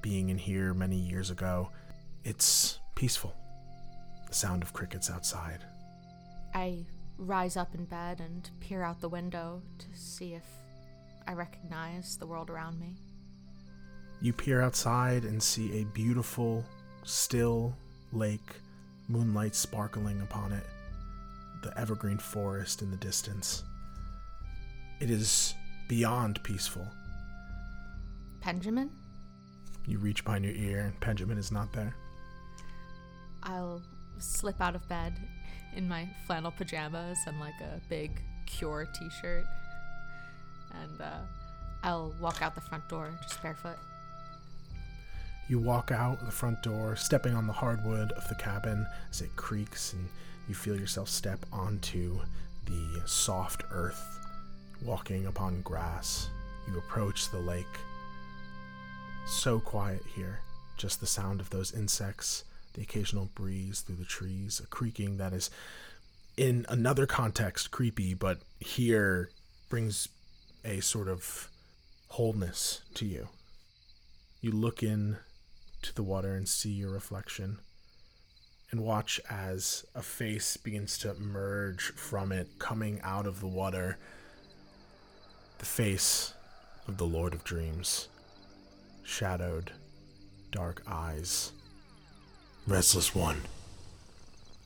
[0.02, 1.70] being in here many years ago.
[2.24, 3.34] It's peaceful.
[4.28, 5.64] The sound of crickets outside.
[6.54, 6.84] I
[7.18, 10.44] rise up in bed and peer out the window to see if
[11.26, 12.96] I recognize the world around me.
[14.20, 16.64] You peer outside and see a beautiful,
[17.04, 17.74] still
[18.12, 18.56] lake,
[19.08, 20.66] moonlight sparkling upon it,
[21.62, 23.62] the evergreen forest in the distance.
[25.00, 25.54] It is
[25.88, 26.86] beyond peaceful.
[28.44, 28.90] Benjamin,
[29.86, 31.94] You reach behind your ear, and Benjamin is not there.
[33.42, 33.82] I'll
[34.18, 35.14] slip out of bed
[35.76, 39.44] in my flannel pajamas and like a big Cure t shirt.
[40.82, 41.20] And uh,
[41.82, 43.76] I'll walk out the front door just barefoot.
[45.48, 49.34] You walk out the front door, stepping on the hardwood of the cabin as it
[49.36, 50.08] creaks, and
[50.48, 52.20] you feel yourself step onto
[52.66, 54.17] the soft earth,
[54.82, 56.28] walking upon grass.
[56.66, 57.66] You approach the lake.
[59.26, 60.40] So quiet here,
[60.76, 65.32] just the sound of those insects, the occasional breeze through the trees, a creaking that
[65.32, 65.50] is,
[66.36, 69.30] in another context, creepy, but here
[69.68, 70.08] brings
[70.64, 71.50] a sort of
[72.08, 73.28] wholeness to you.
[74.40, 75.16] You look in
[75.82, 77.58] to the water and see your reflection
[78.70, 83.98] and watch as a face begins to emerge from it coming out of the water
[85.58, 86.34] the face
[86.86, 88.08] of the lord of dreams
[89.02, 89.72] shadowed
[90.50, 91.52] dark eyes
[92.66, 93.42] restless one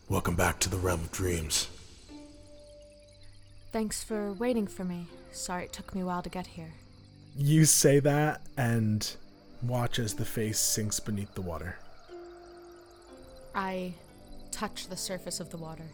[0.08, 1.68] welcome back to the realm of dreams
[3.72, 5.06] Thanks for waiting for me.
[5.30, 6.74] Sorry it took me a while to get here.
[7.34, 9.16] you say that and
[9.62, 11.78] watch as the face sinks beneath the water
[13.54, 13.94] I
[14.50, 15.86] touch the surface of the water.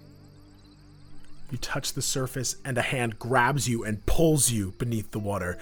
[1.50, 5.56] You touch the surface, and a hand grabs you and pulls you beneath the water.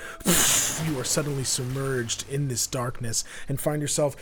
[0.86, 4.16] You are suddenly submerged in this darkness and find yourself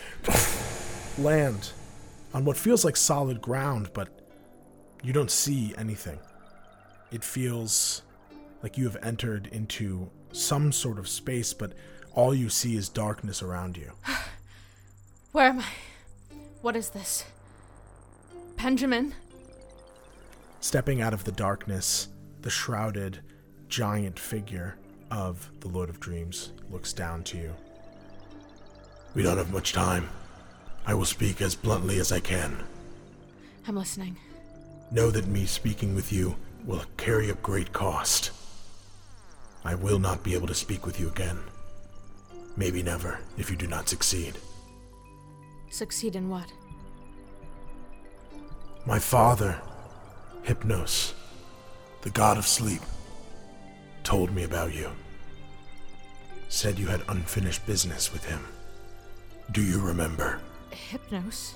[1.19, 1.73] land
[2.35, 4.09] on what feels like solid ground, but
[5.03, 6.19] you don't see anything.
[7.11, 8.03] It feels
[8.63, 11.73] like you have entered into some sort of space, but
[12.13, 13.93] all you see is darkness around you.
[15.33, 15.67] Where am I?
[16.61, 17.25] What is this?
[18.57, 19.15] Benjamin?
[20.65, 22.09] Stepping out of the darkness,
[22.41, 23.21] the shrouded,
[23.69, 24.79] giant figure
[25.11, 27.55] of the Lord of Dreams looks down to you.
[29.15, 30.09] We don't have much time.
[30.87, 32.57] I will speak as bluntly as I can.
[33.69, 34.17] I'm listening.
[34.91, 36.35] Know that me speaking with you
[36.65, 38.31] will carry a great cost.
[39.67, 41.41] I will not be able to speak with you again.
[42.57, 44.39] Maybe never, if you do not succeed.
[45.69, 46.51] Succeed in what?
[48.87, 49.61] My father,
[50.45, 51.15] Hypnos,
[52.03, 52.83] The god of sleep
[54.03, 54.91] told me about you.
[56.51, 58.45] Said you had unfinished business with him.
[59.53, 60.41] Do you remember?
[60.71, 61.55] Hypnos.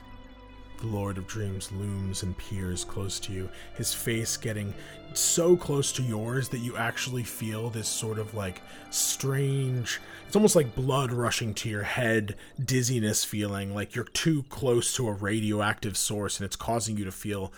[0.80, 4.72] The Lord of Dreams looms and peers close to you, his face getting
[5.12, 10.57] so close to yours that you actually feel this sort of like strange, it's almost
[10.57, 15.97] like blood rushing to your head, dizziness feeling, like you're too close to a radioactive
[15.99, 17.53] source and it's causing you to feel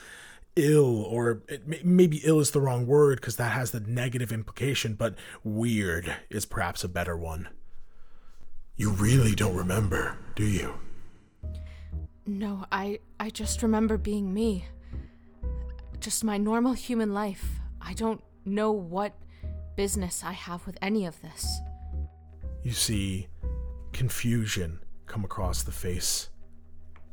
[0.57, 4.95] ill, or it, maybe ill is the wrong word because that has the negative implication,
[4.95, 7.49] but weird is perhaps a better one.
[8.77, 10.75] You really don't remember, do you?
[12.27, 14.67] No, I I just remember being me.
[15.99, 17.61] Just my normal human life.
[17.81, 19.15] I don't know what
[19.77, 21.61] business I have with any of this.
[22.63, 23.29] You see
[23.93, 26.31] confusion come across the face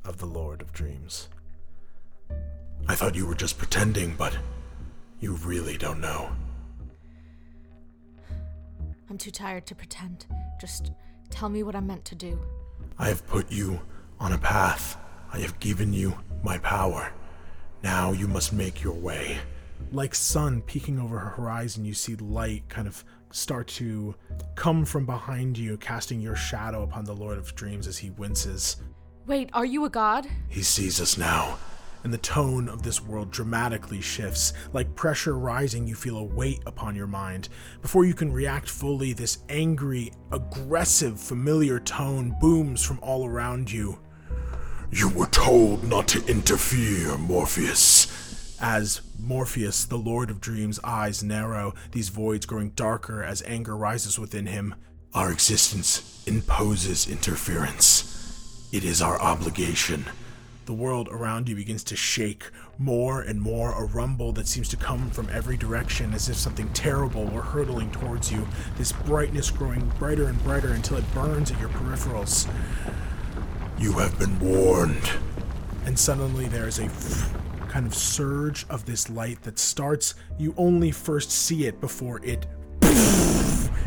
[0.06, 1.30] of the Lord of Dreams.
[2.90, 4.38] I thought you were just pretending, but
[5.20, 6.32] you really don't know.
[9.10, 10.26] I'm too tired to pretend.
[10.60, 10.92] Just
[11.30, 12.40] tell me what I'm meant to do.
[13.00, 13.80] I have put you
[14.20, 14.98] on a path.
[15.32, 17.12] I have given you my power.
[17.84, 19.38] Now you must make your way.
[19.92, 24.16] Like sun peeking over her horizon, you see light kind of start to
[24.56, 28.78] come from behind you, casting your shadow upon the Lord of Dreams as he winces.
[29.26, 30.28] Wait, are you a god?
[30.48, 31.60] He sees us now,
[32.04, 34.54] and the tone of this world dramatically shifts.
[34.74, 37.50] Like pressure rising, you feel a weight upon your mind.
[37.82, 44.00] Before you can react fully, this angry, aggressive, familiar tone booms from all around you.
[44.92, 48.58] You were told not to interfere, Morpheus.
[48.62, 54.18] As Morpheus, the Lord of Dreams' eyes narrow, these voids growing darker as anger rises
[54.18, 54.76] within him.
[55.14, 58.70] Our existence imposes interference.
[58.72, 60.06] It is our obligation.
[60.68, 62.44] The world around you begins to shake
[62.78, 66.68] more and more, a rumble that seems to come from every direction as if something
[66.74, 68.46] terrible were hurtling towards you,
[68.76, 72.50] this brightness growing brighter and brighter until it burns at your peripherals.
[73.80, 75.10] You have been warned.
[75.86, 76.90] And suddenly there is a
[77.70, 80.16] kind of surge of this light that starts.
[80.38, 82.46] You only first see it before it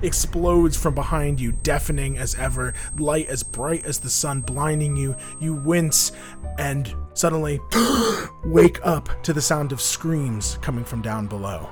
[0.03, 5.16] explodes from behind you, deafening as ever, light as bright as the sun blinding you.
[5.38, 6.12] You wince
[6.59, 7.61] and suddenly
[8.44, 11.68] wake up to the sound of screams coming from down below.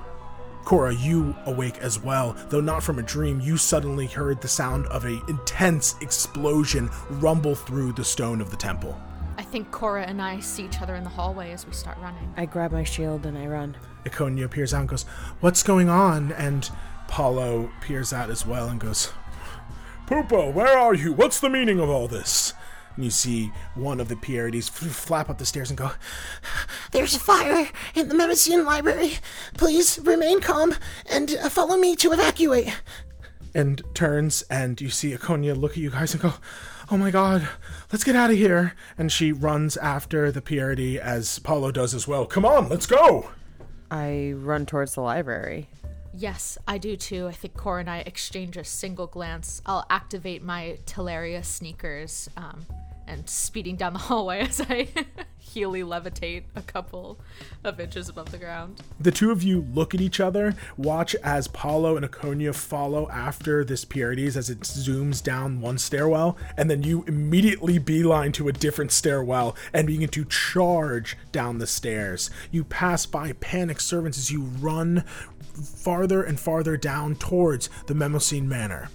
[0.65, 3.41] Cora, you awake as well, though not from a dream.
[3.41, 8.57] You suddenly heard the sound of an intense explosion rumble through the stone of the
[8.57, 9.01] temple.
[9.39, 12.35] I think Cora and I see each other in the hallway as we start running.
[12.37, 13.79] I grab my shield and I run.
[14.05, 15.05] Iconia peers out and goes,
[15.41, 16.33] What's going on?
[16.33, 16.69] And
[17.09, 19.13] Paolo peers out as well and goes,
[20.07, 21.13] Pupo, where are you?
[21.13, 22.55] What's the meaning of all this?
[22.95, 25.93] And you see one of the Pierides flap up the stairs and go,
[26.93, 29.19] There's a fire in the Mnemosyne library.
[29.55, 30.75] Please remain calm
[31.11, 32.73] and uh, follow me to evacuate.
[33.55, 36.35] And turns, and you see Iconia look at you guys and go,
[36.91, 37.49] Oh my god,
[37.93, 38.75] let's get out of here.
[38.97, 42.27] And she runs after the Pieride as Paolo does as well.
[42.27, 43.31] Come on, let's go.
[43.91, 45.69] I run towards the library.
[46.15, 47.27] Yes, I do too.
[47.29, 49.63] I think Cora and I exchange a single glance.
[49.67, 52.67] I'll activate my Talaria sneakers um,
[53.07, 54.89] and speeding down the hallway as I
[55.43, 57.19] heely levitate a couple
[57.65, 58.83] of inches above the ground.
[59.01, 63.65] The two of you look at each other, watch as Paolo and Iconia follow after
[63.65, 68.53] this Pierides as it zooms down one stairwell, and then you immediately beeline to a
[68.53, 72.31] different stairwell and begin to charge down the stairs.
[72.51, 75.05] You pass by panicked servants as you run
[75.65, 78.89] farther and farther down towards the Mnemosyne Manor.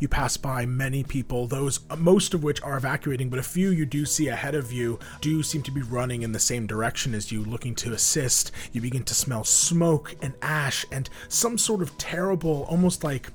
[0.00, 3.84] You pass by many people, those most of which are evacuating, but a few you
[3.84, 7.32] do see ahead of you do seem to be running in the same direction as
[7.32, 8.52] you, looking to assist.
[8.72, 13.30] You begin to smell smoke and ash and some sort of terrible, almost like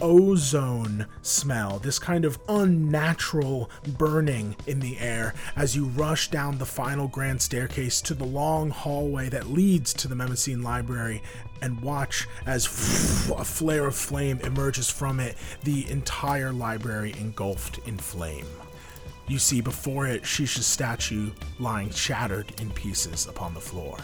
[0.00, 6.66] ozone smell, this kind of unnatural burning in the air as you rush down the
[6.66, 11.22] final grand staircase to the long hallway that leads to the Mnemosyne Library
[11.62, 17.96] and watch as a flare of flame emerges from it, the entire library engulfed in
[17.96, 18.46] flame.
[19.28, 23.98] You see before it Shisha's statue lying shattered in pieces upon the floor.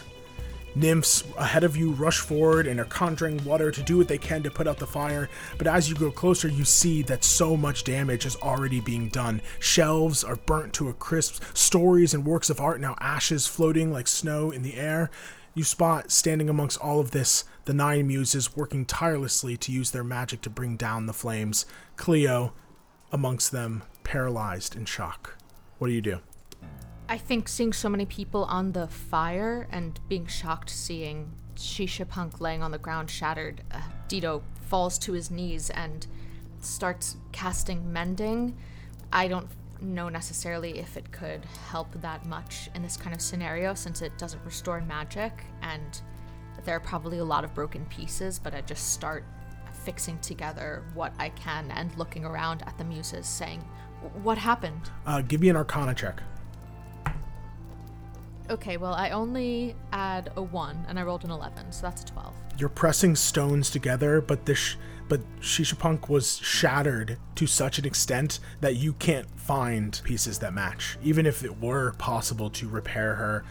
[0.75, 4.41] Nymphs ahead of you rush forward and are conjuring water to do what they can
[4.43, 7.83] to put out the fire, but as you go closer, you see that so much
[7.83, 9.41] damage is already being done.
[9.59, 14.07] Shelves are burnt to a crisp, stories and works of art now ashes floating like
[14.07, 15.11] snow in the air.
[15.53, 20.03] You spot, standing amongst all of this, the nine muses working tirelessly to use their
[20.03, 21.67] magic to bring down the flames.
[21.95, 22.53] Clio,
[23.11, 25.37] amongst them, paralyzed in shock.
[25.77, 26.19] What do you do?
[27.09, 32.39] I think seeing so many people on the fire and being shocked seeing Shisha Punk
[32.39, 36.07] laying on the ground shattered, uh, Dito falls to his knees and
[36.59, 38.55] starts casting Mending.
[39.11, 39.47] I don't
[39.81, 44.17] know necessarily if it could help that much in this kind of scenario since it
[44.17, 46.01] doesn't restore magic and
[46.63, 49.25] there are probably a lot of broken pieces, but I just start
[49.83, 53.59] fixing together what I can and looking around at the muses saying,
[54.21, 54.89] What happened?
[55.05, 56.21] Uh, give me an Arcana check.
[58.49, 62.05] Okay, well, I only add a 1 and I rolled an 11, so that's a
[62.05, 62.33] 12.
[62.57, 64.75] You're pressing stones together, but this,
[65.07, 70.53] but Shisha Punk was shattered to such an extent that you can't find pieces that
[70.53, 70.97] match.
[71.03, 73.45] Even if it were possible to repair her,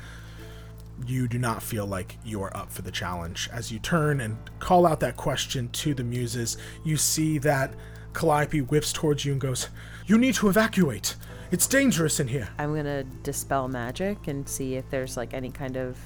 [1.06, 3.48] you do not feel like you are up for the challenge.
[3.52, 7.74] As you turn and call out that question to the muses, you see that
[8.12, 9.68] Calliope whips towards you and goes,
[10.06, 11.16] "You need to evacuate.
[11.50, 15.76] It's dangerous in here." I'm gonna dispel magic and see if there's like any kind
[15.76, 15.98] of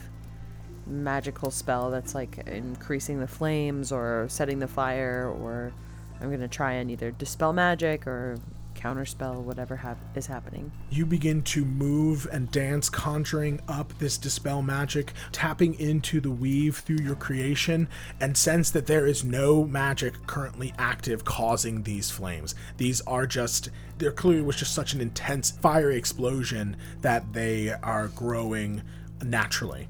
[0.87, 5.73] magical spell that's like increasing the flames or setting the fire, or
[6.21, 8.39] I'm gonna try and either dispel magic or
[8.77, 10.70] counterspell whatever hap- is happening.
[10.91, 16.79] You begin to move and dance, conjuring up this dispel magic, tapping into the weave
[16.79, 17.89] through your creation,
[18.20, 22.55] and sense that there is no magic currently active causing these flames.
[22.77, 28.09] These are just, there clearly was just such an intense fiery explosion that they are
[28.09, 28.83] growing
[29.22, 29.89] naturally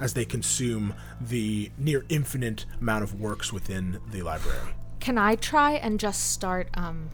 [0.00, 4.72] as they consume the near infinite amount of works within the library.
[4.98, 7.10] Can I try and just start um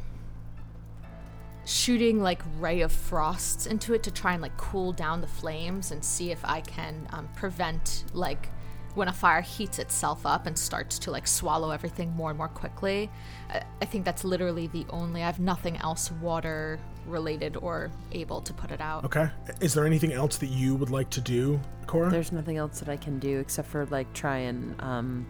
[1.67, 5.91] shooting like ray of frosts into it to try and like cool down the flames
[5.91, 8.49] and see if I can um, prevent like
[8.95, 12.49] when a fire heats itself up and starts to like swallow everything more and more
[12.49, 13.11] quickly.
[13.51, 15.23] I, I think that's literally the only.
[15.23, 19.05] I have nothing else water related or able to put it out.
[19.05, 19.29] Okay.
[19.61, 22.11] Is there anything else that you would like to do, Cora?
[22.11, 25.27] There's nothing else that I can do except for like try and um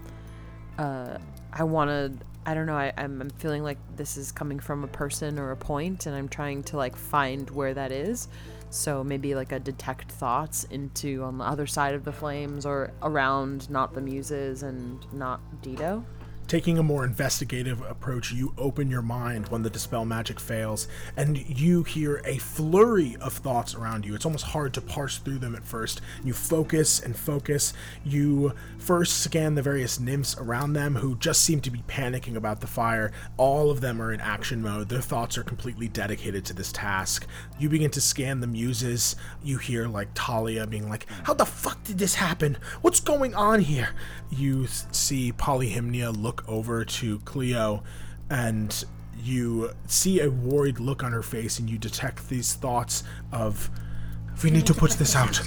[0.78, 1.16] uh
[1.52, 2.12] I want to
[2.46, 5.50] I don't know I I'm, I'm feeling like this is coming from a person or
[5.50, 8.28] a point and I'm trying to like find where that is.
[8.70, 12.92] So maybe like a detect thoughts into on the other side of the flames or
[13.02, 16.04] around not the muses and not Dito.
[16.48, 20.86] Taking a more investigative approach, you open your mind when the dispel magic fails,
[21.16, 24.14] and you hear a flurry of thoughts around you.
[24.14, 26.00] It's almost hard to parse through them at first.
[26.22, 27.72] You focus and focus.
[28.04, 32.60] You first scan the various nymphs around them who just seem to be panicking about
[32.60, 33.10] the fire.
[33.36, 34.88] All of them are in action mode.
[34.88, 37.26] Their thoughts are completely dedicated to this task.
[37.58, 39.16] You begin to scan the muses.
[39.42, 42.56] You hear like Talia being like, How the fuck did this happen?
[42.82, 43.88] What's going on here?
[44.30, 47.82] You see Polyhymnia look over to Clio
[48.30, 48.84] and
[49.18, 53.70] you see a worried look on her face and you detect these thoughts of
[54.42, 55.40] we need to put this out.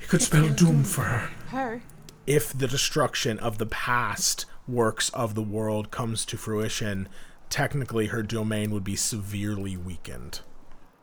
[0.00, 1.82] It could spell doom for her Her.
[2.26, 7.08] if the destruction of the past works of the world comes to fruition,
[7.50, 10.40] technically her domain would be severely weakened.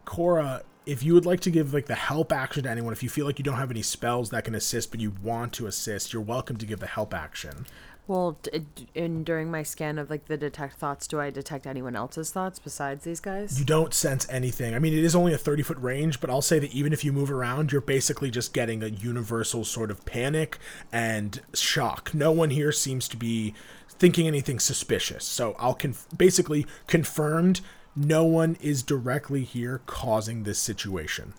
[0.06, 3.10] Cora, if you would like to give like the help action to anyone, if you
[3.10, 6.12] feel like you don't have any spells that can assist but you want to assist,
[6.12, 7.66] you're welcome to give the help action.
[8.06, 11.96] Well, d- in during my scan of like the detect thoughts, do I detect anyone
[11.96, 13.58] else's thoughts besides these guys?
[13.58, 14.76] You don't sense anything.
[14.76, 17.06] I mean, it is only a 30 foot range, but I'll say that even if
[17.06, 20.58] you move around, you're basically just getting a universal sort of panic
[20.92, 22.14] and shock.
[22.14, 23.54] No one here seems to be
[23.88, 25.24] thinking anything suspicious.
[25.24, 27.62] So I'll conf- basically confirmed
[27.96, 31.36] no one is directly here causing this situation.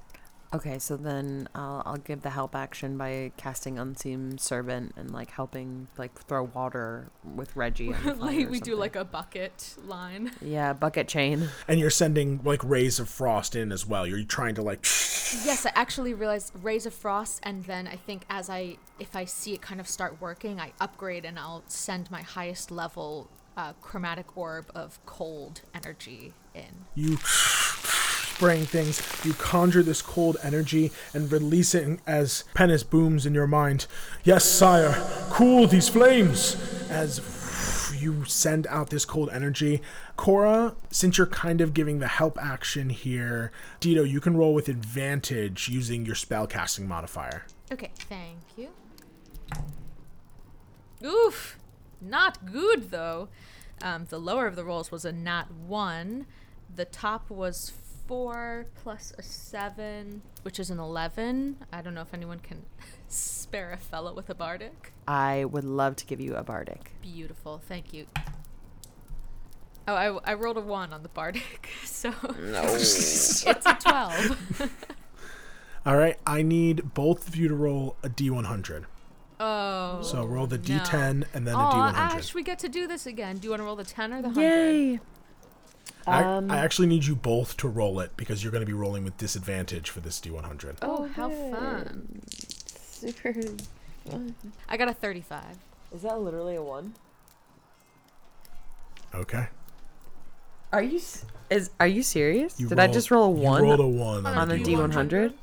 [0.55, 5.31] Okay, so then I'll, I'll give the help action by casting Unseen Servant and like
[5.31, 7.93] helping like throw water with Reggie.
[7.93, 10.31] On the like or we do like a bucket line.
[10.41, 11.49] yeah bucket chain.
[11.67, 14.07] And you're sending like rays of frost in as well.
[14.07, 14.85] You're trying to like
[15.45, 19.25] Yes, I actually realized rays of frost, and then I think as I, if I
[19.25, 23.73] see it kind of start working, I upgrade and I'll send my highest level uh,
[23.81, 26.85] chromatic orb of cold energy in.
[26.95, 27.19] you
[28.35, 33.47] spraying things, you conjure this cold energy and release it as Penis booms in your
[33.47, 33.87] mind.
[34.25, 34.95] Yes, sire,
[35.31, 36.57] cool these flames!
[36.91, 37.21] As
[38.01, 39.81] you send out this cold energy.
[40.17, 44.69] Cora, since you're kind of giving the help action here, Dito, you can roll with
[44.69, 47.47] advantage using your spellcasting modifier.
[47.73, 48.69] Okay, thank you.
[51.05, 51.57] Oof,
[52.01, 53.29] not good though.
[53.81, 56.27] Um, the lower of the rolls was a nat one.
[56.75, 57.73] The top was
[58.07, 61.57] four plus a seven, which is an eleven.
[61.73, 62.63] I don't know if anyone can
[63.09, 64.93] spare a fellow with a bardic.
[65.09, 66.93] I would love to give you a bardic.
[67.03, 68.07] Beautiful, thank you.
[69.87, 72.11] Oh, I, I rolled a one on the bardic, so
[72.41, 72.63] No.
[72.75, 74.71] it's a twelve.
[75.87, 78.85] All right, I need both of you to roll a d100.
[79.41, 80.01] Oh.
[80.01, 81.95] So roll the d10 and then a Aw, d100.
[81.97, 83.37] Ash, we get to do this again.
[83.37, 84.43] Do you want to roll the 10 or the 100?
[84.43, 85.01] Yay!
[86.07, 88.73] I, Um, I actually need you both to roll it because you're going to be
[88.75, 90.77] rolling with disadvantage for this d100.
[90.83, 92.21] Oh, how fun.
[92.29, 93.33] Super.
[94.11, 94.35] fun.
[94.69, 95.43] I got a 35.
[95.95, 96.95] Is that literally a one?
[99.15, 99.47] Okay.
[100.73, 102.59] Are you s- is Are you serious?
[102.59, 104.75] You Did I just roll a you one rolled a one on a the D
[104.75, 105.35] one hundred?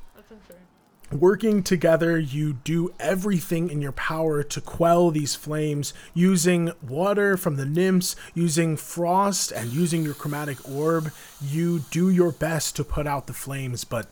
[1.12, 7.58] Working together, you do everything in your power to quell these flames using water from
[7.58, 11.12] the nymphs, using frost, and using your chromatic orb.
[11.42, 14.08] You do your best to put out the flames, but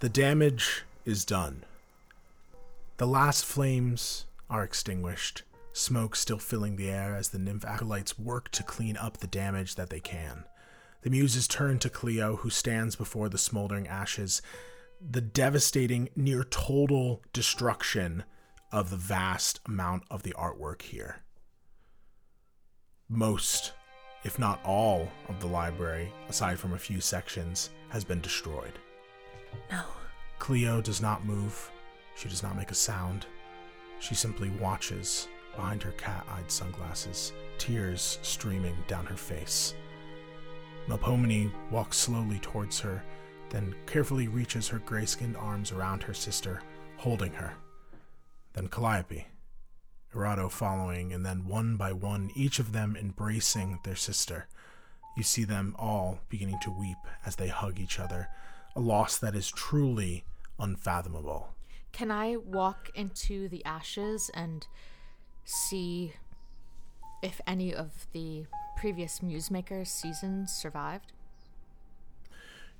[0.00, 1.62] the damage is done.
[2.96, 5.42] The last flames are extinguished,
[5.72, 9.76] smoke still filling the air as the nymph acolytes work to clean up the damage
[9.76, 10.42] that they can.
[11.02, 14.42] The muses turn to Clio, who stands before the smoldering ashes,
[15.10, 18.24] the devastating, near total destruction
[18.70, 21.22] of the vast amount of the artwork here.
[23.08, 23.72] Most,
[24.24, 28.78] if not all, of the library, aside from a few sections, has been destroyed.
[29.70, 29.82] No.
[30.38, 31.70] Clio does not move.
[32.14, 33.26] She does not make a sound.
[33.98, 39.74] She simply watches behind her cat eyed sunglasses, tears streaming down her face.
[40.88, 43.04] Melpomene walks slowly towards her,
[43.52, 46.62] then carefully reaches her gray skinned arms around her sister,
[46.96, 47.52] holding her.
[48.54, 49.26] Then Calliope,
[50.14, 54.46] Erato following, and then one by one, each of them embracing their sister.
[55.16, 56.96] You see them all beginning to weep
[57.26, 58.28] as they hug each other,
[58.74, 60.24] a loss that is truly
[60.58, 61.54] unfathomable.
[61.92, 64.66] Can I walk into the ashes and
[65.44, 66.14] see
[67.22, 68.46] if any of the
[68.76, 71.12] previous Muse Makers seasons survived?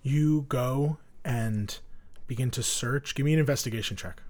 [0.03, 1.79] You go and
[2.27, 3.15] begin to search.
[3.15, 4.23] Give me an investigation check.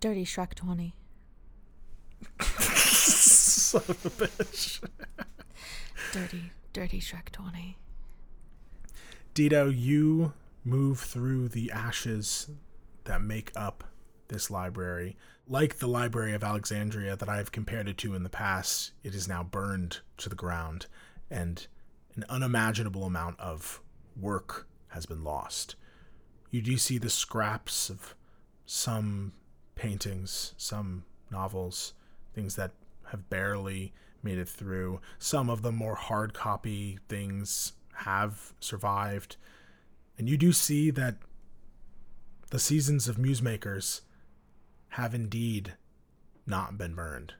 [0.00, 0.94] Dirty Shrek 20.
[2.40, 4.82] Son of a bitch.
[6.12, 7.76] Dirty, dirty Shrek 20.
[9.34, 10.32] Dido, you
[10.64, 12.50] move through the ashes
[13.04, 13.84] that make up
[14.28, 15.16] this library.
[15.46, 19.14] Like the Library of Alexandria that I have compared it to in the past, it
[19.14, 20.86] is now burned to the ground,
[21.30, 21.66] and
[22.20, 23.80] an unimaginable amount of
[24.14, 25.74] work has been lost.
[26.50, 28.14] You do see the scraps of
[28.66, 29.32] some
[29.74, 31.94] paintings, some novels,
[32.34, 32.72] things that
[33.10, 35.00] have barely made it through.
[35.18, 39.36] Some of the more hard copy things have survived.
[40.18, 41.16] And you do see that
[42.50, 44.02] the seasons of Muse Makers
[44.90, 45.74] have indeed
[46.46, 47.34] not been burned.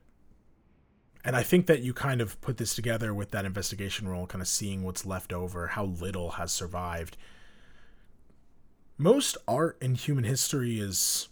[1.24, 4.40] And I think that you kind of put this together with that investigation role, kind
[4.40, 7.16] of seeing what's left over, how little has survived.
[8.96, 11.28] Most art in human history is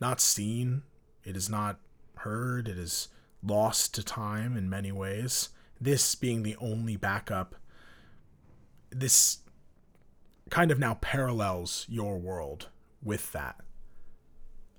[0.00, 0.82] not seen,
[1.24, 1.78] it is not
[2.16, 3.08] heard, it is
[3.42, 5.50] lost to time in many ways.
[5.80, 7.54] This being the only backup,
[8.90, 9.38] this
[10.50, 12.68] kind of now parallels your world
[13.02, 13.56] with that.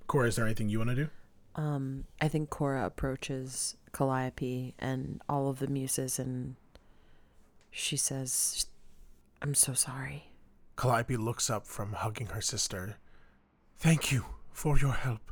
[0.07, 1.09] Cora, is there anything you want to do?
[1.55, 6.55] Um, I think Cora approaches Calliope and all of the muses and
[7.69, 8.65] she says,
[9.41, 10.31] I'm so sorry.
[10.75, 12.97] Calliope looks up from hugging her sister.
[13.77, 15.31] Thank you for your help.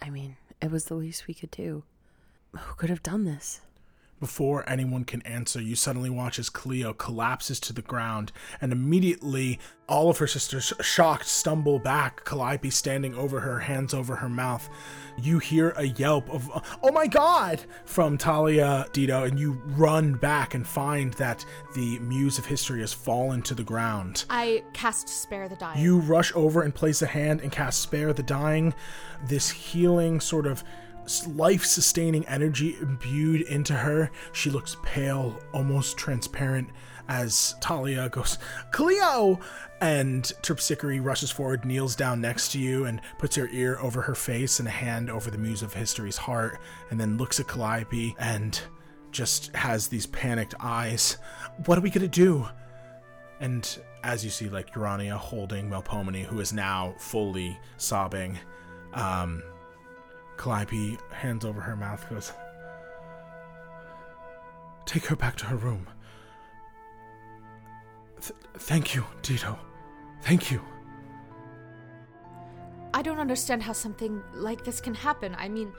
[0.00, 1.84] I mean, it was the least we could do.
[2.52, 3.60] Who could have done this?
[4.20, 9.58] Before anyone can answer, you suddenly watch as Clio collapses to the ground, and immediately
[9.88, 12.22] all of her sisters, shocked, stumble back.
[12.26, 14.68] Calliope standing over her, hands over her mouth.
[15.20, 16.50] You hear a yelp of,
[16.82, 21.44] oh my god, from Talia Dido, and you run back and find that
[21.74, 24.26] the Muse of History has fallen to the ground.
[24.28, 25.82] I cast Spare the Dying.
[25.82, 28.74] You rush over and place a hand and cast Spare the Dying.
[29.26, 30.62] This healing, sort of
[31.34, 34.10] life sustaining energy imbued into her.
[34.32, 36.70] She looks pale, almost transparent,
[37.08, 38.38] as Talia goes,
[38.70, 39.38] Clio!
[39.80, 44.14] And Terpsichore rushes forward, kneels down next to you, and puts her ear over her
[44.14, 46.58] face and a hand over the Muse of History's heart,
[46.90, 48.60] and then looks at Calliope and
[49.10, 51.16] just has these panicked eyes.
[51.66, 52.46] What are we gonna do?
[53.40, 58.38] And as you see, like Urania holding Melpomene, who is now fully sobbing,
[58.92, 59.42] um,
[60.40, 62.32] Calliope, hands over her mouth, goes,
[64.86, 65.86] Take her back to her room.
[68.22, 69.58] Th- thank you, Dido.
[70.22, 70.62] Thank you.
[72.94, 75.36] I don't understand how something like this can happen.
[75.38, 75.74] I mean,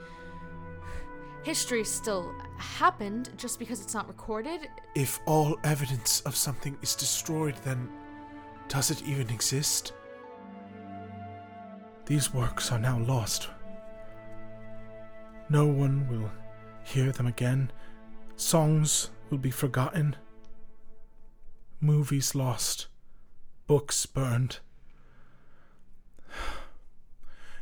[1.42, 4.68] history still happened just because it's not recorded.
[4.94, 7.90] If all evidence of something is destroyed, then
[8.68, 9.92] does it even exist?
[12.06, 13.48] These works are now lost.
[15.52, 16.30] No one will
[16.82, 17.70] hear them again.
[18.36, 20.16] Songs will be forgotten.
[21.78, 22.86] Movies lost.
[23.66, 24.60] Books burned.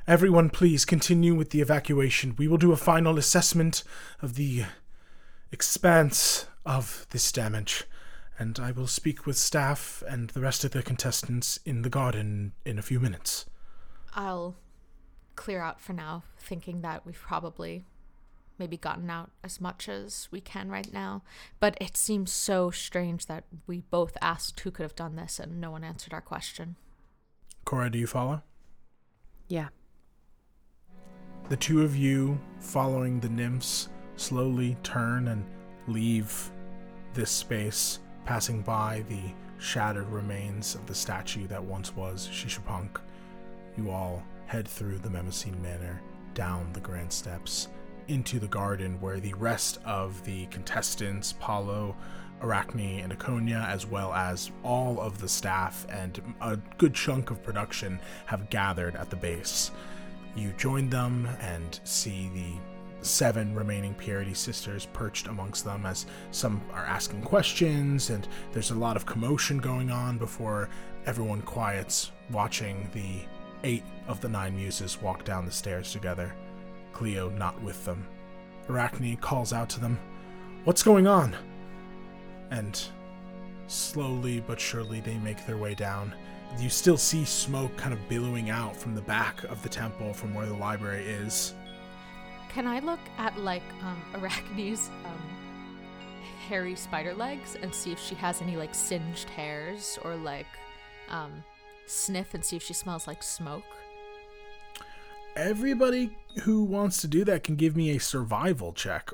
[0.06, 2.36] Everyone, please continue with the evacuation.
[2.38, 3.82] We will do a final assessment
[4.22, 4.66] of the
[5.50, 7.86] expanse of this damage,
[8.38, 12.52] and I will speak with staff and the rest of the contestants in the garden
[12.64, 13.46] in a few minutes.
[14.14, 14.54] I'll
[15.40, 17.82] clear out for now, thinking that we've probably
[18.58, 21.22] maybe gotten out as much as we can right now.
[21.60, 25.58] But it seems so strange that we both asked who could have done this and
[25.58, 26.76] no one answered our question.
[27.64, 28.42] Cora, do you follow?
[29.48, 29.68] Yeah.
[31.48, 35.42] The two of you, following the nymphs, slowly turn and
[35.88, 36.50] leave
[37.14, 39.22] this space, passing by the
[39.58, 43.00] shattered remains of the statue that once was Shishapunk.
[43.78, 46.02] You all head through the Mnemosyne Manor,
[46.34, 47.68] down the grand steps,
[48.08, 51.94] into the garden where the rest of the contestants, Paolo,
[52.42, 57.44] Arachne, and Iconia, as well as all of the staff and a good chunk of
[57.44, 59.70] production, have gathered at the base.
[60.34, 66.60] You join them and see the seven remaining Pierides sisters perched amongst them as some
[66.72, 70.68] are asking questions, and there's a lot of commotion going on before
[71.06, 73.20] everyone quiets, watching the
[73.64, 76.34] eight of the nine muses walk down the stairs together,
[76.92, 78.06] Clio not with them.
[78.68, 79.98] Arachne calls out to them,
[80.64, 81.34] What's going on?
[82.50, 82.80] And
[83.66, 86.12] slowly but surely they make their way down.
[86.58, 90.34] You still see smoke kind of billowing out from the back of the temple from
[90.34, 91.54] where the library is.
[92.48, 95.22] Can I look at like um, Arachne's um,
[96.48, 100.46] hairy spider legs and see if she has any like singed hairs or like
[101.08, 101.44] um,
[101.90, 103.64] sniff and see if she smells like smoke?
[105.36, 109.10] Everybody who wants to do that can give me a survival check.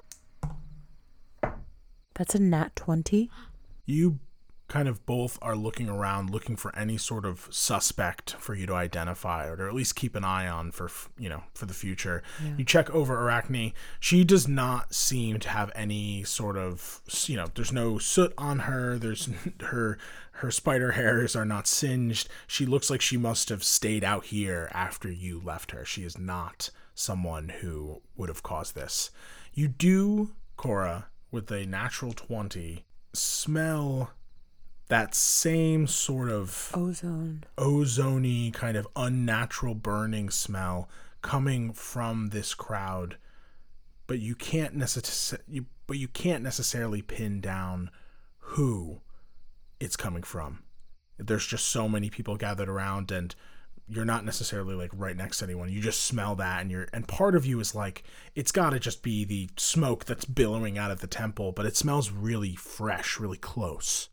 [2.14, 3.30] That's a nat 20.
[3.84, 4.18] You
[4.68, 8.74] kind of both are looking around looking for any sort of suspect for you to
[8.74, 12.22] identify or to at least keep an eye on for you know for the future
[12.56, 17.46] you check over arachne she does not seem to have any sort of you know
[17.54, 19.28] there's no soot on her there's
[19.60, 19.98] her
[20.36, 22.28] her spider hairs are not singed.
[22.46, 25.84] She looks like she must have stayed out here after you left her.
[25.84, 29.10] She is not someone who would have caused this.
[29.54, 32.84] You do cora with a natural 20
[33.14, 34.10] smell
[34.88, 37.44] that same sort of Ozone.
[37.58, 40.88] ozony kind of unnatural burning smell
[41.22, 43.16] coming from this crowd.
[44.06, 47.90] But you can't necessarily you, but you can't necessarily pin down
[48.38, 49.00] who
[49.80, 50.62] it's coming from
[51.18, 53.34] there's just so many people gathered around and
[53.88, 57.06] you're not necessarily like right next to anyone you just smell that and you're and
[57.06, 58.02] part of you is like
[58.34, 61.76] it's got to just be the smoke that's billowing out of the temple but it
[61.76, 64.08] smells really fresh really close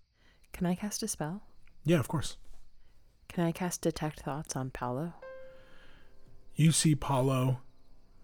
[0.54, 1.42] Can I cast a spell?
[1.84, 2.38] yeah of course
[3.30, 5.14] Can I cast Detect Thoughts on Paolo?
[6.56, 7.60] you see Paolo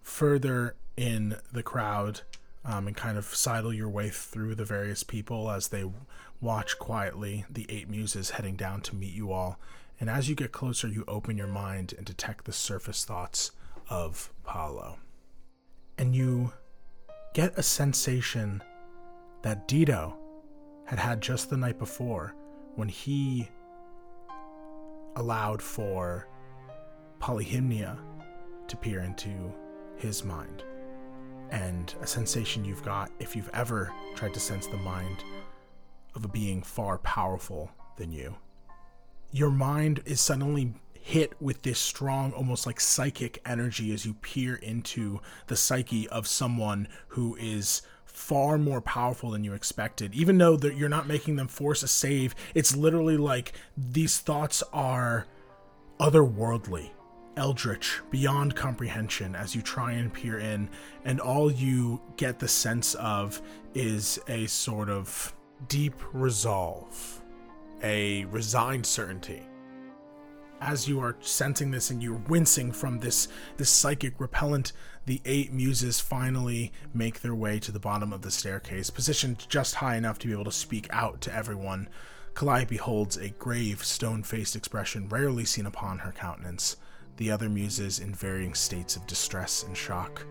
[0.02, 2.20] further in the crowd
[2.64, 5.84] um, and kind of sidle your way through the various people as they
[6.40, 9.58] watch quietly the eight muses heading down to meet you all.
[9.98, 13.52] And as you get closer, you open your mind and detect the surface thoughts
[13.88, 14.98] of Paolo.
[15.98, 16.52] And you
[17.34, 18.62] get a sensation
[19.42, 20.16] that Dido
[20.86, 22.34] had had just the night before
[22.74, 23.48] when he
[25.16, 26.26] allowed for
[27.20, 27.98] polyhymnia
[28.68, 29.52] to peer into
[29.96, 30.64] his mind.
[31.50, 35.24] And a sensation you've got if you've ever tried to sense the mind
[36.14, 38.36] of a being far powerful than you.
[39.32, 44.56] Your mind is suddenly hit with this strong, almost like psychic energy as you peer
[44.56, 50.14] into the psyche of someone who is far more powerful than you expected.
[50.14, 54.62] Even though that you're not making them force a save, it's literally like these thoughts
[54.72, 55.26] are
[55.98, 56.90] otherworldly,
[57.36, 60.68] eldritch, beyond comprehension as you try and peer in,
[61.04, 63.40] and all you get the sense of
[63.74, 65.34] is a sort of
[65.68, 67.22] deep resolve,
[67.82, 69.42] a resigned certainty.
[70.60, 74.72] As you are sensing this and you're wincing from this this psychic repellent,
[75.06, 79.76] the eight muses finally make their way to the bottom of the staircase, positioned just
[79.76, 81.88] high enough to be able to speak out to everyone.
[82.34, 86.76] Calliope holds a grave, stone faced expression rarely seen upon her countenance,
[87.16, 90.24] the other muses in varying states of distress and shock.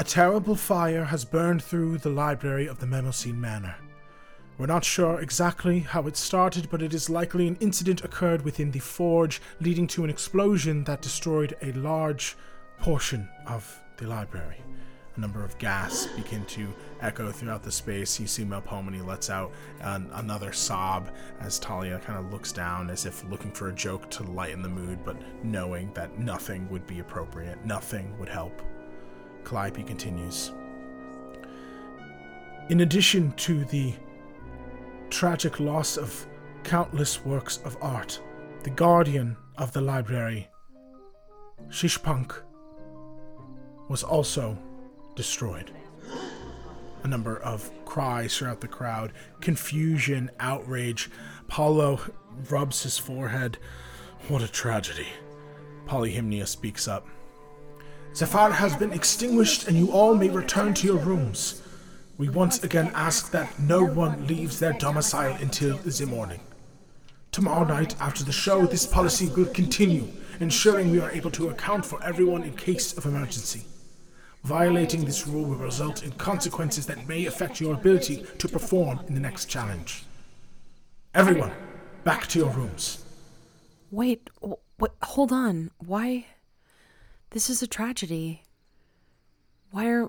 [0.00, 3.74] A terrible fire has burned through the library of the Mnemosyne Manor.
[4.56, 8.70] We're not sure exactly how it started, but it is likely an incident occurred within
[8.70, 12.36] the forge, leading to an explosion that destroyed a large
[12.78, 14.62] portion of the library.
[15.16, 18.20] A number of gas begin to echo throughout the space.
[18.20, 19.50] You see Melpomene lets out
[19.80, 21.10] an, another sob
[21.40, 24.68] as Talia kind of looks down as if looking for a joke to lighten the
[24.68, 28.62] mood, but knowing that nothing would be appropriate, nothing would help.
[29.48, 30.52] Calliope continues.
[32.68, 33.94] In addition to the
[35.08, 36.26] tragic loss of
[36.64, 38.20] countless works of art,
[38.62, 40.48] the guardian of the library,
[41.68, 42.34] Shishpunk,
[43.88, 44.58] was also
[45.16, 45.70] destroyed.
[47.04, 51.08] A number of cries throughout the crowd, confusion, outrage.
[51.46, 52.00] Paolo
[52.50, 53.56] rubs his forehead.
[54.28, 55.06] What a tragedy.
[55.86, 57.06] Polyhymnia speaks up.
[58.14, 61.62] The fire has been extinguished, and you all may return to your rooms.
[62.16, 66.40] We once again ask that no one leaves their domicile until the morning.
[67.30, 70.08] Tomorrow night, after the show, this policy will continue,
[70.40, 73.62] ensuring we are able to account for everyone in case of emergency.
[74.42, 79.14] Violating this rule will result in consequences that may affect your ability to perform in
[79.14, 80.04] the next challenge.
[81.14, 81.52] Everyone,
[82.02, 83.04] back to your rooms.
[83.90, 85.70] Wait, w- wait, hold on.
[85.78, 86.26] Why?
[87.30, 88.42] This is a tragedy.
[89.70, 90.08] Why are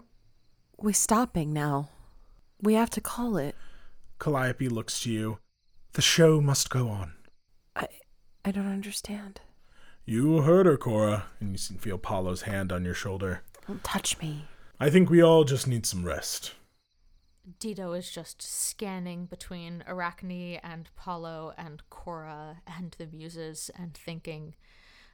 [0.77, 1.89] we stopping now?
[2.61, 3.55] We have to call it.
[4.19, 5.39] Calliope looks to you.
[5.93, 7.13] The show must go on.
[7.75, 7.87] I
[8.45, 9.41] I don't understand.
[10.05, 13.43] You heard her, Cora, and you can feel Paolo's hand on your shoulder.
[13.67, 14.45] Don't touch me.
[14.79, 16.53] I think we all just need some rest.
[17.59, 24.55] Dito is just scanning between Arachne and Paolo and Cora and the muses and thinking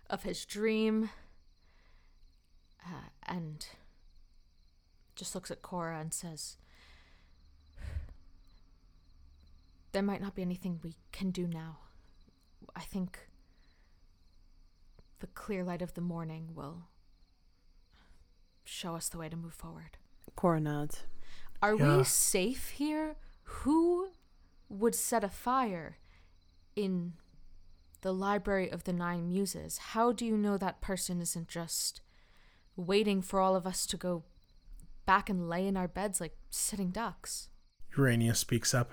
[0.10, 1.10] of his dream.
[2.86, 3.66] Uh, and
[5.16, 6.58] just looks at Cora and says,
[9.92, 11.78] There might not be anything we can do now.
[12.76, 13.28] I think
[15.20, 16.90] the clear light of the morning will
[18.66, 19.98] show us the way to move forward.
[20.36, 21.04] Cora nods.
[21.62, 21.98] Are Yeah.
[22.00, 23.16] we safe here?
[23.44, 24.12] Who
[24.68, 25.98] would set a fire
[26.76, 27.14] in
[28.02, 29.78] the Library of the Nine Muses?
[29.78, 32.02] How do you know that person isn't just
[32.76, 34.24] waiting for all of us to go
[35.06, 37.50] back and lay in our beds like sitting ducks?
[37.98, 38.92] Urania speaks up.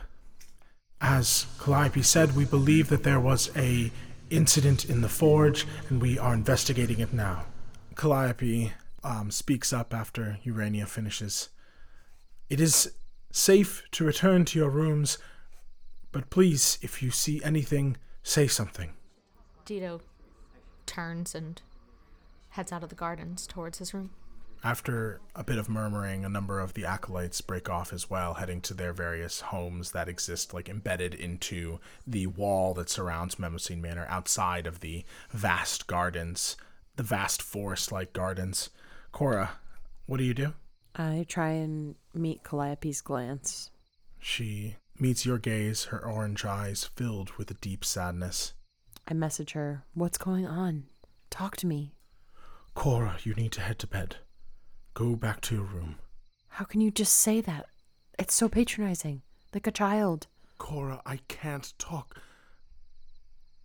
[1.01, 3.91] As Calliope said, we believe that there was a
[4.31, 7.45] incident in the forge, and we are investigating it now.
[7.97, 8.73] Calliope
[9.05, 11.49] um, speaks up after Urania finishes.
[12.49, 12.93] It is
[13.31, 15.19] safe to return to your rooms,
[16.13, 18.93] but please, if you see anything, say something.
[19.67, 20.01] Dito
[20.87, 21.61] turns and
[22.53, 24.11] heads out of the gardens towards his room.
[24.65, 28.61] After a bit of murmuring, a number of the acolytes break off as well, heading
[28.63, 34.07] to their various homes that exist, like embedded into the wall that surrounds Mnemosyne Manor
[34.09, 36.57] outside of the vast gardens,
[36.95, 38.71] the vast forest like gardens.
[39.11, 39.59] Cora,
[40.07, 40.55] what do you do?
[40.95, 43.71] I try and meet Calliope's glance.
[44.21, 48.53] She meets your gaze, her orange eyes filled with a deep sadness.
[49.09, 49.83] I message her.
[49.95, 50.85] What's going on?
[51.31, 51.95] Talk to me.
[52.75, 54.17] Cora, you need to head to bed.
[54.95, 55.97] Go back to your room.
[56.49, 57.67] How can you just say that?
[58.19, 59.23] It's so patronizing,
[59.55, 60.27] like a child.
[60.59, 62.21] Cora, I can't talk.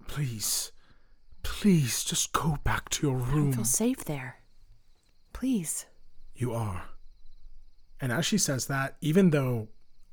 [0.08, 0.72] Please,
[1.44, 3.50] please, just go back to your room.
[3.50, 4.38] I don't feel safe there.
[5.34, 5.86] Please.
[6.36, 6.86] You are.
[8.00, 9.68] And as she says that, even though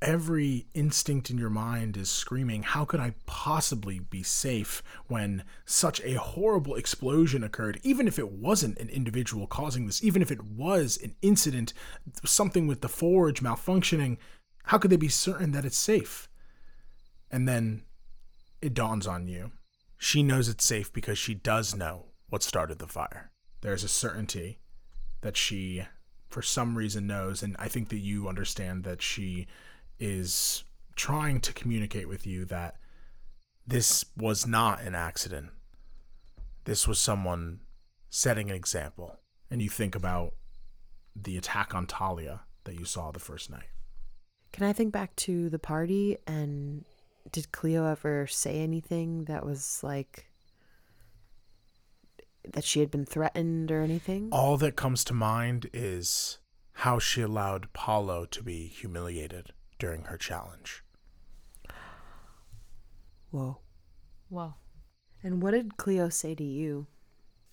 [0.05, 5.99] every instinct in your mind is screaming, How could I possibly be safe when such
[6.01, 7.81] a horrible explosion occurred?
[7.83, 11.73] Even if it wasn't an individual causing this, even if it was an incident,
[12.23, 14.17] something with the forge malfunctioning,
[14.65, 16.29] how could they be certain that it's safe?
[17.31, 17.83] And then
[18.61, 19.51] it dawns on you.
[19.97, 23.31] She knows it's safe because she does know what started the fire.
[23.61, 24.59] There's a certainty
[25.21, 25.83] that she,
[26.27, 29.47] for some reason, knows, and I think that you understand that she
[29.99, 30.63] is
[30.95, 32.75] trying to communicate with you that
[33.67, 35.49] this was not an accident.
[36.65, 37.61] This was someone
[38.09, 39.17] setting an example.
[39.49, 40.33] And you think about
[41.15, 43.69] the attack on Talia that you saw the first night.
[44.51, 46.85] Can I think back to the party and
[47.31, 50.29] did Clio ever say anything that was like
[52.53, 54.29] that she had been threatened or anything?
[54.31, 56.39] All that comes to mind is
[56.79, 60.83] how she allowed Paolo to be humiliated during her challenge.
[63.31, 63.57] Whoa.
[64.29, 64.55] Whoa.
[65.23, 66.87] And what did Clio say to you,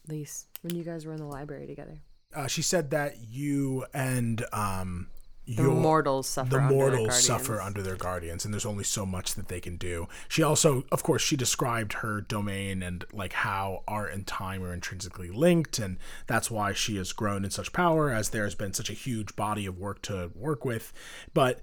[0.08, 1.98] Lise, when you guys were in the library together?
[2.34, 5.08] uh, she said that you and um,
[5.46, 6.48] The mortals suffer.
[6.48, 7.66] the under their mortals suffer guardians.
[7.66, 11.02] under their guardians and there's only so much that they can do she also of
[11.02, 15.98] course she described her domain and like how art and time are intrinsically linked and
[16.26, 19.66] that's why she has grown in such power as there's been such a huge body
[19.66, 20.90] of work to work with
[21.34, 21.60] but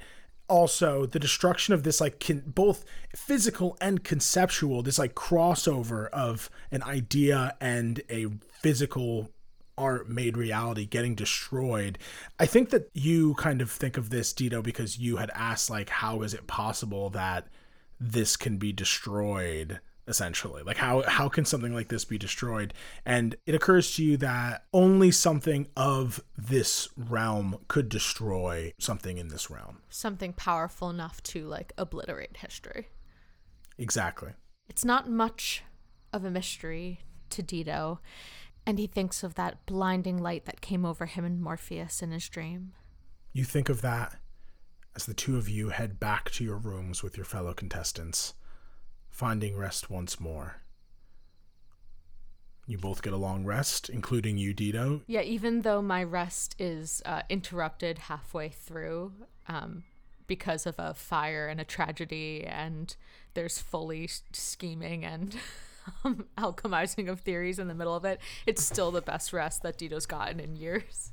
[0.49, 2.83] also the destruction of this like con- both
[3.15, 9.29] physical and conceptual this like crossover of an idea and a physical
[9.79, 11.97] art made reality getting destroyed.
[12.37, 15.89] I think that you kind of think of this, Dito, because you had asked, like,
[15.89, 17.47] how is it possible that
[17.99, 19.79] this can be destroyed?
[20.09, 22.73] Essentially, like how how can something like this be destroyed?
[23.05, 29.27] And it occurs to you that only something of this realm could destroy something in
[29.27, 29.83] this realm.
[29.89, 32.87] Something powerful enough to like obliterate history.
[33.77, 34.31] Exactly.
[34.67, 35.63] It's not much
[36.11, 37.99] of a mystery to Dido,
[38.65, 42.27] and he thinks of that blinding light that came over him and Morpheus in his
[42.27, 42.73] dream.
[43.31, 44.15] You think of that
[44.95, 48.33] as the two of you head back to your rooms with your fellow contestants,
[49.19, 50.61] finding rest once more.
[52.65, 55.01] You both get a long rest, including you, Dido.
[55.07, 59.11] Yeah, even though my rest is uh, interrupted halfway through
[59.49, 59.83] um,
[60.25, 62.95] because of a fire and a tragedy, and
[63.33, 65.35] there's fully scheming and
[66.05, 69.77] um, alchemizing of theories in the middle of it, it's still the best rest that
[69.77, 71.11] Dido's gotten in years.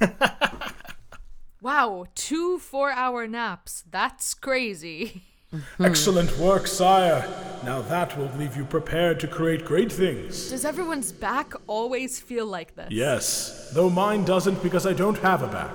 [1.60, 3.82] wow, two four hour naps.
[3.90, 5.24] That's crazy.
[5.80, 7.28] Excellent work, sire.
[7.64, 10.50] Now that will leave you prepared to create great things.
[10.50, 12.88] Does everyone's back always feel like this?
[12.90, 15.72] Yes, though mine doesn't because I don't have a back.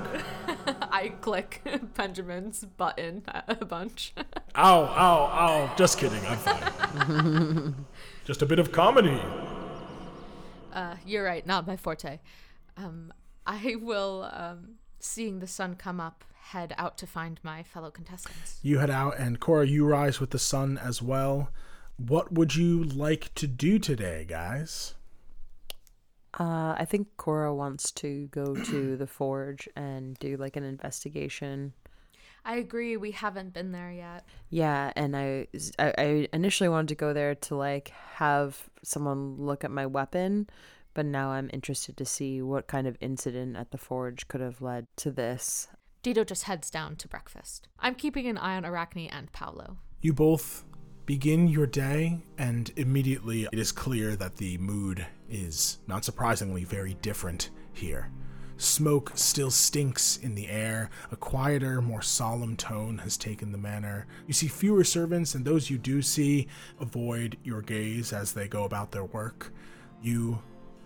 [0.91, 1.61] I click
[1.95, 4.13] Benjamin's button a bunch.
[4.55, 5.75] Ow, ow, ow.
[5.77, 7.85] Just kidding, I'm fine.
[8.25, 9.21] Just a bit of comedy.
[10.73, 12.19] Uh, you're right, not my forte.
[12.75, 13.13] Um,
[13.45, 18.59] I will, um, seeing the sun come up, head out to find my fellow contestants.
[18.61, 21.49] You head out, and Cora, you rise with the sun as well.
[21.97, 24.93] What would you like to do today, guys?
[26.39, 31.73] Uh, I think Cora wants to go to the forge and do like an investigation.
[32.45, 34.23] I agree, we haven't been there yet.
[34.49, 35.47] Yeah, and I,
[35.77, 40.47] I I initially wanted to go there to like have someone look at my weapon,
[40.93, 44.61] but now I'm interested to see what kind of incident at the forge could have
[44.61, 45.67] led to this.
[46.03, 47.67] Dido just heads down to breakfast.
[47.79, 49.77] I'm keeping an eye on Arachne and Paolo.
[50.01, 50.63] You both
[51.05, 56.95] begin your day, and immediately it is clear that the mood is, not surprisingly, very
[56.95, 58.11] different here.
[58.57, 60.89] Smoke still stinks in the air.
[61.11, 64.07] A quieter, more solemn tone has taken the manor.
[64.25, 66.47] You see fewer servants, and those you do see
[66.79, 69.53] avoid your gaze as they go about their work.
[70.01, 70.39] You,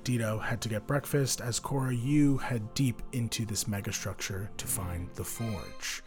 [0.03, 5.10] Dido, head to get breakfast, as Cora, you head deep into this megastructure to find
[5.15, 6.02] the forge.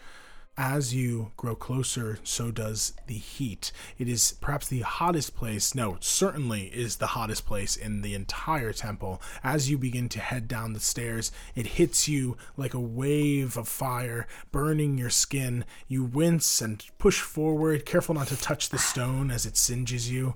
[0.57, 3.73] As you grow closer, so does the heat.
[3.99, 8.73] It is perhaps the hottest place, no, certainly is the hottest place in the entire
[8.73, 9.21] temple.
[9.43, 13.67] As you begin to head down the stairs, it hits you like a wave of
[13.67, 15.65] fire, burning your skin.
[15.89, 20.35] You wince and push forward, careful not to touch the stone as it singes you.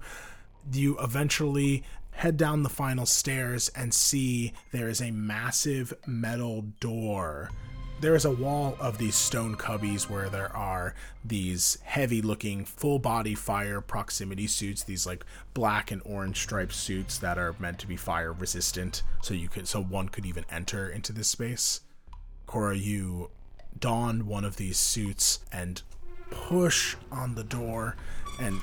[0.73, 1.85] You eventually
[2.19, 7.49] head down the final stairs and see there is a massive metal door.
[8.01, 12.99] There is a wall of these stone cubbies where there are these heavy looking full
[12.99, 15.25] body fire proximity suits these like
[15.55, 19.05] black and orange striped suits that are meant to be fire resistant.
[19.23, 21.83] So you could so one could even enter into this space.
[22.47, 23.31] Cora you
[23.79, 25.83] don one of these suits and
[26.31, 27.95] push on the door
[28.41, 28.61] and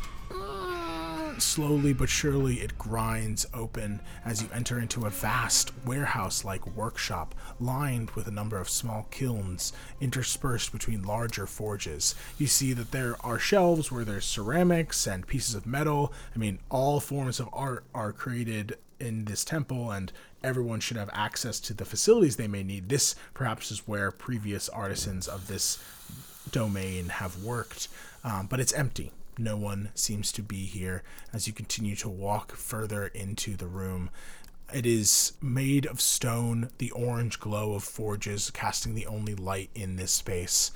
[1.38, 7.36] Slowly but surely, it grinds open as you enter into a vast warehouse like workshop
[7.60, 12.16] lined with a number of small kilns interspersed between larger forges.
[12.38, 16.14] You see that there are shelves where there's ceramics and pieces of metal.
[16.34, 21.10] I mean, all forms of art are created in this temple, and everyone should have
[21.12, 22.88] access to the facilities they may need.
[22.88, 25.84] This perhaps is where previous artisans of this
[26.52, 27.90] domain have worked,
[28.24, 29.12] um, but it's empty.
[29.38, 31.03] No one seems to be here
[31.34, 34.10] as you continue to walk further into the room.
[34.74, 39.95] It is made of stone, the orange glow of forges casting the only light in
[39.95, 40.72] this space.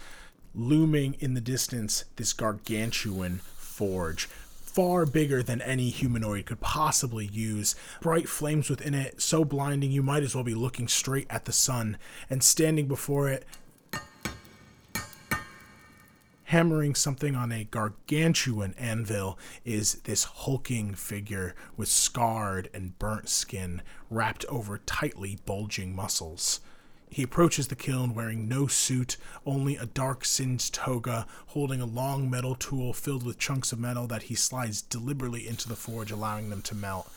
[0.53, 7.75] Looming in the distance, this gargantuan forge, far bigger than any humanoid could possibly use.
[8.01, 11.51] Bright flames within it, so blinding you might as well be looking straight at the
[11.51, 11.97] sun.
[12.29, 13.45] And standing before it,
[16.49, 23.83] hammering something on a gargantuan anvil is this hulking figure with scarred and burnt skin
[24.09, 26.59] wrapped over tightly bulging muscles.
[27.07, 29.15] He approaches the kiln wearing no suit,
[29.45, 34.07] only a dark singed toga, holding a long metal tool filled with chunks of metal
[34.07, 37.11] that he slides deliberately into the forge, allowing them to melt.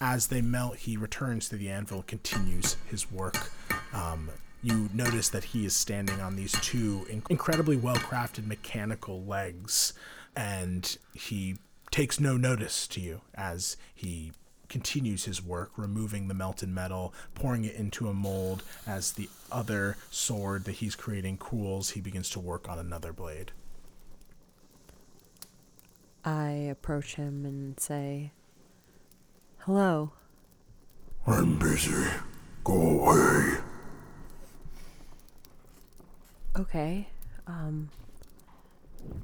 [0.00, 3.50] As they melt, he returns to the anvil and continues his work.
[3.92, 4.30] Um,
[4.62, 9.92] you notice that he is standing on these two in- incredibly well crafted mechanical legs,
[10.34, 11.56] and he
[11.90, 14.32] takes no notice to you as he
[14.68, 18.62] continues his work, removing the melted metal, pouring it into a mold.
[18.86, 23.52] As the other sword that he's creating cools, he begins to work on another blade.
[26.24, 28.32] I approach him and say,
[29.60, 30.12] Hello.
[31.26, 32.04] I'm busy.
[32.64, 33.58] Go away.
[36.58, 37.06] Okay.
[37.46, 37.90] Um,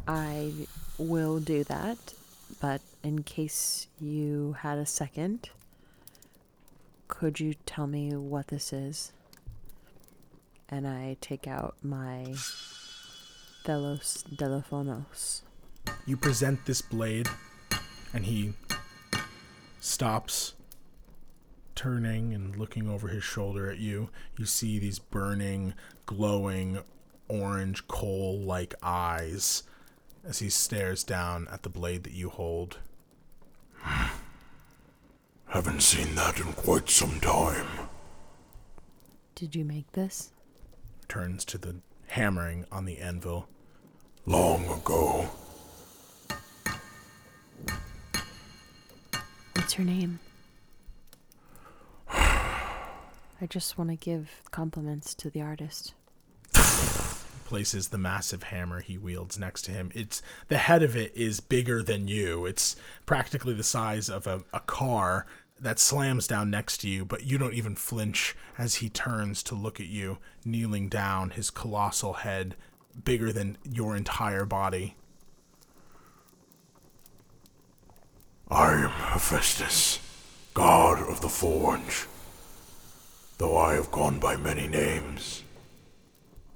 [0.06, 0.52] I
[0.98, 2.14] will do that,
[2.60, 5.50] but in case you had a second,
[7.08, 9.12] could you tell me what this is?
[10.68, 12.34] And I take out my
[13.64, 15.42] Delos Delophonos.
[16.06, 17.28] You present this blade,
[18.12, 18.54] and he
[19.80, 20.54] stops,
[21.74, 24.10] turning and looking over his shoulder at you.
[24.38, 25.74] You see these burning,
[26.06, 26.78] glowing,
[27.28, 29.62] orange coal like eyes
[30.24, 32.78] as he stares down at the blade that you hold.
[35.48, 37.66] Haven't seen that in quite some time.
[39.34, 40.30] Did you make this?
[41.08, 41.76] Turns to the
[42.08, 43.48] hammering on the anvil.
[44.26, 45.28] Long ago.
[49.54, 50.18] What's your name?
[52.08, 55.94] I just want to give compliments to the artist.
[57.54, 59.88] Places the massive hammer he wields next to him.
[59.94, 62.46] It's the head of it is bigger than you.
[62.46, 62.74] It's
[63.06, 65.24] practically the size of a, a car
[65.60, 69.54] that slams down next to you, but you don't even flinch as he turns to
[69.54, 72.56] look at you, kneeling down, his colossal head
[73.04, 74.96] bigger than your entire body.
[78.50, 80.00] I am Hephaestus,
[80.54, 82.08] god of the forge.
[83.38, 85.44] Though I have gone by many names,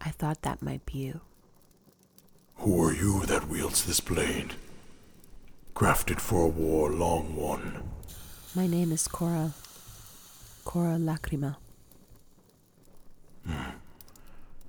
[0.00, 1.20] I thought that might be you.
[2.56, 4.54] who are you that wields this blade?
[5.74, 7.82] Crafted for a war long won.
[8.54, 9.52] My name is Cora.
[10.64, 11.56] Cora Lacrima.
[13.46, 13.70] Hmm.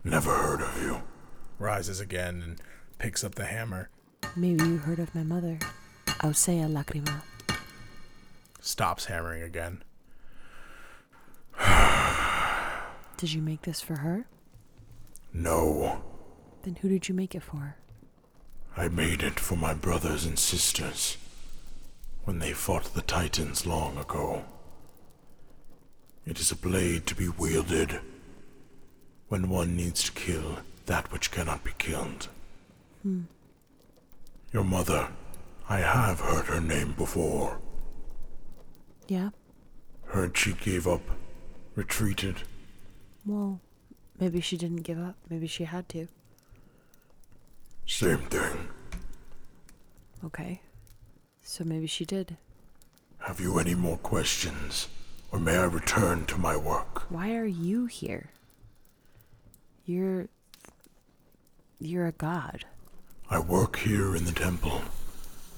[0.04, 1.02] Never heard of you.
[1.58, 2.62] Rises again and
[3.00, 3.90] picks up the hammer,
[4.36, 5.58] Maybe you heard of my mother.
[6.22, 7.22] Ausea Lacrima.
[8.62, 9.84] stops hammering again.
[13.18, 14.26] Did you make this for her?
[15.34, 16.02] No,
[16.64, 17.76] Then who did you make it for?
[18.76, 21.18] I made it for my brothers and sisters
[22.26, 24.44] when they fought the Titans long ago.
[26.26, 28.00] It is a blade to be wielded
[29.30, 32.28] when one needs to kill that which cannot be killed.
[33.04, 33.22] Hmm.
[34.52, 35.10] Your mother,
[35.70, 37.60] I have heard her name before.
[39.08, 39.30] Yeah?
[40.06, 41.02] Heard she gave up,
[41.76, 42.44] retreated.
[43.26, 43.60] Well,
[44.20, 45.16] maybe she didn't give up.
[45.30, 46.08] Maybe she had to.
[47.86, 48.68] Same thing.
[50.24, 50.62] Okay.
[51.42, 52.38] So maybe she did.
[53.20, 54.88] Have you any more questions?
[55.32, 57.12] Or may I return to my work?
[57.12, 58.30] Why are you here?
[59.86, 60.28] You're.
[61.80, 62.66] You're a god.
[63.30, 64.82] I work here in the temple,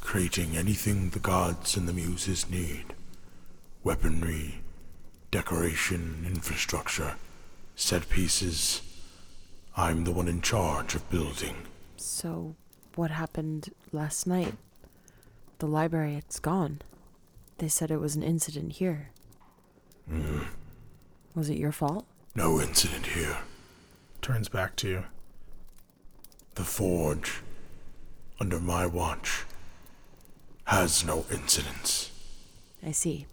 [0.02, 2.94] creating anything the gods and the muses need
[3.84, 4.62] weaponry,
[5.32, 7.16] decoration, infrastructure,
[7.76, 8.82] set pieces.
[9.76, 11.56] I'm the one in charge of building.
[11.98, 12.56] So,
[12.96, 14.56] what happened last night?
[15.60, 16.82] The library, it's gone.
[17.60, 19.10] They said it was an incident here.
[20.12, 20.44] Mm-hmm.
[21.36, 22.06] Was it your fault?
[22.36, 23.38] No incident here.
[24.22, 25.04] Turns back to you.
[26.56, 27.42] The forge,
[28.40, 29.46] under my watch,
[30.66, 32.12] has no incidents.
[32.86, 33.26] I see.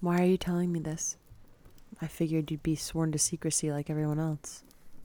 [0.00, 1.16] Why are you telling me this?
[2.00, 4.62] I figured you'd be sworn to secrecy like everyone else.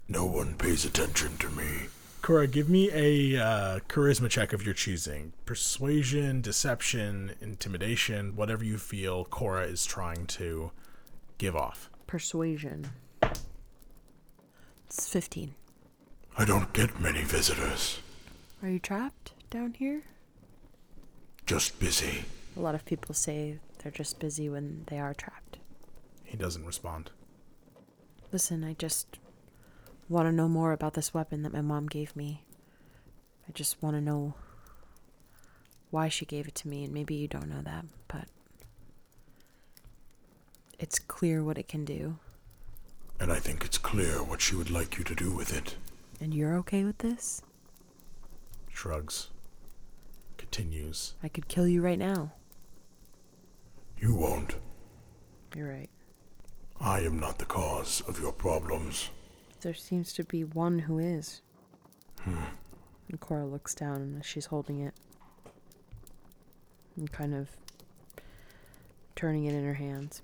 [0.08, 1.88] No one pays attention to me.
[2.22, 5.34] Cora, give me a uh, charisma check of your choosing.
[5.46, 10.72] Persuasion, deception, intimidation, whatever you feel Cora is trying to
[11.38, 11.90] give off.
[12.06, 12.92] Persuasion.
[14.86, 15.56] It's 15.
[16.38, 18.00] I don't get many visitors.
[18.62, 20.04] Are you trapped down here?
[21.46, 22.26] Just busy.
[22.56, 25.58] A lot of people say they're just busy when they are trapped.
[26.32, 27.12] He doesn't respond.
[28.32, 29.20] Listen, I just
[30.08, 32.44] want to know more about this weapon that my mom gave me.
[33.50, 34.34] I just want to know
[35.90, 38.30] why she gave it to me, and maybe you don't know that, but
[40.80, 42.18] it's clear what it can do.
[43.20, 45.76] and I think it's clear what she would like you to do with it.
[46.22, 47.42] And you're okay with this?
[48.72, 49.28] Shrugs.
[50.38, 51.14] Continues.
[51.22, 52.32] I could kill you right now.
[54.00, 54.56] You won't.
[55.56, 55.90] You're right.
[56.84, 59.12] I am not the cause of your problems.
[59.62, 61.42] There seems to be one who is.
[62.22, 62.38] Hmm.
[63.08, 64.96] And Cora looks down as she's holding it.
[66.96, 67.50] And kind of
[69.16, 70.24] turning it in her hands.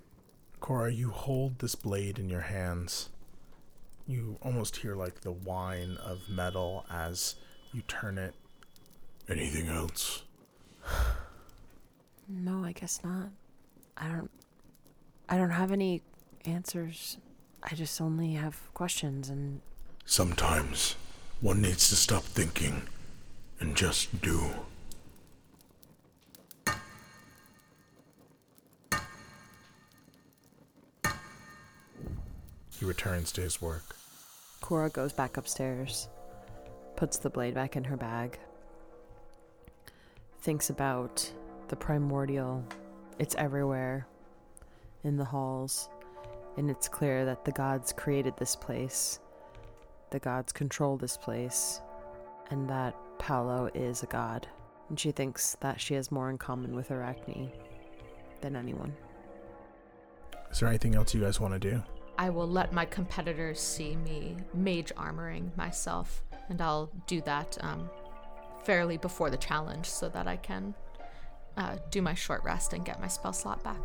[0.60, 3.10] Cora, you hold this blade in your hands.
[4.08, 7.36] You almost hear like the whine of metal as
[7.72, 8.34] you turn it.
[9.30, 10.24] Anything else?
[12.30, 13.30] No, I guess not.
[13.96, 14.30] I don't
[15.30, 16.02] I don't have any
[16.48, 17.18] answers.
[17.64, 19.62] I just only have questions and
[20.06, 20.96] Sometimes
[21.42, 22.84] one needs to stop thinking
[23.60, 24.42] and just do.
[32.80, 33.98] He returns to his work.
[34.62, 36.08] Cora goes back upstairs,
[36.96, 38.40] puts the blade back in her bag,
[40.42, 41.30] thinks about
[41.68, 42.64] the primordial.
[43.20, 44.08] It's everywhere
[45.04, 45.90] in the halls,
[46.58, 49.20] and it's clear that the gods created this place,
[50.10, 51.82] the gods control this place,
[52.50, 54.48] and that Paolo is a god.
[54.90, 57.52] And she thinks that she has more in common with Arachne
[58.42, 58.96] than anyone.
[60.50, 61.84] Is there anything else you guys want to do?
[62.18, 67.90] I will let my competitors see me mage armoring myself, and I'll do that um,
[68.64, 70.74] fairly before the challenge so that I can
[71.58, 73.80] uh, do my short rest and get my spell slot back.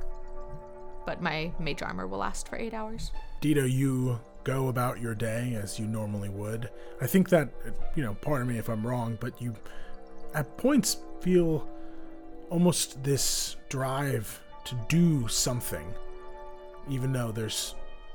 [1.05, 3.13] But my mage armor will last for eight hours.
[3.41, 6.71] Dito, you go about your day as you normally would.
[7.01, 7.51] I think that,
[7.95, 9.55] you know, pardon me if I'm wrong, but you
[10.35, 11.69] at points feel
[12.51, 15.93] almost this drive to do something,
[16.89, 17.75] even though there's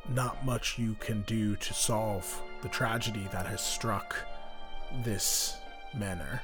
[0.09, 4.15] not much you can do to solve the tragedy that has struck
[5.03, 5.57] this
[5.93, 6.41] manor.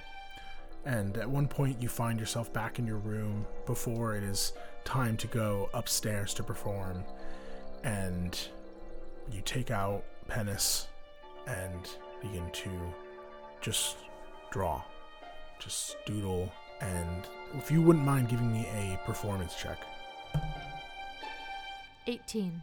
[0.85, 4.53] And at one point, you find yourself back in your room before it is
[4.85, 7.03] time to go upstairs to perform.
[7.83, 8.37] And
[9.31, 10.87] you take out Penis
[11.47, 11.89] and
[12.21, 12.69] begin to
[13.61, 13.97] just
[14.51, 14.81] draw,
[15.59, 16.51] just doodle.
[16.81, 19.79] And if you wouldn't mind giving me a performance check,
[22.07, 22.61] 18.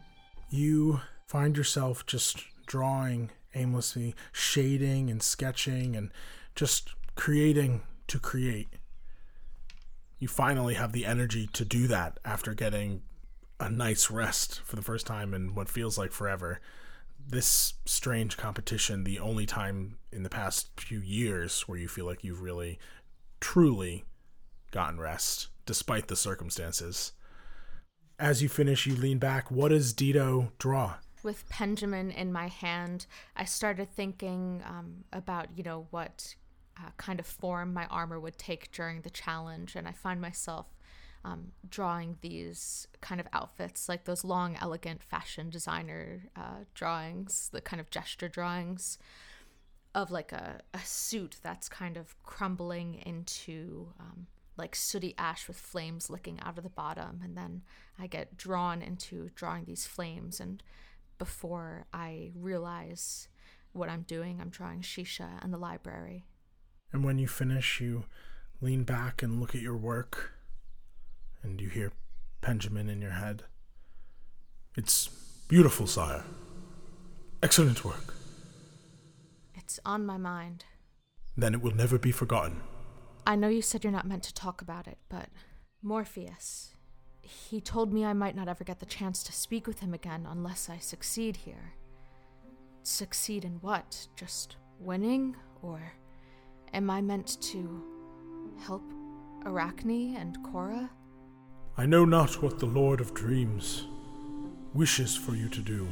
[0.49, 6.11] you find yourself just drawing aimlessly, shading and sketching and
[6.55, 8.67] just creating to create.
[10.21, 13.01] You finally have the energy to do that after getting
[13.59, 16.59] a nice rest for the first time in what feels like forever.
[17.27, 22.23] This strange competition, the only time in the past few years where you feel like
[22.23, 22.77] you've really,
[23.39, 24.05] truly
[24.69, 27.13] gotten rest, despite the circumstances.
[28.19, 29.49] As you finish, you lean back.
[29.49, 30.97] What does Dito draw?
[31.23, 36.35] With Benjamin in my hand, I started thinking um, about, you know, what
[36.81, 39.75] uh, kind of form my armor would take during the challenge.
[39.75, 40.67] And I find myself
[41.23, 47.61] um, drawing these kind of outfits, like those long, elegant fashion designer uh, drawings, the
[47.61, 48.97] kind of gesture drawings
[49.93, 54.27] of like a, a suit that's kind of crumbling into um,
[54.57, 57.19] like sooty ash with flames licking out of the bottom.
[57.23, 57.61] And then
[57.99, 60.39] I get drawn into drawing these flames.
[60.39, 60.63] And
[61.17, 63.27] before I realize
[63.73, 66.25] what I'm doing, I'm drawing Shisha and the library.
[66.93, 68.05] And when you finish, you
[68.59, 70.33] lean back and look at your work,
[71.41, 71.91] and you hear
[72.41, 73.43] Benjamin in your head.
[74.75, 75.07] It's
[75.47, 76.23] beautiful, sire.
[77.43, 78.13] Excellent work.
[79.55, 80.65] It's on my mind.
[81.35, 82.61] Then it will never be forgotten.
[83.25, 85.29] I know you said you're not meant to talk about it, but
[85.81, 86.75] Morpheus,
[87.21, 90.27] he told me I might not ever get the chance to speak with him again
[90.29, 91.73] unless I succeed here.
[92.83, 94.07] Succeed in what?
[94.15, 95.35] Just winning?
[95.61, 95.93] Or
[96.73, 97.83] am I meant to
[98.59, 98.83] help
[99.45, 100.89] Arachne and Cora?
[101.77, 103.85] I know not what the Lord of Dreams
[104.73, 105.87] wishes for you to do,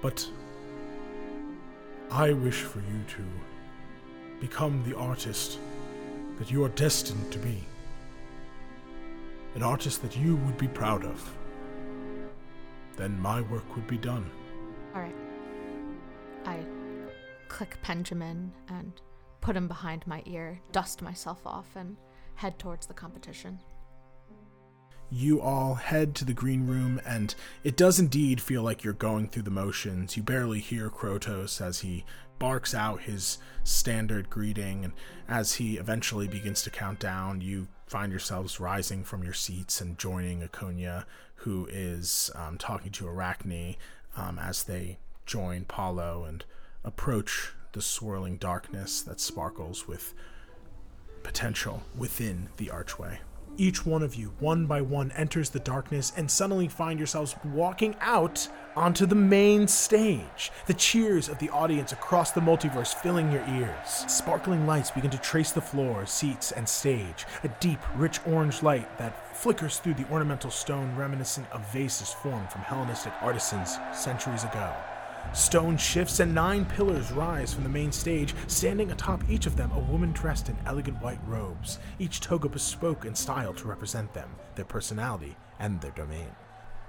[0.00, 0.28] but
[2.10, 3.24] I wish for you to
[4.40, 5.58] become the artist
[6.38, 7.64] that you are destined to be.
[9.54, 11.36] An artist that you would be proud of.
[12.96, 14.30] Then my work would be done.
[14.94, 15.14] All right.
[16.44, 16.58] I
[17.48, 18.92] click Benjamin and
[19.40, 21.96] put him behind my ear, dust myself off, and
[22.34, 23.58] head towards the competition.
[25.10, 29.28] You all head to the green room, and it does indeed feel like you're going
[29.28, 30.16] through the motions.
[30.16, 32.04] You barely hear Krotos as he
[32.38, 34.92] barks out his standard greeting, and
[35.28, 39.96] as he eventually begins to count down, you find yourselves rising from your seats and
[39.96, 41.04] joining Iconia,
[41.36, 43.76] who is um, talking to Arachne.
[44.16, 46.44] um, as they join Paolo and
[46.86, 50.14] approach the swirling darkness that sparkles with
[51.22, 53.18] potential within the archway.
[53.58, 57.96] Each one of you, one by one, enters the darkness and suddenly find yourselves walking
[58.00, 60.52] out onto the main stage.
[60.66, 64.04] The cheers of the audience across the multiverse filling your ears.
[64.08, 67.24] Sparkling lights begin to trace the floor, seats, and stage.
[67.44, 72.52] A deep, rich orange light that flickers through the ornamental stone reminiscent of vases formed
[72.52, 74.74] from Hellenistic artisans centuries ago.
[75.32, 79.70] Stone shifts and nine pillars rise from the main stage, standing atop each of them
[79.72, 84.30] a woman dressed in elegant white robes, each toga bespoke in style to represent them,
[84.54, 86.30] their personality, and their domain.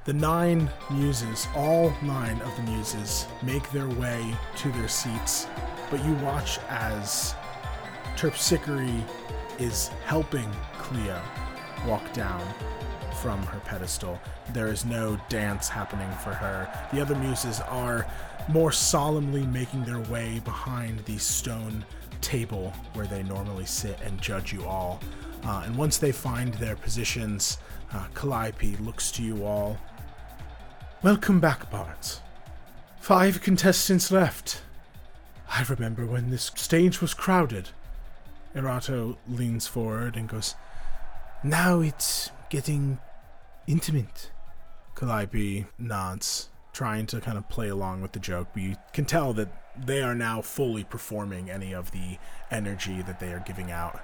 [0.05, 5.47] The nine muses, all nine of the muses, make their way to their seats,
[5.91, 7.35] but you watch as
[8.15, 9.03] Terpsichore
[9.59, 11.21] is helping Clio
[11.85, 12.41] walk down
[13.21, 14.19] from her pedestal.
[14.53, 16.69] There is no dance happening for her.
[16.93, 18.05] The other muses are
[18.47, 21.85] more solemnly making their way behind the stone
[22.21, 24.99] table where they normally sit and judge you all.
[25.45, 27.57] Uh, and once they find their positions,
[27.93, 29.77] uh, Calliope looks to you all.
[31.03, 32.21] Welcome back, Bards.
[32.99, 34.61] Five contestants left.
[35.49, 37.69] I remember when this stage was crowded.
[38.55, 40.55] Erato leans forward and goes,
[41.43, 42.99] Now it's getting
[43.67, 44.31] intimate.
[44.95, 49.33] Calliope nods, trying to kind of play along with the joke, but you can tell
[49.33, 49.49] that
[49.85, 52.17] they are now fully performing any of the
[52.49, 53.99] energy that they are giving out.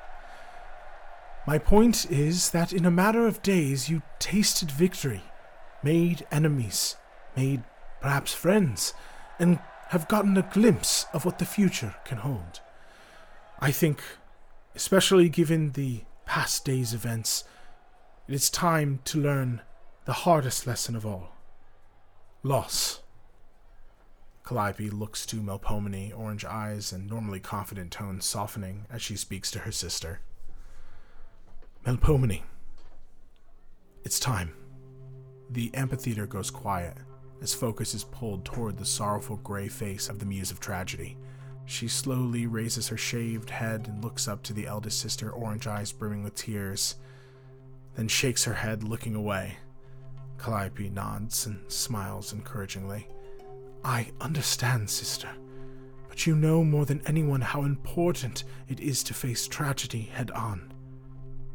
[1.48, 5.24] My point is that in a matter of days you tasted victory,
[5.82, 6.96] made enemies,
[7.36, 7.64] made
[8.02, 8.94] perhaps friends,
[9.40, 9.60] and
[9.90, 12.62] have gotten a glimpse of what the future can hold.
[13.60, 14.02] I think,
[14.76, 17.44] especially given the past day's events,
[18.28, 19.62] it is time to learn
[20.06, 21.30] the hardest lesson of all
[22.42, 23.02] loss.
[24.46, 29.60] Calliope looks to Melpomene, orange eyes and normally confident tone softening as she speaks to
[29.60, 30.20] her sister.
[31.86, 32.42] Melpomene,
[34.04, 34.54] it's time.
[35.50, 36.98] The amphitheater goes quiet
[37.42, 41.18] as focus is pulled toward the sorrowful gray face of the Muse of Tragedy.
[41.66, 45.92] She slowly raises her shaved head and looks up to the eldest sister, orange eyes
[45.92, 46.96] brimming with tears,
[47.96, 49.58] then shakes her head, looking away.
[50.38, 53.08] Calliope nods and smiles encouragingly.
[53.84, 55.30] I understand, sister,
[56.08, 60.74] but you know more than anyone how important it is to face tragedy head on.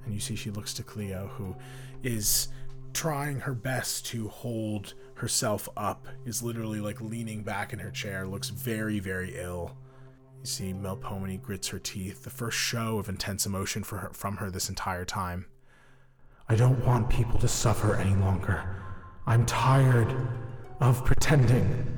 [0.05, 1.55] And you see she looks to Clio, who
[2.03, 2.49] is
[2.93, 8.27] trying her best to hold herself up, is literally like leaning back in her chair,
[8.27, 9.77] looks very, very ill.
[10.41, 14.51] You see Melpomene grits her teeth, the first show of intense emotion her, from her
[14.51, 15.47] this entire time.
[16.51, 18.65] I don't want people to suffer any longer.
[19.27, 20.15] I'm tired
[20.81, 21.95] of pretending.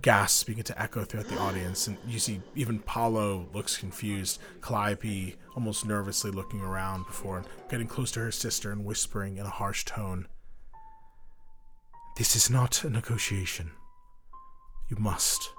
[0.00, 5.34] Gasps begin to echo throughout the audience, and you see even Paolo looks confused, Calliope
[5.56, 9.84] almost nervously looking around before getting close to her sister and whispering in a harsh
[9.84, 10.28] tone
[12.16, 13.72] This is not a negotiation.
[14.88, 15.50] You must.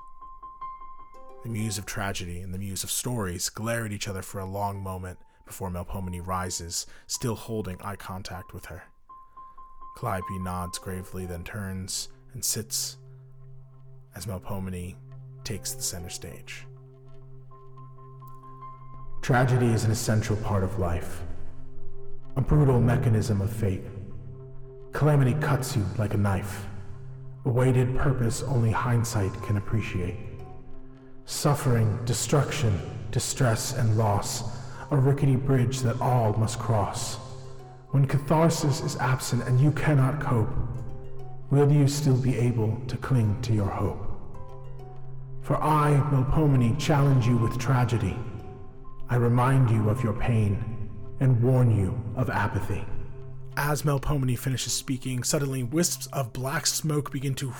[1.43, 4.45] The muse of tragedy and the muse of stories glare at each other for a
[4.45, 8.83] long moment before Melpomene rises, still holding eye contact with her.
[9.97, 12.97] Calliope nods gravely, then turns and sits
[14.15, 14.95] as Melpomene
[15.43, 16.65] takes the center stage.
[19.21, 21.21] Tragedy is an essential part of life,
[22.35, 23.83] a brutal mechanism of fate.
[24.91, 26.65] Calamity cuts you like a knife,
[27.45, 30.17] a weighted purpose only hindsight can appreciate.
[31.25, 32.77] Suffering, destruction,
[33.11, 34.43] distress, and loss
[34.93, 37.15] a rickety bridge that all must cross.
[37.91, 40.53] When catharsis is absent and you cannot cope,
[41.49, 43.99] will you still be able to cling to your hope?
[45.41, 48.17] For I, Melpomene, challenge you with tragedy.
[49.09, 50.89] I remind you of your pain
[51.19, 52.85] and warn you of apathy.
[53.57, 57.53] As Melpomene finishes speaking, suddenly wisps of black smoke begin to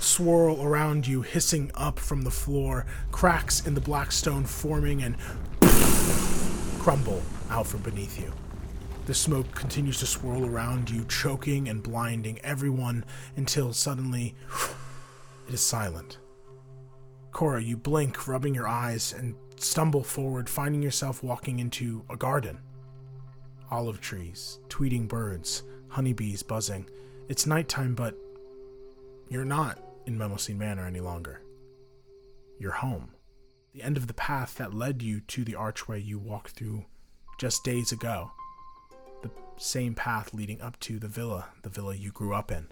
[0.00, 5.16] swirl around you, hissing up from the floor, cracks in the black stone forming and
[6.80, 7.20] crumble
[7.50, 8.32] out from beneath you.
[9.04, 13.04] The smoke continues to swirl around you, choking and blinding everyone
[13.36, 14.34] until suddenly
[15.46, 16.16] it is silent.
[17.32, 22.58] Cora, you blink, rubbing your eyes, and stumble forward, finding yourself walking into a garden.
[23.70, 26.88] Olive trees, tweeting birds, honeybees buzzing.
[27.28, 28.14] It's nighttime, but
[29.28, 31.42] you're not in Mnemosyne Manor any longer.
[32.58, 33.10] You're home
[33.72, 36.84] the end of the path that led you to the archway you walked through
[37.38, 38.32] just days ago.
[39.22, 42.68] The same path leading up to the villa, the villa you grew up in.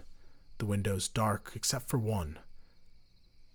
[0.57, 2.39] The windows dark except for one.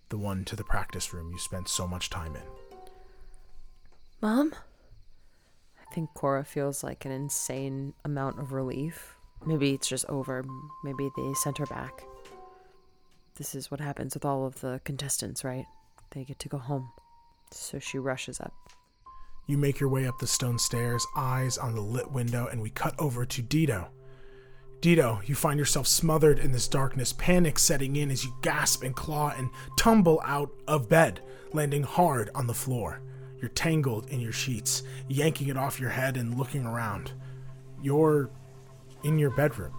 [0.09, 2.43] The one to the practice room you spent so much time in.
[4.21, 4.55] Mom?
[5.79, 9.15] I think Cora feels like an insane amount of relief.
[9.45, 10.43] Maybe it's just over.
[10.83, 12.03] Maybe they sent her back.
[13.35, 15.65] This is what happens with all of the contestants, right?
[16.11, 16.91] They get to go home.
[17.55, 18.53] So she rushes up.
[19.47, 22.69] You make your way up the stone stairs, eyes on the lit window, and we
[22.69, 23.89] cut over to Dido.
[24.81, 28.95] Dido, you find yourself smothered in this darkness, panic setting in as you gasp and
[28.95, 31.21] claw and tumble out of bed,
[31.53, 33.01] landing hard on the floor.
[33.39, 37.13] You're tangled in your sheets, yanking it off your head and looking around.
[37.81, 38.29] You're
[39.03, 39.73] in your bedroom.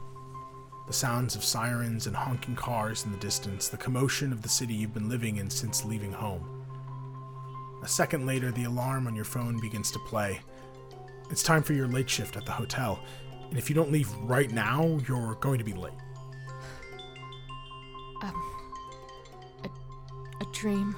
[0.87, 4.75] The sounds of sirens and honking cars in the distance, the commotion of the city
[4.75, 6.56] you've been living in since leaving home.
[7.87, 10.41] A second later, the alarm on your phone begins to play.
[11.31, 12.99] It's time for your late shift at the hotel,
[13.49, 15.93] and if you don't leave right now, you're going to be late.
[18.25, 18.35] Um,
[19.63, 19.69] a
[20.43, 20.97] a dream.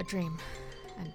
[0.00, 0.36] A dream.
[0.98, 1.12] And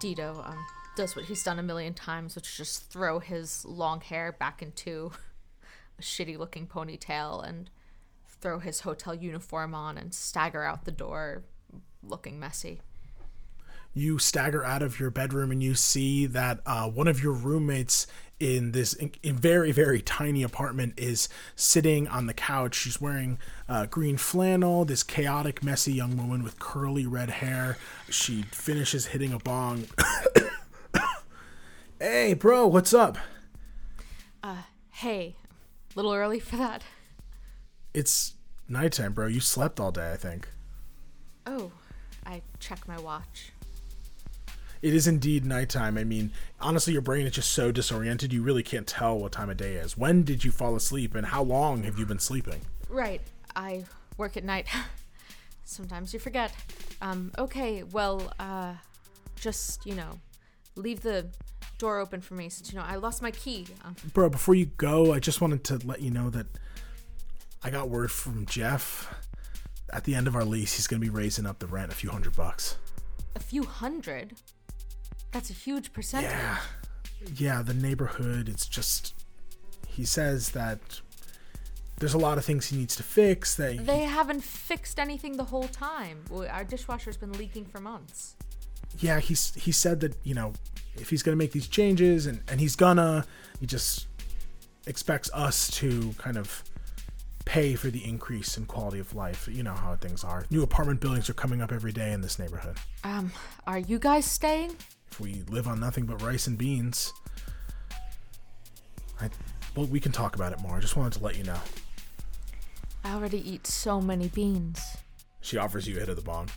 [0.00, 0.66] Dido um,
[0.96, 4.62] does what he's done a million times, which is just throw his long hair back
[4.62, 5.12] into
[5.98, 7.68] a shitty looking ponytail and
[8.40, 11.44] throw his hotel uniform on and stagger out the door
[12.10, 12.80] looking messy.
[13.94, 18.06] you stagger out of your bedroom and you see that uh, one of your roommates
[18.38, 22.74] in this in, in very very tiny apartment is sitting on the couch.
[22.76, 27.76] She's wearing uh, green flannel this chaotic messy young woman with curly red hair.
[28.10, 29.86] She finishes hitting a bong.
[32.00, 33.18] Hey bro what's up?
[34.42, 35.34] Uh, Hey,
[35.96, 36.82] little early for that.
[37.94, 38.34] it's
[38.68, 39.26] nighttime bro.
[39.26, 40.48] You slept all day i think.
[41.46, 41.72] Oh,
[42.28, 43.50] I check my watch.
[44.80, 46.30] it is indeed nighttime i mean
[46.60, 49.74] honestly your brain is just so disoriented you really can't tell what time of day
[49.74, 53.20] is when did you fall asleep and how long have you been sleeping Right,
[53.54, 53.84] I
[54.16, 54.66] work at night.
[55.64, 56.52] Sometimes you forget.
[57.02, 58.72] Um, okay, well, uh,
[59.36, 60.12] just, you know,
[60.74, 61.26] leave the
[61.76, 63.66] door open for me since, you know, I lost my key.
[63.84, 66.46] Um, Bro, before you go, I just wanted to let you know that
[67.62, 69.14] I got word from Jeff.
[69.92, 71.94] At the end of our lease, he's going to be raising up the rent a
[71.94, 72.76] few hundred bucks.
[73.34, 74.34] a few hundred?
[75.32, 76.30] That's a huge percentage.
[76.30, 76.58] Yeah.
[77.34, 79.14] Yeah, the neighborhood, it's just.
[79.86, 81.00] He says that
[81.98, 83.56] there's a lot of things he needs to fix.
[83.56, 86.24] That They haven't fixed anything the whole time.
[86.32, 88.36] Our dishwasher's been leaking for months.
[89.00, 90.52] yeah, he's he said that you know
[90.96, 93.24] if he's gonna make these changes and and he's gonna,
[93.58, 94.06] he just
[94.86, 96.62] expects us to kind of
[97.48, 99.48] pay for the increase in quality of life.
[99.50, 100.44] You know how things are.
[100.50, 102.76] New apartment buildings are coming up every day in this neighborhood.
[103.04, 103.32] Um,
[103.66, 104.76] are you guys staying?
[105.10, 107.14] If we live on nothing but rice and beans,
[109.18, 109.30] I
[109.74, 110.76] well we can talk about it more.
[110.76, 111.58] I just wanted to let you know.
[113.02, 114.98] I already eat so many beans.
[115.40, 116.50] She offers you a hit of the bong.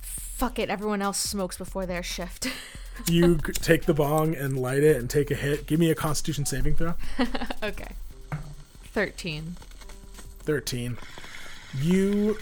[0.00, 2.50] Fuck it, everyone else smokes before their shift.
[3.06, 5.66] You take the bong and light it and take a hit.
[5.66, 6.94] Give me a Constitution saving throw.
[7.62, 7.88] okay.
[8.92, 9.56] 13.
[10.40, 10.98] 13.
[11.76, 12.38] You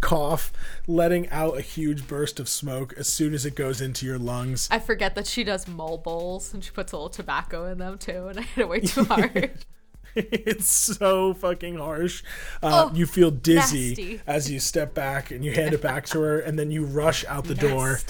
[0.00, 0.52] cough,
[0.86, 4.68] letting out a huge burst of smoke as soon as it goes into your lungs.
[4.70, 7.98] I forget that she does mull bowls and she puts a little tobacco in them
[7.98, 9.64] too, and I hit it way too hard.
[10.18, 12.22] it's so fucking harsh.
[12.62, 14.20] Uh, you feel dizzy nasty.
[14.26, 17.24] as you step back and you hand it back to her, and then you rush
[17.26, 18.00] out the door.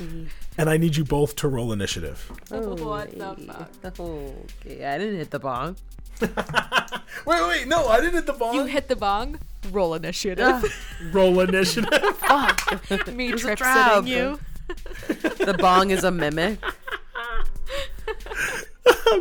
[0.57, 2.31] And I need you both to roll initiative.
[2.49, 4.01] what the fuck?
[4.01, 5.77] Okay, I didn't hit the bong.
[7.27, 8.55] Wait, wait, no, I didn't hit the bong.
[8.55, 9.39] You hit the bong,
[9.70, 10.65] roll initiative.
[11.12, 12.16] roll initiative.
[12.19, 13.09] Fuck.
[13.09, 14.05] Me a trip trap.
[14.05, 14.39] sitting you.
[15.09, 16.59] The bong is a mimic.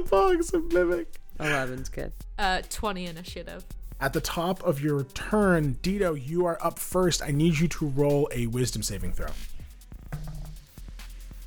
[0.10, 1.08] Bong's a mimic.
[1.40, 2.12] 11's good.
[2.38, 3.66] Uh, 20 initiative.
[4.00, 7.24] At the top of your turn, Dido, you are up first.
[7.24, 9.28] I need you to roll a wisdom saving throw.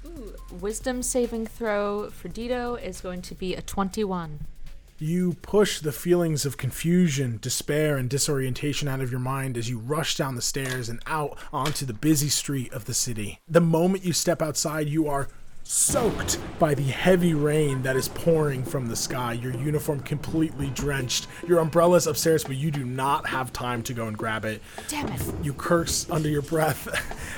[0.06, 4.40] Ooh, Wisdom saving throw for Dido is going to be a 21.
[4.98, 9.78] You push the feelings of confusion, despair, and disorientation out of your mind as you
[9.78, 13.38] rush down the stairs and out onto the busy street of the city.
[13.46, 15.28] The moment you step outside, you are
[15.70, 21.26] soaked by the heavy rain that is pouring from the sky, your uniform completely drenched.
[21.46, 24.62] Your umbrella's upstairs, but you do not have time to go and grab it.
[24.88, 25.20] Damn it.
[25.42, 26.88] You curse under your breath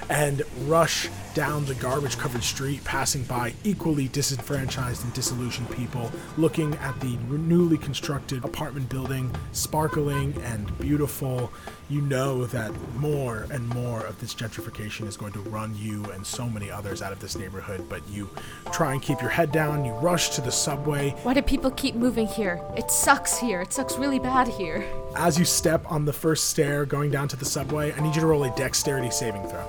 [0.11, 6.75] and rush down the garbage covered street, passing by equally disenfranchised and disillusioned people, looking
[6.77, 11.53] at the newly constructed apartment building, sparkling and beautiful.
[11.91, 16.25] You know that more and more of this gentrification is going to run you and
[16.25, 18.31] so many others out of this neighborhood, but you
[18.73, 19.85] try and keep your head down.
[19.85, 21.11] You rush to the subway.
[21.25, 22.63] Why do people keep moving here?
[22.77, 23.61] It sucks here.
[23.61, 24.87] It sucks really bad here.
[25.17, 28.21] As you step on the first stair going down to the subway, I need you
[28.21, 29.67] to roll a dexterity saving throw.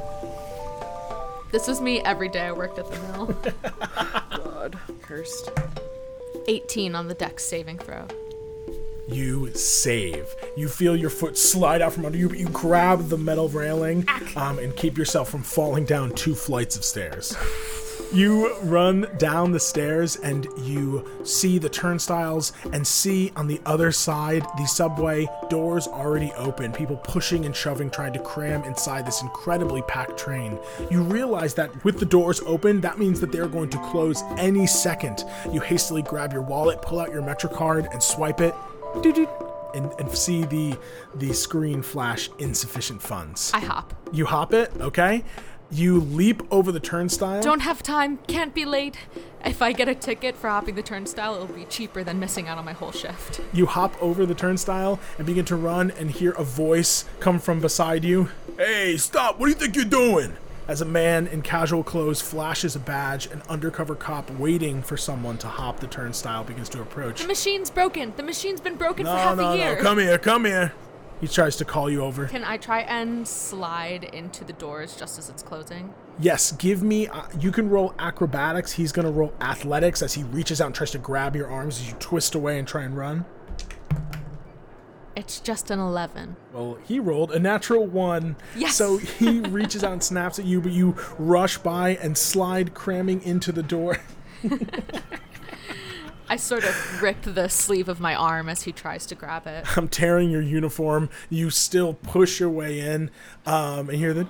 [1.52, 3.26] This was me every day I worked at the mill.
[4.44, 5.48] God, cursed.
[6.48, 8.06] 18 on the dex saving throw.
[9.08, 10.34] You save.
[10.56, 14.06] You feel your foot slide out from under you, but you grab the metal railing
[14.34, 17.36] um, and keep yourself from falling down two flights of stairs.
[18.12, 23.90] You run down the stairs and you see the turnstiles and see on the other
[23.90, 29.22] side the subway doors already open, people pushing and shoving, trying to cram inside this
[29.22, 30.58] incredibly packed train.
[30.88, 34.66] You realize that with the doors open, that means that they're going to close any
[34.66, 35.24] second.
[35.50, 38.54] You hastily grab your wallet, pull out your MetroCard, and swipe it.
[39.02, 39.28] Doo-doo,
[39.74, 40.76] And, and see the
[41.14, 43.50] the screen flash insufficient funds.
[43.54, 43.94] I hop.
[44.12, 45.24] You hop it, okay?
[45.70, 47.42] You leap over the turnstile.
[47.42, 48.18] Don't have time.
[48.28, 48.96] Can't be late.
[49.44, 52.56] If I get a ticket for hopping the turnstile, it'll be cheaper than missing out
[52.56, 53.40] on my whole shift.
[53.52, 57.60] You hop over the turnstile and begin to run and hear a voice come from
[57.60, 58.28] beside you.
[58.56, 59.38] Hey, stop!
[59.38, 60.36] What do you think you're doing?
[60.68, 65.38] As a man in casual clothes flashes a badge, an undercover cop waiting for someone
[65.38, 67.22] to hop the turnstile begins to approach.
[67.22, 68.12] The machine's broken.
[68.16, 69.76] The machine's been broken for half no, a year.
[69.76, 70.72] no, come here, come here.
[71.20, 72.26] He tries to call you over.
[72.26, 75.94] Can I try and slide into the doors just as it's closing?
[76.18, 77.06] Yes, give me.
[77.06, 78.72] Uh, you can roll acrobatics.
[78.72, 81.88] He's gonna roll athletics as he reaches out and tries to grab your arms as
[81.88, 83.24] you twist away and try and run.
[85.16, 86.36] It's just an 11.
[86.52, 88.36] Well, he rolled a natural one.
[88.54, 88.76] Yes.
[88.76, 93.22] So he reaches out and snaps at you, but you rush by and slide, cramming
[93.22, 93.98] into the door.
[96.28, 99.64] I sort of rip the sleeve of my arm as he tries to grab it.
[99.78, 101.08] I'm tearing your uniform.
[101.30, 103.10] You still push your way in,
[103.46, 104.26] um, and hear the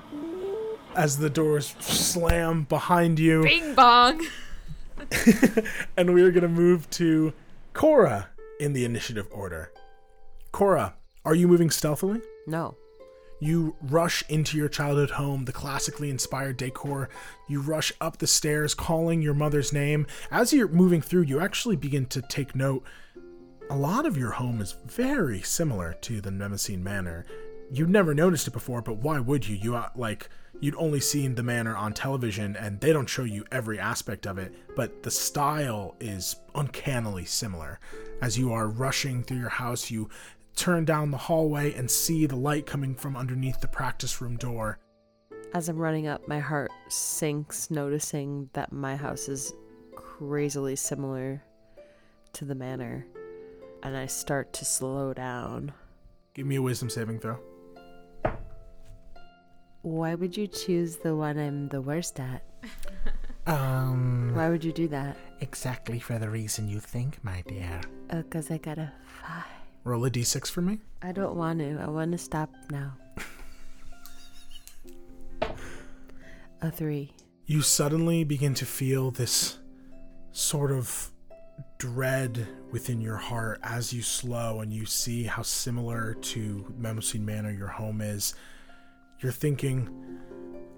[0.95, 3.43] as the doors slam behind you.
[3.43, 4.25] Bing bong!
[5.97, 7.33] and we're gonna move to
[7.73, 8.29] Cora
[8.61, 9.73] in the initiative order.
[10.57, 10.95] Cora,
[11.27, 12.23] are you moving stealthily?
[12.47, 12.79] No.
[13.41, 17.11] You rush into your childhood home, the classically inspired decor.
[17.47, 20.07] You rush up the stairs, calling your mother's name.
[20.31, 22.85] As you're moving through, you actually begin to take note.
[23.69, 27.27] A lot of your home is very similar to the Mnemosyne Manor.
[27.71, 29.57] You'd never noticed it before, but why would you?
[29.57, 30.31] You uh, like
[30.61, 34.39] you'd only seen the manor on television, and they don't show you every aspect of
[34.39, 34.55] it.
[34.75, 37.79] But the style is uncannily similar.
[38.23, 40.09] As you are rushing through your house, you
[40.57, 44.79] turn down the hallway and see the light coming from underneath the practice room door.
[45.55, 49.53] As I'm running up, my heart sinks, noticing that my house is
[49.95, 51.43] crazily similar
[52.33, 53.07] to the manor.
[53.83, 55.73] And I start to slow down.
[56.35, 57.39] Give me a wisdom saving throw.
[59.83, 62.43] Why would you choose the one I'm the worst at?
[63.49, 65.17] Um, Why would you do that?
[65.41, 67.81] exactly for the reason you think, my dear.
[68.11, 68.93] Oh, because I got a
[69.23, 69.45] five.
[69.87, 70.81] Roll a d6 for me.
[71.01, 71.79] I don't want to.
[71.81, 72.95] I want to stop now.
[76.61, 77.13] a three.
[77.45, 79.59] You suddenly begin to feel this
[80.33, 81.13] sort of
[81.79, 87.53] dread within your heart as you slow and you see how similar to Mnemosyne Manor
[87.53, 88.35] your home is.
[89.21, 89.89] You're thinking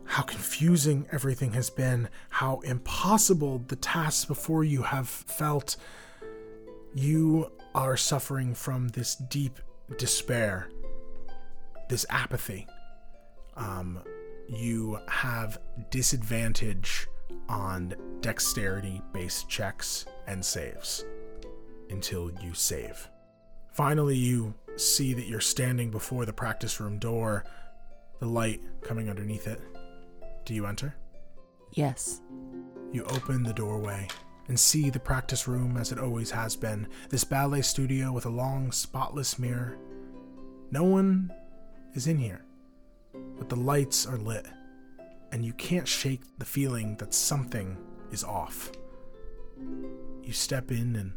[0.04, 5.76] how confusing everything has been, how impossible the tasks before you have felt.
[6.94, 9.60] You are suffering from this deep
[9.98, 10.68] despair,
[11.88, 12.66] this apathy.
[13.56, 14.00] Um,
[14.48, 17.06] you have disadvantage
[17.48, 21.04] on dexterity based checks and saves
[21.88, 23.08] until you save.
[23.72, 27.44] Finally, you see that you're standing before the practice room door,
[28.18, 29.60] the light coming underneath it.
[30.44, 30.96] Do you enter?
[31.74, 32.22] Yes.
[32.90, 34.08] You open the doorway
[34.48, 38.30] and see the practice room as it always has been this ballet studio with a
[38.30, 39.78] long, spotless mirror.
[40.70, 41.32] No one
[41.94, 42.44] is in here,
[43.38, 44.46] but the lights are lit,
[45.32, 47.76] and you can't shake the feeling that something
[48.10, 48.72] is off.
[50.22, 51.12] You step in and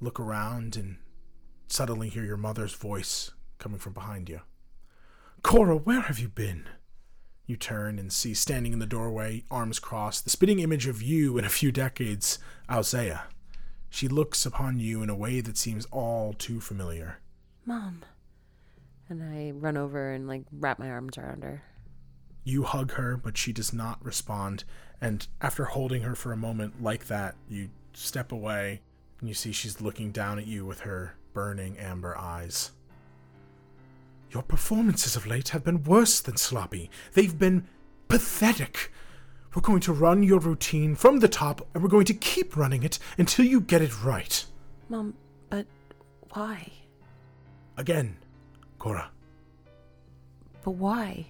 [0.00, 0.96] look around and
[1.68, 4.40] suddenly hear your mother's voice coming from behind you.
[5.42, 6.68] Cora, where have you been?
[7.50, 11.36] You turn and see standing in the doorway, arms crossed, the spitting image of you
[11.36, 13.22] in a few decades, Alzea.
[13.88, 17.18] She looks upon you in a way that seems all too familiar.
[17.66, 18.04] Mom.
[19.08, 21.64] And I run over and like wrap my arms around her.
[22.44, 24.62] You hug her, but she does not respond.
[25.00, 28.80] And after holding her for a moment like that, you step away
[29.18, 32.70] and you see she's looking down at you with her burning amber eyes.
[34.30, 36.90] Your performances of late have been worse than sloppy.
[37.14, 37.66] They've been
[38.08, 38.92] pathetic.
[39.54, 42.84] We're going to run your routine from the top, and we're going to keep running
[42.84, 44.44] it until you get it right.
[44.88, 45.14] Mom,
[45.48, 45.66] but
[46.32, 46.70] why?
[47.76, 48.16] Again,
[48.78, 49.10] Cora,
[50.62, 51.26] But why?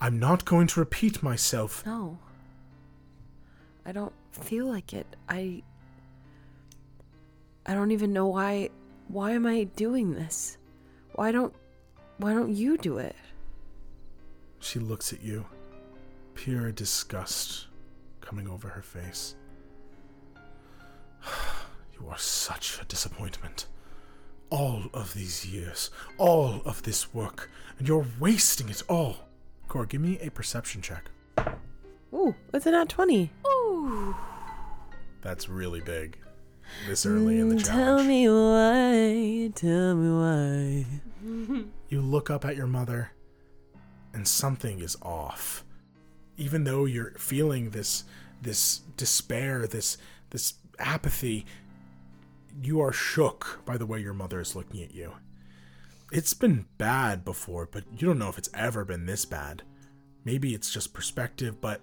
[0.00, 1.86] I'm not going to repeat myself.
[1.86, 2.18] No.
[3.86, 5.06] I don't feel like it.
[5.28, 5.62] I
[7.66, 8.70] I don't even know why
[9.08, 10.58] why am I doing this?
[11.14, 11.54] Why don't
[12.18, 13.16] why don't you do it?
[14.60, 15.44] She looks at you,
[16.34, 17.66] pure disgust
[18.20, 19.34] coming over her face.
[22.00, 23.66] You are such a disappointment.
[24.50, 27.48] All of these years, all of this work,
[27.78, 29.28] and you're wasting it all.
[29.68, 31.10] Cora, give me a perception check.
[32.12, 33.30] Ooh, it's an at 20.
[35.20, 36.18] That's really big.
[36.86, 39.50] This early in the Mm, Tell me why.
[39.54, 41.64] Tell me why.
[41.88, 43.10] You look up at your mother,
[44.14, 45.62] and something is off.
[46.38, 48.04] Even though you're feeling this
[48.40, 49.98] this despair, this
[50.30, 51.44] this apathy,
[52.62, 55.12] you are shook by the way your mother is looking at you.
[56.10, 59.62] It's been bad before, but you don't know if it's ever been this bad.
[60.24, 61.82] Maybe it's just perspective, but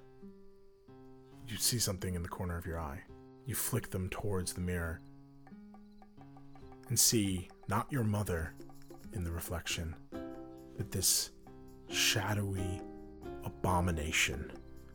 [1.47, 3.01] you see something in the corner of your eye.
[3.49, 5.01] You flick them towards the mirror
[6.87, 8.53] and see not your mother
[9.13, 9.95] in the reflection,
[10.77, 11.31] but this
[11.89, 12.79] shadowy
[13.43, 14.51] abomination.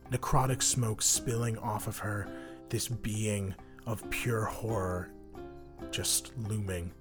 [0.09, 2.29] Necrotic smoke spilling off of her,
[2.69, 3.53] this being
[3.85, 5.11] of pure horror
[5.91, 6.93] just looming.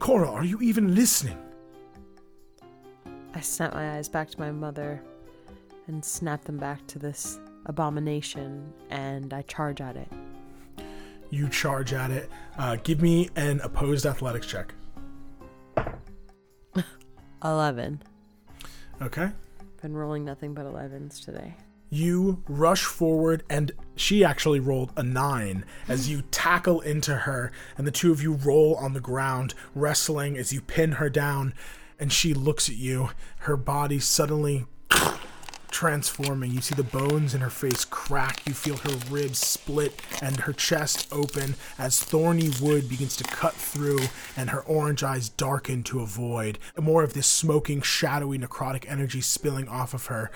[0.00, 1.38] Cora, are you even listening?
[3.34, 5.02] I snap my eyes back to my mother
[5.86, 10.12] and snap them back to this abomination and I charge at it.
[11.32, 12.30] You charge at it.
[12.58, 14.74] Uh, give me an opposed athletics check.
[17.42, 18.02] 11.
[19.00, 19.30] Okay.
[19.80, 21.54] Been rolling nothing but 11s today.
[21.88, 27.86] You rush forward, and she actually rolled a nine as you tackle into her, and
[27.86, 31.54] the two of you roll on the ground, wrestling as you pin her down.
[31.98, 34.66] And she looks at you, her body suddenly
[35.72, 36.52] transforming.
[36.52, 38.46] You see the bones in her face crack.
[38.46, 43.54] You feel her ribs split and her chest open as thorny wood begins to cut
[43.54, 44.00] through
[44.36, 46.58] and her orange eyes darken to a void.
[46.78, 50.30] More of this smoking, shadowy, necrotic energy spilling off of her.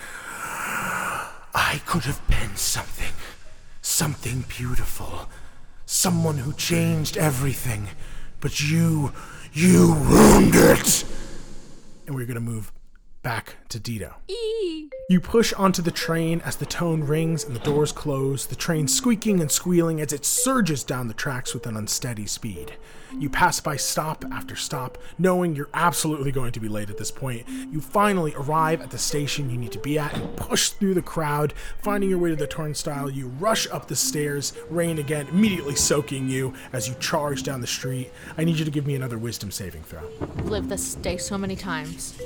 [1.55, 3.13] I could have been something.
[3.83, 5.29] Something beautiful.
[5.85, 7.89] Someone who changed everything.
[8.41, 9.13] But you,
[9.53, 11.05] you ruined it!
[12.07, 12.73] And we're gonna move
[13.27, 14.15] back to Dito.
[15.09, 18.87] You push onto the train as the tone rings and the doors close, the train
[18.87, 22.77] squeaking and squealing as it surges down the tracks with an unsteady speed.
[23.19, 27.11] You pass by stop after stop, knowing you're absolutely going to be late at this
[27.11, 27.49] point.
[27.49, 31.03] You finally arrive at the station you need to be at and push through the
[31.03, 31.53] crowd.
[31.83, 36.29] Finding your way to the turnstile, you rush up the stairs, rain again immediately soaking
[36.29, 38.13] you as you charge down the street.
[38.39, 40.09] I need you to give me another wisdom saving throw.
[40.45, 42.17] Live this day so many times.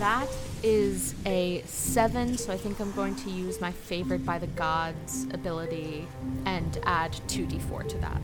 [0.00, 0.28] That
[0.62, 5.26] is a seven, so I think I'm going to use my favored by the gods
[5.32, 6.08] ability
[6.46, 8.22] and add 2d4 to that.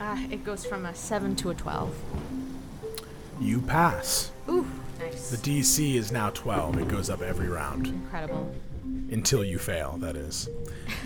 [0.00, 1.92] Uh, it goes from a 7 to a 12.
[3.40, 4.30] You pass.
[4.48, 4.64] Ooh,
[5.00, 5.30] nice.
[5.30, 6.78] The DC is now 12.
[6.78, 7.88] It goes up every round.
[7.88, 8.54] Incredible.
[9.10, 10.48] Until you fail, that is.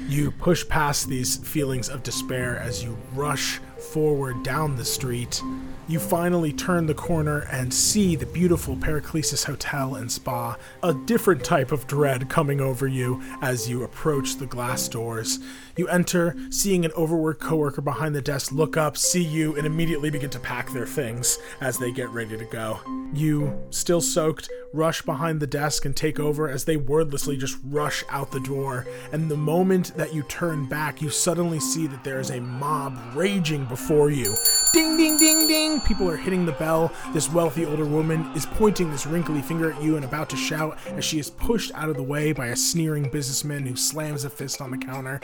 [0.06, 5.40] You push past these feelings of despair as you rush forward down the street.
[5.88, 11.44] You finally turn the corner and see the beautiful Paraclesis Hotel and Spa, a different
[11.44, 15.38] type of dread coming over you as you approach the glass doors.
[15.76, 20.08] You enter, seeing an overworked coworker behind the desk look up, see you, and immediately
[20.08, 22.80] begin to pack their things as they get ready to go.
[23.12, 28.04] You, still soaked, rush behind the desk and take over as they wordlessly just rush
[28.08, 28.86] out the door.
[29.12, 32.98] And the moment that you turn back, you suddenly see that there is a mob
[33.14, 34.34] raging before you.
[34.72, 35.80] Ding, ding, ding, ding!
[35.82, 36.90] People are hitting the bell.
[37.12, 40.78] This wealthy older woman is pointing this wrinkly finger at you and about to shout
[40.88, 44.30] as she is pushed out of the way by a sneering businessman who slams a
[44.30, 45.20] fist on the counter.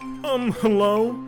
[0.00, 1.22] Um, hello?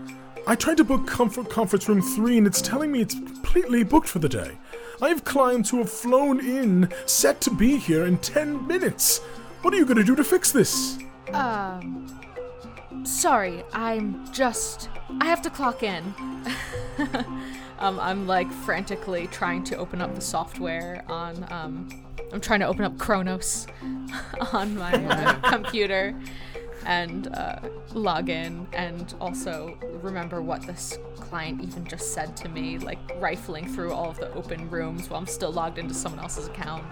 [0.47, 4.09] I tried to book Comfort Conference Room 3 and it's telling me it's completely booked
[4.09, 4.57] for the day.
[5.01, 9.19] I have clients who have flown in, set to be here in 10 minutes.
[9.61, 10.99] What are you gonna do to fix this?
[11.33, 12.21] Um,
[13.05, 14.89] sorry, I'm just.
[15.21, 16.15] I have to clock in.
[17.83, 21.45] Um, I'm like frantically trying to open up the software on.
[21.51, 21.89] Um,
[22.33, 23.67] I'm trying to open up Kronos
[24.53, 26.15] on my uh, computer
[26.87, 27.61] and uh,
[27.93, 33.67] log in and also remember what this client even just said to me, like rifling
[33.67, 36.85] through all of the open rooms while I'm still logged into someone else's account.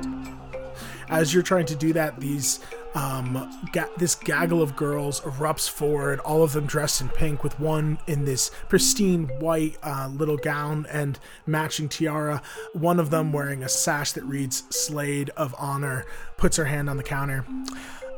[1.08, 2.60] As you're trying to do that, these
[2.94, 7.58] um, ga- this gaggle of girls erupts forward, all of them dressed in pink, with
[7.58, 12.42] one in this pristine white uh, little gown and matching tiara.
[12.72, 16.04] One of them wearing a sash that reads "Slade of Honor."
[16.36, 17.44] Puts her hand on the counter.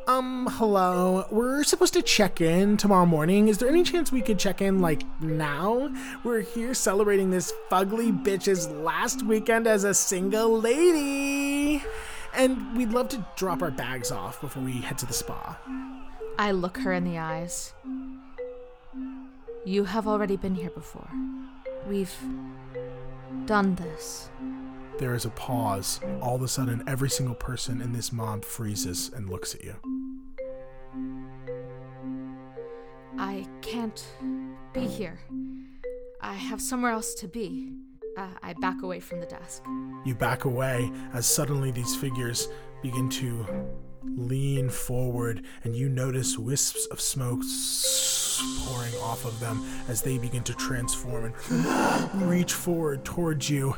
[0.09, 1.27] Um, hello.
[1.31, 3.47] We're supposed to check in tomorrow morning.
[3.47, 5.93] Is there any chance we could check in like now?
[6.25, 11.85] We're here celebrating this fugly bitch's last weekend as a single lady.
[12.35, 15.57] And we'd love to drop our bags off before we head to the spa.
[16.37, 17.73] I look her in the eyes.
[19.65, 21.09] You have already been here before.
[21.89, 22.17] We've
[23.47, 24.31] done this.
[25.03, 25.99] There is a pause.
[26.21, 29.75] All of a sudden, every single person in this mob freezes and looks at you.
[33.19, 34.07] I can't
[34.73, 35.19] be here.
[36.21, 37.73] I have somewhere else to be.
[38.17, 39.65] Uh, I back away from the desk.
[40.05, 42.47] You back away as suddenly these figures
[42.81, 43.45] begin to
[44.05, 47.43] lean forward, and you notice wisps of smoke
[48.61, 53.75] pouring off of them as they begin to transform and reach forward towards you.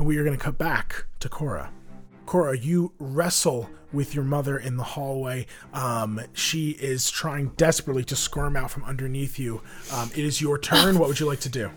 [0.00, 1.70] And we are going to cut back to Cora.
[2.24, 5.44] Cora, you wrestle with your mother in the hallway.
[5.74, 9.60] Um, she is trying desperately to squirm out from underneath you.
[9.92, 10.98] Um, it is your turn.
[10.98, 11.70] What would you like to do?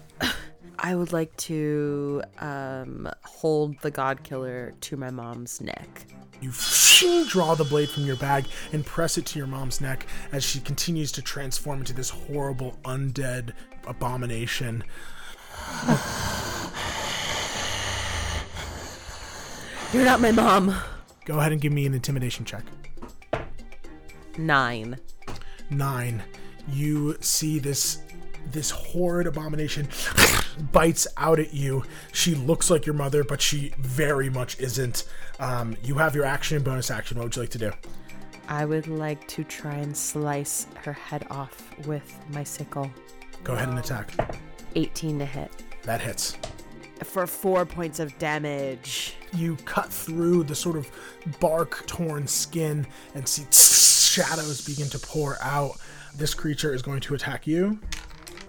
[0.79, 6.05] I would like to um, hold the God Killer to my mom's neck.
[6.39, 10.45] You draw the blade from your bag and press it to your mom's neck as
[10.45, 13.51] she continues to transform into this horrible undead
[13.85, 14.85] abomination.
[19.93, 20.75] You're not my mom.
[21.25, 22.63] Go ahead and give me an intimidation check.
[24.39, 24.97] Nine.
[25.69, 26.23] Nine.
[26.67, 27.99] You see this
[28.51, 29.87] this horrid abomination
[30.71, 31.83] bites out at you.
[32.11, 35.05] She looks like your mother, but she very much isn't.
[35.39, 37.19] Um, you have your action and bonus action.
[37.19, 37.71] What would you like to do?
[38.47, 42.91] I would like to try and slice her head off with my sickle.
[43.43, 44.11] Go ahead and attack.
[44.75, 45.51] 18 to hit.
[45.83, 46.35] That hits.
[47.03, 49.15] For four points of damage.
[49.33, 50.89] you cut through the sort of
[51.39, 55.73] bark torn skin and see shadows begin to pour out.
[56.15, 57.79] This creature is going to attack you.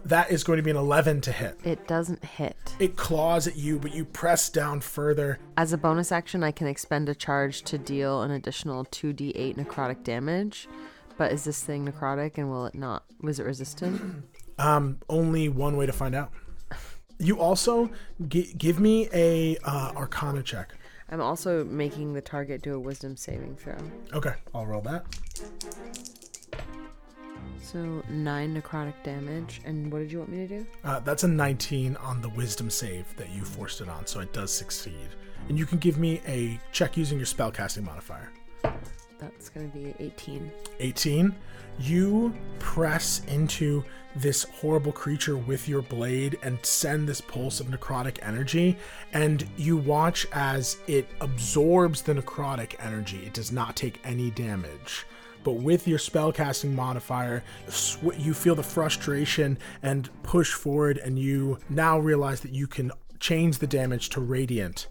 [0.05, 1.59] That is going to be an 11 to hit.
[1.65, 2.75] It doesn't hit.
[2.79, 5.39] It claws at you, but you press down further.
[5.57, 10.05] As a bonus action, I can expend a charge to deal an additional 2d8 necrotic
[10.05, 10.69] damage.
[11.17, 13.05] But is this thing necrotic and will it not?
[13.23, 14.25] Was it resistant?
[14.59, 16.31] Um, only one way to find out.
[17.19, 17.91] You also
[18.29, 20.75] gi- give me a uh, Arcana check.
[21.11, 23.77] I'm also making the target do a wisdom saving throw.
[24.13, 25.05] Okay, I'll roll that.
[27.61, 29.61] So nine necrotic damage.
[29.65, 30.67] And what did you want me to do?
[30.85, 34.33] Uh, that's a 19 on the Wisdom save that you forced it on, so it
[34.33, 35.09] does succeed.
[35.49, 38.31] And you can give me a check using your spellcasting modifier.
[39.19, 40.51] That's gonna be 18.
[40.81, 41.35] 18
[41.79, 43.85] you press into
[44.17, 48.77] this horrible creature with your blade and send this pulse of necrotic energy
[49.13, 53.25] and you watch as it absorbs the necrotic energy.
[53.27, 55.05] It does not take any damage.
[55.43, 57.43] But with your spellcasting modifier
[58.17, 63.59] you feel the frustration and push forward and you now realize that you can change
[63.59, 64.89] the damage to radiant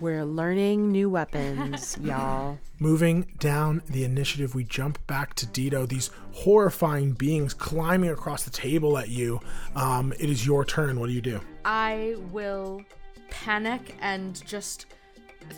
[0.00, 2.58] We're learning new weapons, y'all.
[2.78, 5.86] Moving down the initiative, we jump back to Dito.
[5.86, 9.40] These horrifying beings climbing across the table at you.
[9.76, 10.98] Um, it is your turn.
[10.98, 11.42] What do you do?
[11.66, 12.82] I will
[13.28, 14.86] panic and just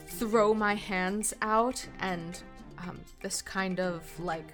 [0.08, 2.42] throw my hands out, and
[2.78, 4.48] um, this kind of like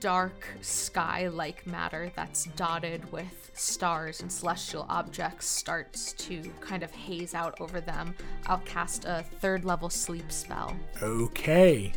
[0.00, 6.90] dark sky like matter that's dotted with stars and celestial objects starts to kind of
[6.92, 8.14] haze out over them.
[8.46, 10.76] I'll cast a third level sleep spell.
[11.02, 11.92] Okay.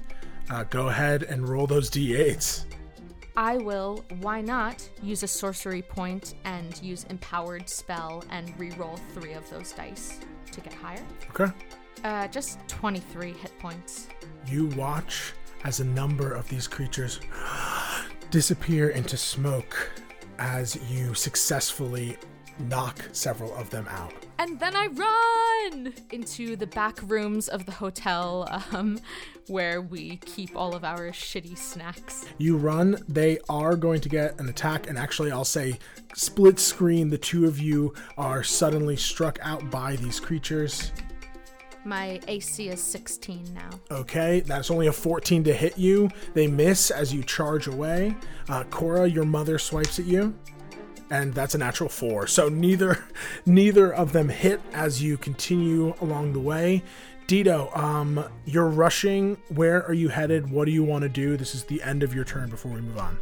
[0.49, 2.65] Uh, go ahead and roll those d8s.
[3.37, 9.33] I will, why not, use a sorcery point and use empowered spell and re-roll three
[9.33, 10.19] of those dice
[10.51, 11.03] to get higher.
[11.29, 11.51] Okay.
[12.03, 14.07] Uh, just 23 hit points.
[14.47, 17.19] You watch as a number of these creatures
[18.29, 19.91] disappear into smoke
[20.39, 22.17] as you successfully
[22.59, 24.13] knock several of them out.
[24.39, 28.99] And then I run into the back rooms of the hotel um,
[29.47, 32.25] where we keep all of our shitty snacks.
[32.37, 35.77] You run, they are going to get an attack, and actually, I'll say
[36.15, 40.91] split screen, the two of you are suddenly struck out by these creatures.
[41.83, 43.69] My AC is 16 now.
[43.89, 46.09] Okay, that's only a 14 to hit you.
[46.33, 48.15] They miss as you charge away.
[48.47, 50.35] Uh, Cora, your mother swipes at you,
[51.09, 52.27] and that's a natural four.
[52.27, 53.03] So neither
[53.45, 56.83] neither of them hit as you continue along the way.
[57.27, 59.37] Dito, um, you're rushing.
[59.49, 60.51] Where are you headed?
[60.51, 61.37] What do you want to do?
[61.37, 63.17] This is the end of your turn before we move on.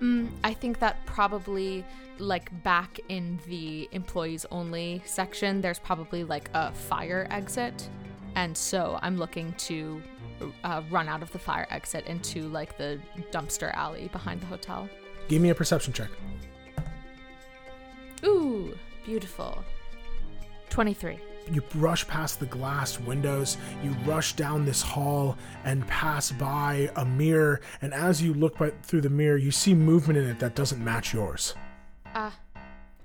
[0.00, 1.84] Mm, I think that probably
[2.18, 7.88] like back in the employees only section, there's probably like a fire exit,
[8.34, 10.02] and so I'm looking to
[10.64, 13.00] uh, run out of the fire exit into like the
[13.30, 14.88] dumpster alley behind the hotel.
[15.28, 16.10] Give me a perception check.
[18.24, 19.64] Ooh, beautiful.
[20.68, 21.18] Twenty-three.
[21.50, 27.04] You rush past the glass windows, you rush down this hall and pass by a
[27.04, 30.56] mirror, and as you look by, through the mirror, you see movement in it that
[30.56, 31.54] doesn't match yours.
[32.14, 32.34] Ah,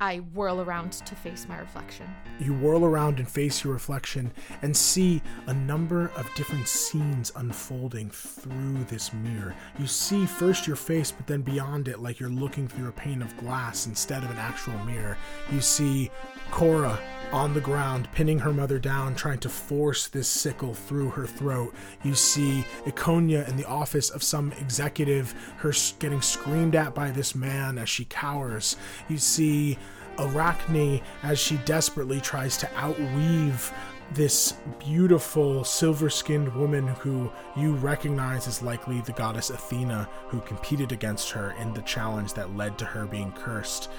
[0.02, 2.08] I whirl around to face my reflection.
[2.40, 4.32] You whirl around and face your reflection
[4.64, 9.54] and see a number of different scenes unfolding through this mirror.
[9.78, 13.22] You see first your face, but then beyond it, like you're looking through a pane
[13.22, 15.20] of glass instead of an actual mirror.
[15.52, 16.10] You see
[16.52, 17.00] Cora
[17.32, 21.74] on the ground, pinning her mother down, trying to force this sickle through her throat.
[22.04, 27.34] You see Iconia in the office of some executive, her getting screamed at by this
[27.34, 28.76] man as she cowers.
[29.08, 29.78] You see
[30.20, 33.74] Arachne as she desperately tries to outweave
[34.14, 40.92] this beautiful silver skinned woman who you recognize as likely the goddess Athena, who competed
[40.92, 43.90] against her in the challenge that led to her being cursed.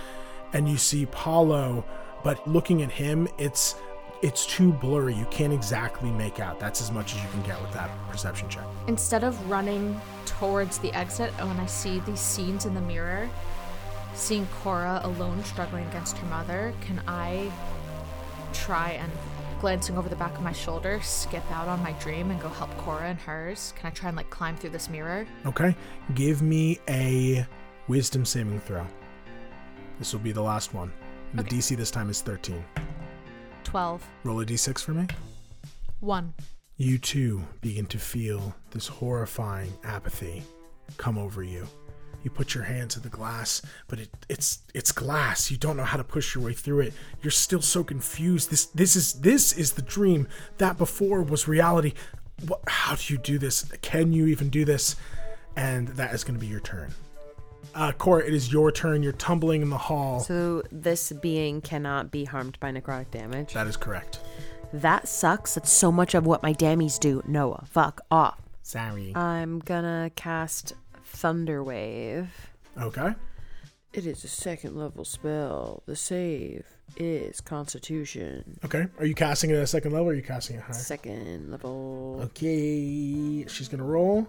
[0.52, 1.82] And you see Paolo
[2.22, 3.76] but looking at him, it's
[4.22, 5.14] it's too blurry.
[5.14, 6.60] You can't exactly make out.
[6.60, 8.64] That's as much as you can get with that perception check.
[8.86, 13.28] Instead of running towards the exit, oh, when I see these scenes in the mirror,
[14.14, 17.50] seeing Cora alone struggling against her mother, can I
[18.52, 19.10] try and
[19.60, 22.76] glancing over the back of my shoulder, skip out on my dream and go help
[22.78, 23.72] Cora and hers?
[23.76, 25.26] Can I try and like climb through this mirror?
[25.46, 25.74] Okay.
[26.14, 27.46] Give me a
[27.88, 28.86] wisdom saving throw.
[29.98, 30.92] This will be the last one.
[31.34, 31.56] The Okay.
[31.56, 32.62] DC this time is 13.
[33.64, 34.06] 12.
[34.24, 35.06] Roll a d6 for me.
[36.00, 36.34] 1.
[36.76, 40.42] You too begin to feel this horrifying apathy
[40.96, 41.66] come over you.
[42.22, 45.50] You put your hand to the glass, but it, it's it's glass.
[45.50, 46.94] You don't know how to push your way through it.
[47.20, 48.50] You're still so confused.
[48.50, 50.28] This this is this is the dream
[50.58, 51.94] that before was reality.
[52.46, 53.64] What, how do you do this?
[53.82, 54.96] Can you even do this?
[55.56, 56.92] And that is going to be your turn.
[57.74, 59.02] Uh, Cora, it is your turn.
[59.02, 60.20] You're tumbling in the hall.
[60.20, 63.54] So this being cannot be harmed by necrotic damage.
[63.54, 64.20] that is correct.
[64.72, 65.54] That sucks.
[65.54, 67.22] That's so much of what my dammies do.
[67.26, 68.38] Noah, fuck off.
[68.62, 69.14] Sorry.
[69.16, 70.74] I'm gonna cast
[71.04, 72.30] Thunder Wave.
[72.80, 73.14] Okay.
[73.92, 75.82] It is a second level spell.
[75.86, 76.64] The save
[76.96, 78.58] is Constitution.
[78.64, 78.86] Okay.
[78.98, 80.72] Are you casting it at a second level or are you casting it higher?
[80.74, 82.18] Second level.
[82.22, 84.26] Okay, she's gonna roll.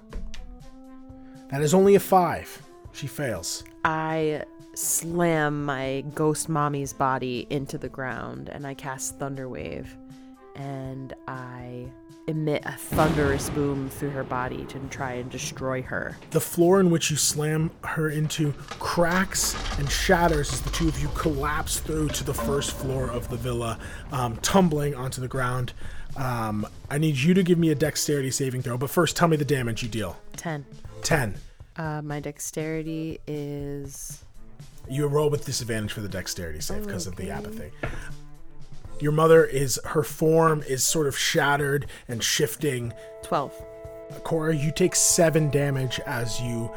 [1.49, 2.61] That is only a five.
[2.93, 3.63] She fails.
[3.83, 4.43] I
[4.75, 9.87] slam my ghost mommy's body into the ground and I cast Thunderwave
[10.55, 11.87] and I
[12.27, 16.17] emit a thunderous boom through her body to try and destroy her.
[16.31, 20.99] The floor in which you slam her into cracks and shatters as the two of
[21.01, 23.77] you collapse through to the first floor of the villa,
[24.11, 25.73] um, tumbling onto the ground.
[26.15, 29.35] Um, I need you to give me a dexterity saving throw, but first tell me
[29.35, 30.17] the damage you deal.
[30.37, 30.65] 10.
[31.01, 31.35] 10.
[31.75, 34.23] Uh, my dexterity is
[34.89, 37.71] You roll with disadvantage for the dexterity save because of the apathy.
[38.99, 42.93] Your mother is, her form is sort of shattered and shifting.
[43.23, 43.53] 12.
[44.23, 46.71] Cora, you take seven damage as you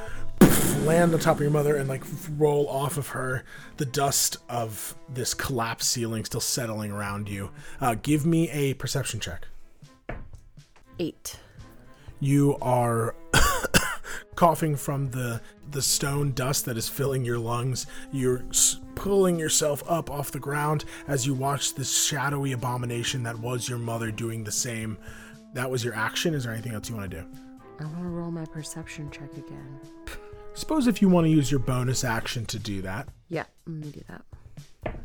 [0.84, 2.02] land on top of your mother and like
[2.36, 3.44] roll off of her.
[3.76, 7.50] The dust of this collapsed ceiling still settling around you.
[7.80, 9.46] Uh, give me a perception check.
[10.98, 11.38] 8.
[12.20, 13.14] You are
[14.34, 15.40] coughing from the
[15.70, 17.86] the stone dust that is filling your lungs.
[18.12, 18.44] You're
[18.94, 23.78] pulling yourself up off the ground as you watch this shadowy abomination that was your
[23.78, 24.96] mother doing the same.
[25.54, 26.34] That was your action.
[26.34, 27.26] Is there anything else you want to do?
[27.80, 29.80] I want to roll my perception check again.
[30.54, 33.90] Suppose if you want to use your bonus action to do that, Yeah, let me
[33.90, 34.96] do that.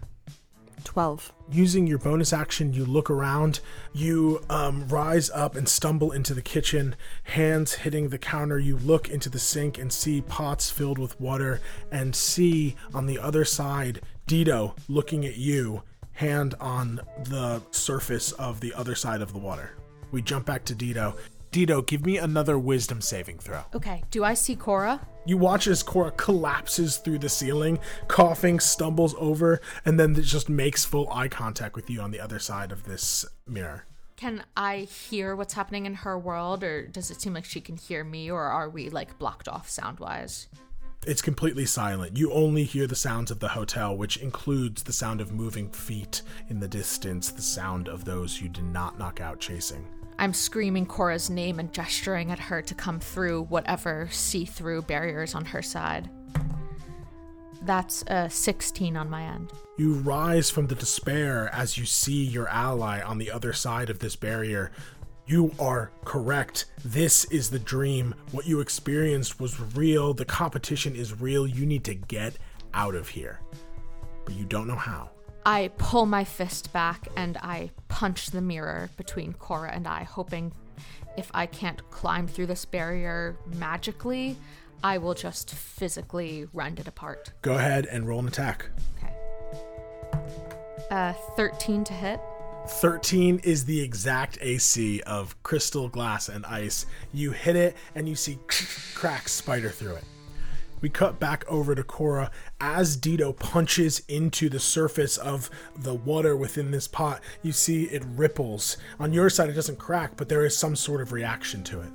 [0.84, 1.34] 12.
[1.52, 3.60] using your bonus action, you look around,
[3.94, 8.58] you um, rise up and stumble into the kitchen, hands hitting the counter.
[8.58, 11.60] You look into the sink and see pots filled with water,
[11.92, 15.84] and see on the other side Dido looking at you
[16.14, 19.72] hand on the surface of the other side of the water.
[20.12, 21.16] We jump back to Dido.
[21.52, 23.64] Dido, give me another wisdom saving throw.
[23.76, 25.02] Okay, do I see Cora?
[25.26, 30.84] You watch as Cora collapses through the ceiling, coughing, stumbles over, and then just makes
[30.84, 33.86] full eye contact with you on the other side of this mirror.
[34.18, 37.78] Can I hear what's happening in her world, or does it seem like she can
[37.78, 40.48] hear me, or are we like blocked off sound wise?
[41.08, 42.18] It's completely silent.
[42.18, 46.22] You only hear the sounds of the hotel, which includes the sound of moving feet
[46.50, 49.88] in the distance, the sound of those you did not knock out chasing.
[50.22, 55.34] I'm screaming Cora's name and gesturing at her to come through whatever see through barriers
[55.34, 56.12] on her side.
[57.64, 59.52] That's a 16 on my end.
[59.80, 63.98] You rise from the despair as you see your ally on the other side of
[63.98, 64.72] this barrier.
[65.26, 66.66] You are correct.
[66.86, 68.14] This is the dream.
[68.30, 70.14] What you experienced was real.
[70.14, 71.48] The competition is real.
[71.48, 72.38] You need to get
[72.76, 73.40] out of here.
[74.26, 75.10] But you don't know how.
[75.46, 80.52] I pull my fist back and I punch the mirror between Cora and I, hoping
[81.18, 84.38] if I can't climb through this barrier magically,
[84.84, 87.32] I will just physically rend it apart.
[87.42, 88.70] Go ahead and roll an attack.
[88.98, 89.14] Okay.
[90.90, 92.20] Uh, 13 to hit.
[92.68, 96.86] 13 is the exact AC of crystal, glass, and ice.
[97.12, 98.38] You hit it and you see
[98.96, 100.04] cracks spider through it.
[100.82, 106.36] We cut back over to Cora as Dido punches into the surface of the water
[106.36, 107.22] within this pot.
[107.44, 108.78] You see it ripples.
[109.00, 111.92] On your side, it doesn't crack, but there is some sort of reaction to it.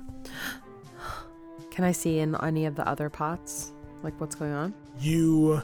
[1.69, 3.73] Can I see in any of the other pots?
[4.03, 4.73] Like what's going on?
[4.99, 5.61] You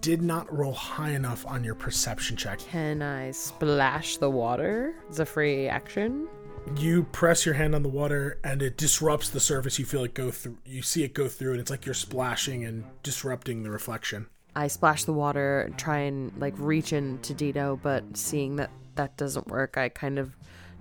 [0.00, 2.58] did not roll high enough on your perception check.
[2.58, 4.94] Can I splash the water?
[5.08, 6.28] It's a free action.
[6.76, 9.78] You press your hand on the water and it disrupts the surface.
[9.78, 10.58] You feel it go through.
[10.64, 14.26] You see it go through, and it's like you're splashing and disrupting the reflection.
[14.56, 19.48] I splash the water, try and like reach into Dido, but seeing that that doesn't
[19.48, 20.36] work, I kind of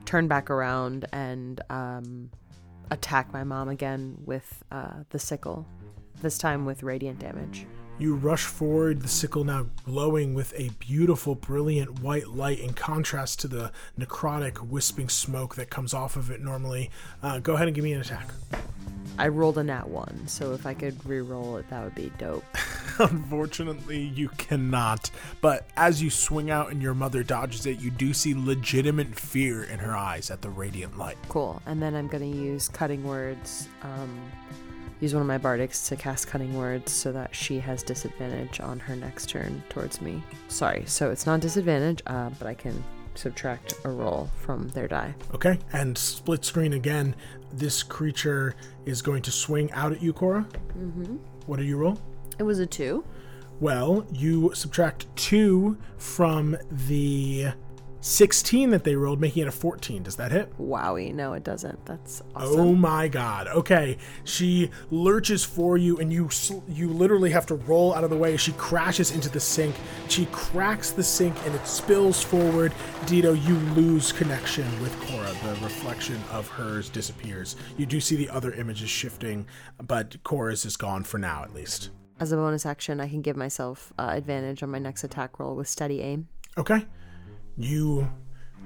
[0.05, 2.30] turn back around and um,
[2.91, 5.68] attack my mom again with uh, the sickle.
[6.22, 7.65] This time with radiant damage.
[7.99, 13.40] You rush forward, the sickle now glowing with a beautiful, brilliant white light in contrast
[13.41, 16.90] to the necrotic, wisping smoke that comes off of it normally.
[17.22, 18.30] Uh, go ahead and give me an attack.
[19.20, 22.44] I rolled a nat one, so if I could re-roll it, that would be dope.
[22.99, 25.11] Unfortunately, you cannot.
[25.40, 29.64] But as you swing out and your mother dodges it, you do see legitimate fear
[29.64, 31.18] in her eyes at the radiant light.
[31.30, 31.61] Cool.
[31.68, 33.70] And then I'm gonna use cutting words.
[33.84, 34.20] Um,
[34.99, 38.80] use one of my bardics to cast cutting words so that she has disadvantage on
[38.80, 40.24] her next turn towards me.
[40.48, 42.84] Sorry, so it's not disadvantage, uh, but I can
[43.15, 45.14] subtract a roll from their die.
[45.34, 47.15] Okay, and split screen again.
[47.52, 48.56] This creature
[48.86, 50.48] is going to swing out at you, Cora.
[50.78, 51.18] Mm-hmm.
[51.45, 51.99] What did you roll?
[52.40, 53.03] It was a two.
[53.60, 57.53] Well, you subtract two from the
[58.03, 60.03] 16 that they rolled, making it a 14.
[60.03, 60.51] Does that hit?
[60.59, 61.85] Wowie, no, it doesn't.
[61.85, 62.59] That's awesome.
[62.59, 63.47] Oh my god.
[63.47, 63.97] Okay.
[64.25, 66.30] She lurches for you and you
[66.67, 68.35] you literally have to roll out of the way.
[68.35, 69.73] She crashes into the sink.
[70.09, 72.73] She cracks the sink and it spills forward.
[73.05, 75.31] Dido, you lose connection with Cora.
[75.41, 77.55] The reflection of hers disappears.
[77.77, 79.47] You do see the other images shifting,
[79.81, 81.91] but Cora's is gone for now at least.
[82.19, 85.55] As a bonus action, I can give myself uh, advantage on my next attack roll
[85.55, 86.27] with steady aim.
[86.57, 86.85] Okay.
[87.57, 88.09] You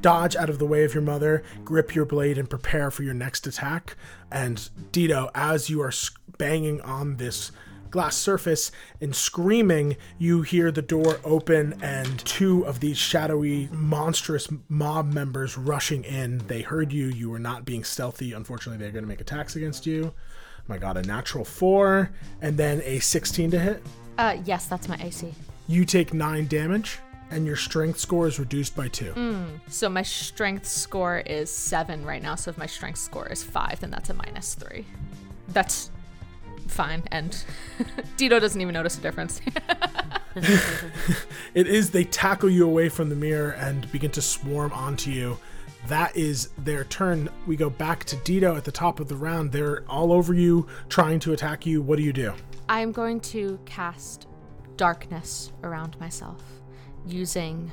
[0.02, 3.14] dodge out of the way of your mother, grip your blade, and prepare for your
[3.14, 3.96] next attack.
[4.32, 5.92] And Dido, as you are
[6.38, 7.52] banging on this
[7.90, 14.48] glass surface and screaming, you hear the door open and two of these shadowy, monstrous
[14.70, 16.40] mob members rushing in.
[16.48, 17.08] They heard you.
[17.08, 18.34] You were not being stealthy.
[18.34, 20.14] Unfortunately, they're going to make attacks against you.
[20.68, 22.12] My god, a natural four
[22.42, 23.84] and then a 16 to hit.
[24.18, 25.34] Uh, yes, that's my AC.
[25.68, 27.00] You take nine damage,
[27.32, 29.12] and your strength score is reduced by two.
[29.14, 29.60] Mm.
[29.68, 32.36] So my strength score is seven right now.
[32.36, 34.86] So if my strength score is five, then that's a minus three.
[35.50, 35.92] That's
[36.68, 37.04] fine.
[37.12, 37.44] And
[38.18, 39.42] Dido doesn't even notice a difference.
[41.54, 45.40] It is they tackle you away from the mirror and begin to swarm onto you.
[45.88, 47.30] That is their turn.
[47.46, 49.52] We go back to Dido at the top of the round.
[49.52, 51.82] They're all over you, trying to attack you.
[51.82, 52.34] What do you do?
[52.70, 54.28] I am going to cast
[54.76, 56.44] darkness around myself
[57.10, 57.72] using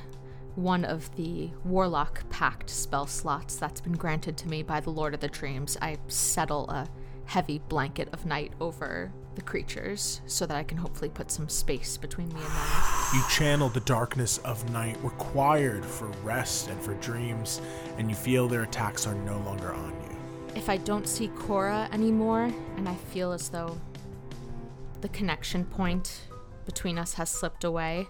[0.55, 5.13] one of the Warlock Pact spell slots that's been granted to me by the Lord
[5.13, 5.77] of the Dreams.
[5.81, 6.87] I settle a
[7.25, 11.97] heavy blanket of night over the creatures so that I can hopefully put some space
[11.97, 12.81] between me and them.
[13.13, 17.61] You channel the darkness of night required for rest and for dreams,
[17.97, 20.17] and you feel their attacks are no longer on you.
[20.55, 23.77] If I don't see Cora anymore, and I feel as though
[25.01, 26.21] the connection point
[26.65, 28.07] between us has slipped away,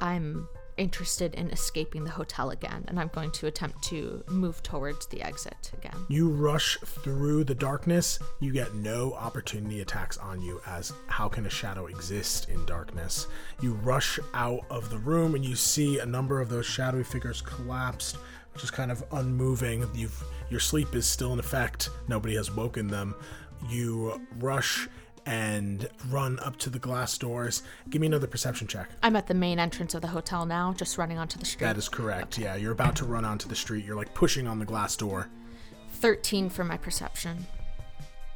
[0.00, 0.48] I'm
[0.80, 5.22] interested in escaping the hotel again, and I'm going to attempt to move towards the
[5.22, 5.94] exit again.
[6.08, 8.18] You rush through the darkness.
[8.40, 13.26] You get no opportunity attacks on you, as how can a shadow exist in darkness?
[13.60, 17.42] You rush out of the room and you see a number of those shadowy figures
[17.42, 18.16] collapsed,
[18.56, 19.88] just kind of unmoving.
[19.94, 21.90] You've your sleep is still in effect.
[22.08, 23.14] Nobody has woken them.
[23.68, 24.88] You rush
[25.30, 27.62] and run up to the glass doors.
[27.88, 28.90] Give me another perception check.
[29.00, 31.64] I'm at the main entrance of the hotel now, just running onto the street.
[31.64, 32.36] That is correct.
[32.36, 33.84] Yeah, you're about to run onto the street.
[33.84, 35.28] You're like pushing on the glass door.
[35.92, 37.46] 13 for my perception.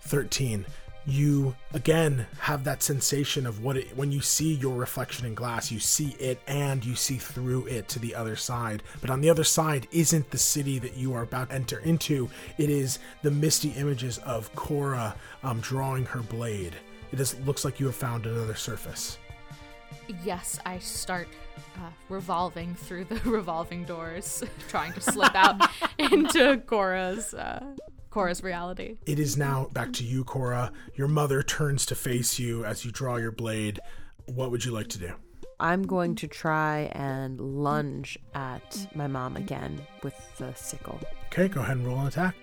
[0.02, 0.64] 13
[1.06, 5.70] you again have that sensation of what it when you see your reflection in glass
[5.70, 8.82] you see it and you see through it to the other side.
[9.00, 12.30] But on the other side isn't the city that you are about to enter into.
[12.58, 16.74] It is the misty images of Cora um, drawing her blade.
[17.12, 19.18] It is, looks like you have found another surface.
[20.24, 21.28] Yes, I start
[21.76, 27.64] uh, revolving through the revolving doors, trying to slip out into Cora's uh,
[28.14, 28.96] Cora's reality.
[29.06, 30.70] It is now back to you, Cora.
[30.94, 33.80] Your mother turns to face you as you draw your blade.
[34.26, 35.14] What would you like to do?
[35.58, 41.00] I'm going to try and lunge at my mom again with the sickle.
[41.26, 42.36] Okay, go ahead and roll an attack.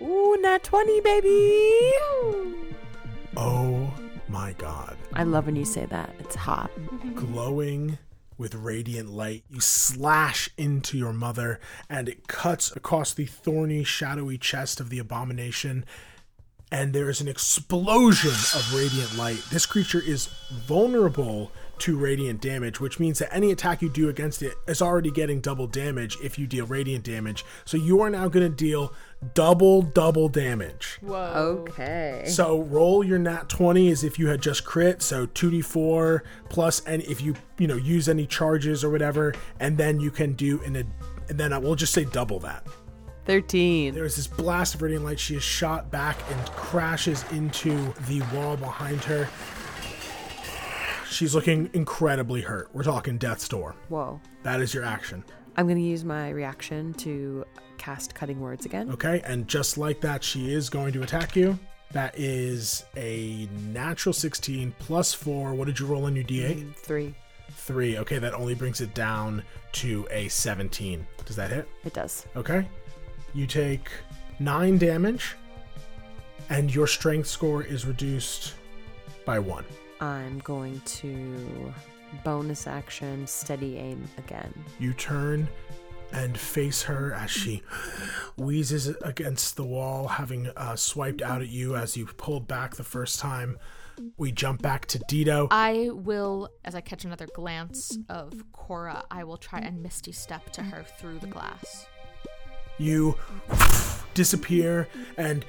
[0.00, 1.92] Ooh, nat 20, baby!
[3.36, 3.92] Oh
[4.28, 4.96] my god.
[5.14, 6.14] I love when you say that.
[6.20, 6.70] It's hot.
[7.16, 7.98] Glowing
[8.38, 14.38] with radiant light, you slash into your mother, and it cuts across the thorny, shadowy
[14.38, 15.84] chest of the abomination.
[16.70, 19.42] And there is an explosion of radiant light.
[19.50, 24.42] This creature is vulnerable to radiant damage, which means that any attack you do against
[24.42, 27.44] it is already getting double damage if you deal radiant damage.
[27.64, 28.92] So you are now going to deal
[29.34, 30.98] double, double damage.
[31.00, 31.64] Whoa.
[31.68, 32.24] Okay.
[32.26, 37.02] So roll your nat 20 as if you had just crit, so 2d4 plus and
[37.02, 40.76] if you, you know, use any charges or whatever, and then you can do in
[40.76, 40.84] a
[41.28, 42.66] and then I will just say double that.
[43.26, 43.92] 13.
[43.94, 45.18] There's this blast of radiant light.
[45.18, 49.28] She is shot back and crashes into the wall behind her.
[51.10, 52.68] She's looking incredibly hurt.
[52.72, 53.74] We're talking death's door.
[53.88, 54.20] Whoa.
[54.42, 55.24] That is your action.
[55.56, 57.44] I'm going to use my reaction to
[57.78, 58.90] cast Cutting Words again.
[58.90, 61.58] Okay, and just like that, she is going to attack you.
[61.92, 65.54] That is a natural 16 plus 4.
[65.54, 66.56] What did you roll on your d8?
[66.56, 67.14] Mm, three.
[67.52, 67.98] 3.
[67.98, 71.06] Okay, that only brings it down to a 17.
[71.24, 71.68] Does that hit?
[71.84, 72.26] It does.
[72.36, 72.68] Okay.
[73.34, 73.88] You take
[74.40, 75.36] 9 damage,
[76.50, 78.54] and your strength score is reduced
[79.24, 79.64] by 1.
[80.00, 81.72] I'm going to
[82.24, 84.52] bonus action steady aim again.
[84.78, 85.48] You turn
[86.12, 87.62] and face her as she
[88.36, 92.84] wheezes against the wall, having uh, swiped out at you as you pulled back the
[92.84, 93.58] first time.
[94.18, 95.48] We jump back to Dito.
[95.50, 100.50] I will, as I catch another glance of Cora, I will try and misty step
[100.52, 101.86] to her through the glass.
[102.78, 103.16] You
[104.12, 105.44] disappear and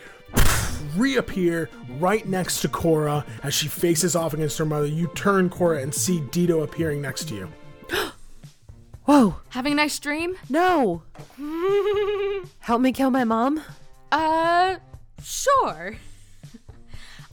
[0.96, 4.88] reappear right next to Cora as she faces off against her mother.
[4.88, 7.50] You turn Cora and see Dito appearing next to you.
[9.06, 9.36] Whoa!
[9.50, 10.36] Having a nice dream?
[10.50, 11.04] No!
[12.60, 13.62] Help me kill my mom?
[14.12, 14.78] Uh,
[15.24, 15.98] sure.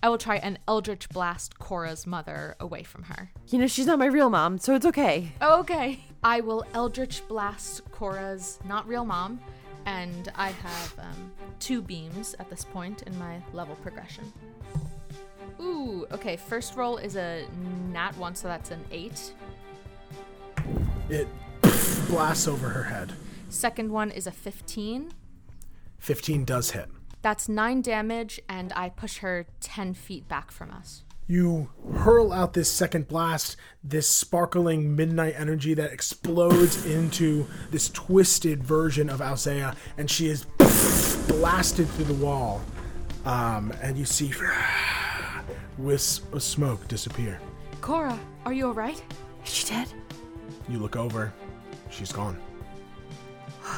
[0.03, 3.31] I will try and eldritch blast Cora's mother away from her.
[3.49, 5.33] You know, she's not my real mom, so it's okay.
[5.41, 6.05] Okay.
[6.23, 9.41] I will eldritch blast Cora's not real mom,
[9.87, 14.33] and I have um, two beams at this point in my level progression.
[15.61, 16.37] Ooh, okay.
[16.37, 17.47] First roll is a
[17.93, 19.33] nat one, so that's an eight.
[21.09, 21.29] It
[22.09, 23.13] blasts over her head.
[23.49, 25.13] Second one is a 15.
[25.99, 26.89] 15 does hit.
[27.23, 31.05] That's nine damage, and I push her 10 feet back from us.
[31.27, 38.63] You hurl out this second blast, this sparkling midnight energy that explodes into this twisted
[38.63, 40.45] version of Alzea, and she is
[41.27, 42.61] blasted through the wall.
[43.25, 44.33] Um, and you see
[45.79, 47.41] wisps of smoke disappear.
[47.81, 49.03] Cora, are you alright?
[49.47, 49.89] Is she dead?
[50.69, 51.33] You look over,
[51.91, 52.39] she's gone.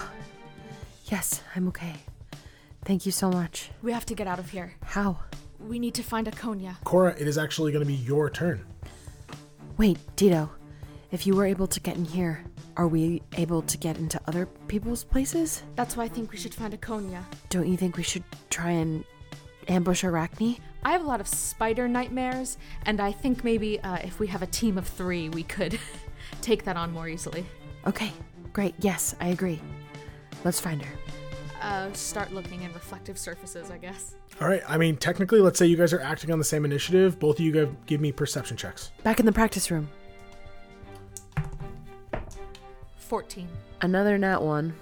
[1.09, 1.95] Yes, I'm okay.
[2.85, 3.71] Thank you so much.
[3.81, 4.75] We have to get out of here.
[4.83, 5.21] How?
[5.59, 6.77] We need to find Iconia.
[6.85, 8.65] Cora, it is actually going to be your turn.
[9.77, 10.51] Wait, Dito.
[11.11, 12.45] If you were able to get in here,
[12.77, 15.63] are we able to get into other people's places?
[15.77, 17.25] That's why I think we should find Iconia.
[17.49, 19.05] Don't you think we should try and
[19.69, 20.59] ambush Arachne?
[20.85, 24.43] I have a lot of spider nightmares, and I think maybe uh, if we have
[24.43, 25.79] a team of three, we could
[26.43, 27.47] take that on more easily.
[27.87, 28.13] Okay,
[28.53, 28.75] great.
[28.81, 29.61] Yes, I agree.
[30.45, 30.99] Let's find her.
[31.63, 34.17] Uh, start looking in reflective surfaces, I guess.
[34.41, 34.63] All right.
[34.69, 37.19] I mean, technically, let's say you guys are acting on the same initiative.
[37.19, 38.91] Both of you give give me perception checks.
[39.03, 39.89] Back in the practice room.
[42.99, 43.49] 14.
[43.81, 44.75] Another nat one.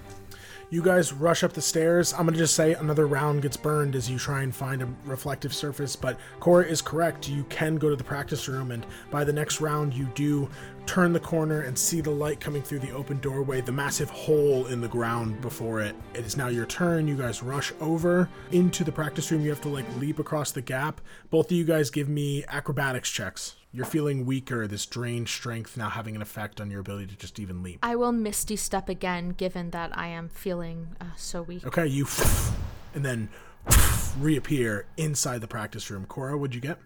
[0.75, 2.13] You guys rush up the stairs.
[2.13, 5.55] I'm gonna just say another round gets burned as you try and find a reflective
[5.55, 5.95] surface.
[5.95, 7.29] But Cora is correct.
[7.29, 10.51] You can go to the practice room, and by the next round, you do
[10.85, 14.67] turn the corner and see the light coming through the open doorway, the massive hole
[14.67, 15.95] in the ground before it.
[16.13, 17.07] It is now your turn.
[17.07, 19.45] You guys rush over into the practice room.
[19.45, 21.01] You have to like leap across the gap.
[21.31, 23.55] Both of you guys give me acrobatics checks.
[23.75, 27.41] You're feeling weaker, this drained strength now having an effect on your ability to just
[27.41, 27.81] even leap.
[27.83, 31.67] I will Misty Step again, given that I am feeling uh, so weak.
[31.67, 32.07] Okay, you
[32.95, 33.29] and then
[34.21, 36.07] reappear inside the practice room.
[36.07, 36.79] Cora, what'd you get?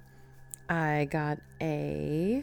[0.70, 2.42] I got a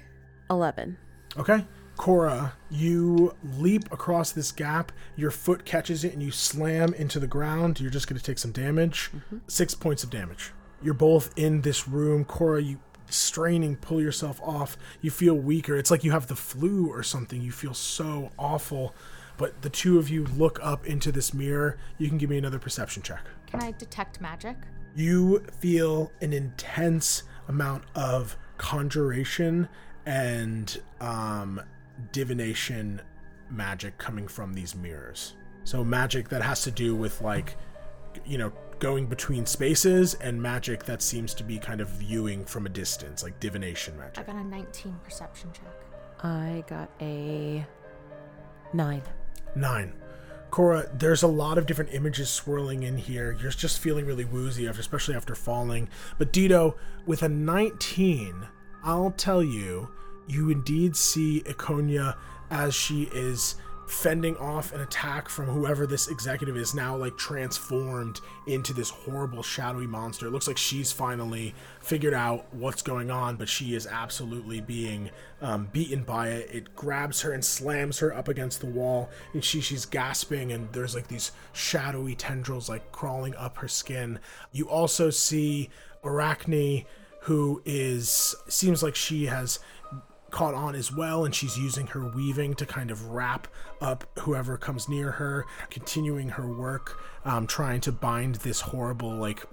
[0.52, 0.96] 11.
[1.38, 1.66] Okay.
[1.98, 7.26] Cora, you leap across this gap, your foot catches it, and you slam into the
[7.26, 7.80] ground.
[7.80, 9.10] You're just going to take some damage.
[9.48, 10.52] Six points of damage.
[10.84, 12.26] You're both in this room.
[12.26, 14.78] Cora, you straining, pull yourself off.
[15.02, 15.76] You feel weaker.
[15.76, 17.42] It's like you have the flu or something.
[17.42, 18.94] You feel so awful.
[19.38, 21.78] But the two of you look up into this mirror.
[21.98, 23.22] You can give me another perception check.
[23.48, 24.56] Can I detect magic?
[24.96, 29.68] you feel an intense amount of conjuration
[30.06, 31.62] and um,
[32.12, 33.02] divination
[33.50, 35.34] magic coming from these mirrors.
[35.66, 37.58] So magic that has to do with like,
[38.26, 42.66] you know, going between spaces and magic that seems to be kind of viewing from
[42.66, 44.20] a distance, like divination magic.
[44.20, 46.24] I got a 19 perception check.
[46.24, 47.66] I got a
[48.74, 49.02] 9.
[49.56, 49.94] Nine.
[50.52, 53.38] Cora, there's a lot of different images swirling in here.
[53.42, 55.90] You're just feeling really woozy, after, especially after falling.
[56.18, 58.48] But Dito, with a 19,
[58.84, 59.90] I'll tell you,
[60.28, 62.16] you indeed see Iconia
[62.50, 63.56] as she is
[63.88, 69.44] fending off an attack from whoever this executive is now like transformed into this horrible
[69.44, 70.28] shadowy monster.
[70.28, 75.12] It looks like she's finally figured out what's going on, but she is absolutely being
[75.42, 76.50] um, beaten by it.
[76.52, 80.72] It grabs her and slams her up against the wall, and she she's gasping, and
[80.72, 84.20] there's like these shadowy tendrils like crawling up her skin.
[84.52, 85.70] You also see
[86.04, 86.86] Arachne,
[87.22, 89.60] who is seems like she has
[90.36, 93.48] caught on as well, and she's using her weaving to kind of wrap
[93.80, 99.46] up whoever comes near her, continuing her work, um, trying to bind this horrible, like,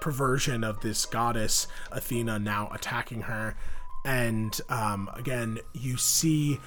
[0.00, 3.56] perversion of this goddess, Athena, now attacking her.
[4.04, 6.58] And um, again, you see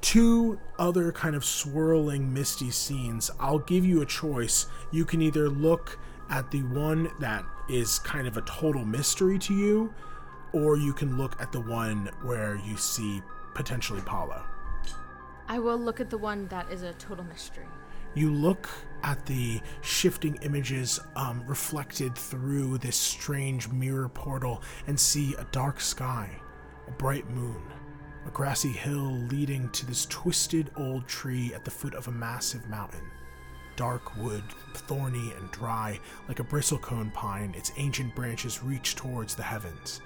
[0.00, 5.48] two other kind of swirling misty scenes i'll give you a choice you can either
[5.48, 5.96] look
[6.28, 9.94] at the one that is kind of a total mystery to you
[10.52, 13.22] or you can look at the one where you see
[13.54, 14.42] potentially Paolo
[15.48, 17.66] I will look at the one that is a total mystery.
[18.14, 18.68] you look
[19.02, 25.80] at the shifting images um, reflected through this strange mirror portal and see a dark
[25.80, 26.30] sky,
[26.86, 27.62] a bright moon,
[28.26, 32.68] a grassy hill leading to this twisted old tree at the foot of a massive
[32.68, 33.10] mountain.
[33.76, 35.98] Dark wood, thorny and dry,
[36.28, 40.00] like a bristlecone pine, its ancient branches reach towards the heavens.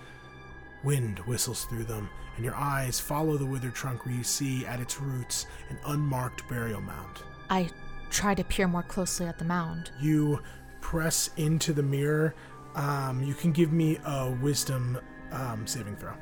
[0.87, 4.79] Wind whistles through them, and your eyes follow the withered trunk where you see at
[4.81, 7.19] its roots an unmarked burial mound.
[7.51, 7.69] I
[8.09, 9.91] try to peer more closely at the mound.
[10.01, 10.41] you
[10.81, 12.33] press into the mirror.
[12.77, 15.01] Um, you can give me a wisdom
[15.33, 16.13] um, saving throw.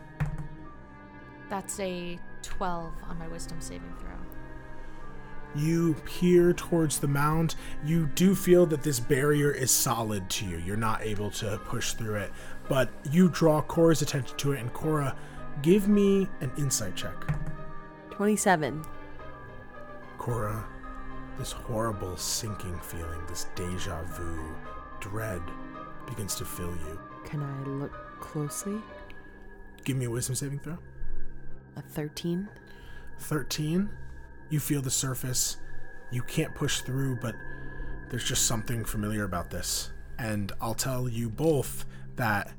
[1.50, 4.14] That's a 12 on my wisdom saving throw.
[5.54, 7.54] You peer towards the mound.
[7.84, 10.56] You do feel that this barrier is solid to you.
[10.56, 12.32] You're not able to push through it,
[12.68, 14.60] but you draw Cora's attention to it.
[14.60, 15.16] And Cora,
[15.62, 17.14] give me an insight check.
[18.10, 18.84] 27.
[20.18, 20.64] Cora,
[21.38, 24.54] this horrible sinking feeling, this deja vu,
[25.00, 25.42] dread
[26.06, 27.00] begins to fill you.
[27.24, 28.80] Can I look closely?
[29.84, 30.78] Give me a wisdom saving throw.
[31.76, 32.48] A 13.
[33.18, 33.88] 13
[34.50, 35.56] you feel the surface
[36.10, 37.34] you can't push through but
[38.10, 41.86] there's just something familiar about this and i'll tell you both
[42.16, 42.52] that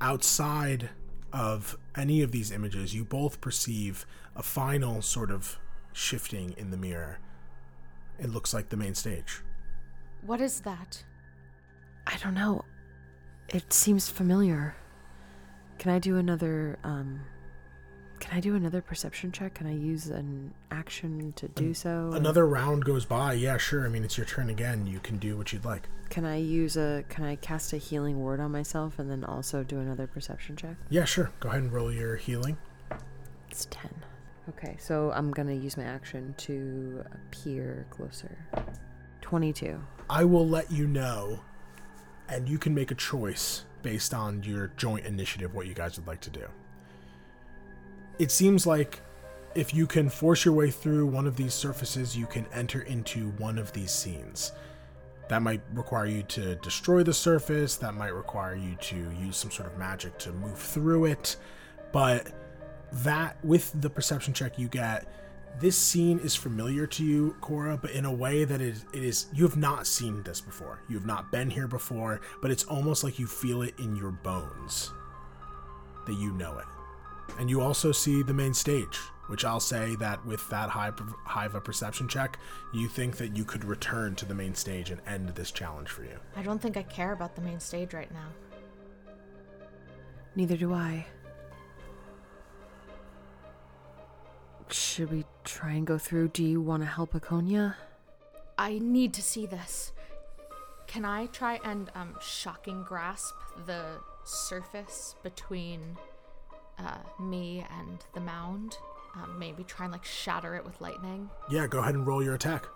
[0.00, 0.90] outside
[1.32, 4.04] of any of these images you both perceive
[4.36, 5.58] a final sort of
[5.92, 7.18] shifting in the mirror
[8.18, 9.42] it looks like the main stage
[10.22, 11.02] What is that?
[12.06, 12.64] I don't know.
[13.48, 14.74] It seems familiar.
[15.78, 17.20] Can I do another um
[18.22, 19.54] can I do another perception check?
[19.54, 22.12] Can I use an action to do so?
[22.14, 25.36] another round goes by yeah sure i mean it's your turn again you can do
[25.36, 28.98] what you'd like Can I use a can I cast a healing word on myself
[28.98, 30.76] and then also do another perception check?
[30.88, 32.56] yeah sure go ahead and roll your healing
[33.50, 33.90] It's 10.
[34.48, 38.36] Okay, so I'm going to use my action to appear closer.
[39.20, 39.80] 22.
[40.10, 41.38] I will let you know,
[42.28, 46.08] and you can make a choice based on your joint initiative what you guys would
[46.08, 46.46] like to do.
[48.18, 49.00] It seems like
[49.54, 53.30] if you can force your way through one of these surfaces, you can enter into
[53.32, 54.52] one of these scenes.
[55.28, 59.50] That might require you to destroy the surface, that might require you to use some
[59.50, 61.36] sort of magic to move through it,
[61.92, 62.32] but
[62.92, 65.06] that with the perception check you get,
[65.60, 69.26] this scene is familiar to you, Cora, but in a way that it, it is
[69.34, 70.80] you have not seen this before.
[70.88, 74.10] You have not been here before, but it's almost like you feel it in your
[74.10, 74.92] bones
[76.06, 76.64] that you know it.
[77.38, 80.92] And you also see the main stage, which I'll say that with that high
[81.24, 82.38] high of a perception check,
[82.72, 86.04] you think that you could return to the main stage and end this challenge for
[86.04, 86.18] you.
[86.36, 88.28] I don't think I care about the main stage right now.
[90.34, 91.06] Neither do I.
[94.70, 96.28] Should we try and go through?
[96.28, 97.74] Do you want to help Iconia?
[98.56, 99.92] I need to see this.
[100.86, 103.34] Can I try and um, shocking grasp
[103.66, 105.96] the surface between
[106.78, 108.78] uh, me and the mound?
[109.14, 111.28] Um, maybe try and like shatter it with lightning.
[111.50, 112.66] Yeah, go ahead and roll your attack.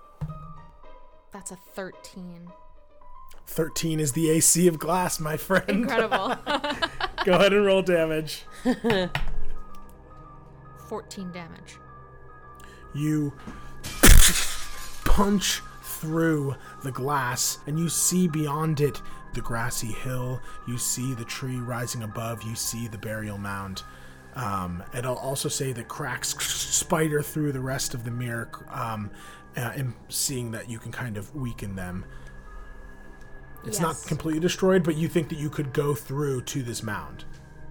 [1.32, 2.48] That's a 13.
[3.46, 5.68] 13 is the AC of glass, my friend.
[5.68, 6.36] Incredible.
[7.24, 8.44] go ahead and roll damage.
[10.88, 11.78] 14 damage.
[12.94, 13.32] You
[15.04, 19.00] punch through the glass and you see beyond it
[19.36, 20.40] the grassy hill.
[20.66, 22.42] You see the tree rising above.
[22.42, 23.84] You see the burial mound.
[24.34, 29.10] Um, and I'll also say that cracks spider through the rest of the mirror, um,
[29.56, 32.04] uh, and seeing that you can kind of weaken them.
[33.64, 37.24] It's not completely destroyed, but you think that you could go through to this mound.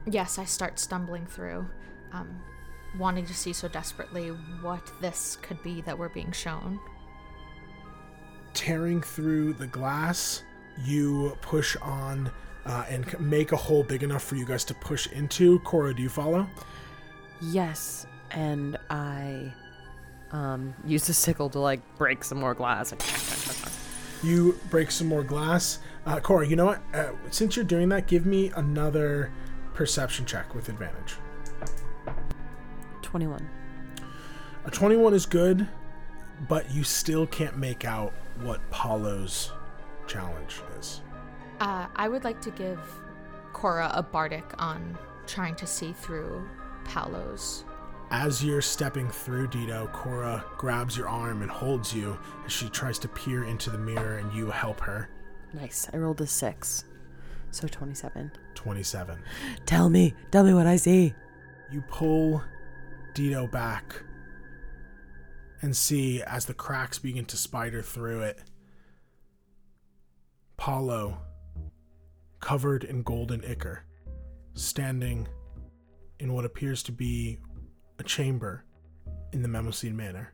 [0.10, 1.68] Yes, I start stumbling through,
[2.12, 2.42] um,
[2.98, 4.30] wanting to see so desperately
[4.62, 6.80] what this could be that we're being shown.
[8.56, 10.44] tearing through the glass,
[10.84, 12.32] you push on
[12.66, 15.60] uh, and make a hole big enough for you guys to push into.
[15.60, 16.48] Cora, do you follow?
[17.42, 19.54] Yes, and I
[20.32, 22.94] um use the sickle to like break some more glass.
[24.24, 25.80] You break some more glass.
[26.06, 26.82] Uh, Cora, you know what?
[26.94, 29.32] Uh, since you're doing that, give me another
[29.74, 31.16] perception check with advantage.
[33.02, 33.48] 21.
[34.66, 35.68] A 21 is good,
[36.48, 39.52] but you still can't make out what Paolo's
[40.08, 41.02] challenge is.
[41.60, 42.80] Uh, I would like to give
[43.54, 46.48] Cora a bardic on trying to see through
[46.84, 47.66] Paolo's.
[48.12, 53.00] As you're stepping through Dito, Cora grabs your arm and holds you as she tries
[53.00, 55.10] to peer into the mirror and you help her.
[55.54, 55.90] Nice.
[55.92, 56.86] I rolled a 6.
[57.52, 58.32] So 27.
[58.54, 59.20] 27.
[59.66, 60.14] Tell me.
[60.32, 61.16] Tell me what I see.
[61.72, 62.44] You pull
[63.14, 64.04] Dito back
[65.62, 68.40] and see as the cracks begin to spider through it.
[70.58, 71.18] Paolo,
[72.40, 73.86] covered in golden ichor,
[74.54, 75.28] standing
[76.20, 77.40] in what appears to be
[78.00, 78.64] a chamber
[79.34, 80.34] in the Mnemosyne Manor.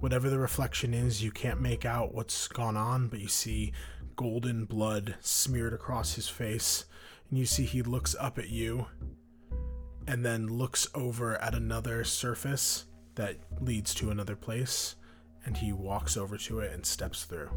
[0.00, 3.72] Whatever the reflection is, you can't make out what's gone on, but you see
[4.16, 6.84] golden blood smeared across his face,
[7.28, 8.86] and you see he looks up at you
[10.06, 14.96] and then looks over at another surface that leads to another place,
[15.44, 17.50] and he walks over to it and steps through.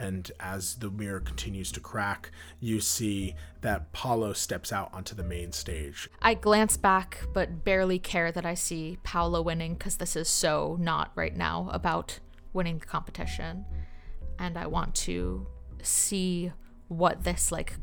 [0.00, 5.22] And as the mirror continues to crack, you see that Paolo steps out onto the
[5.22, 6.08] main stage.
[6.22, 10.78] I glance back, but barely care that I see Paolo winning because this is so
[10.80, 12.18] not right now about
[12.54, 13.66] winning the competition.
[14.38, 15.46] And I want to
[15.82, 16.50] see
[16.88, 17.74] what this, like,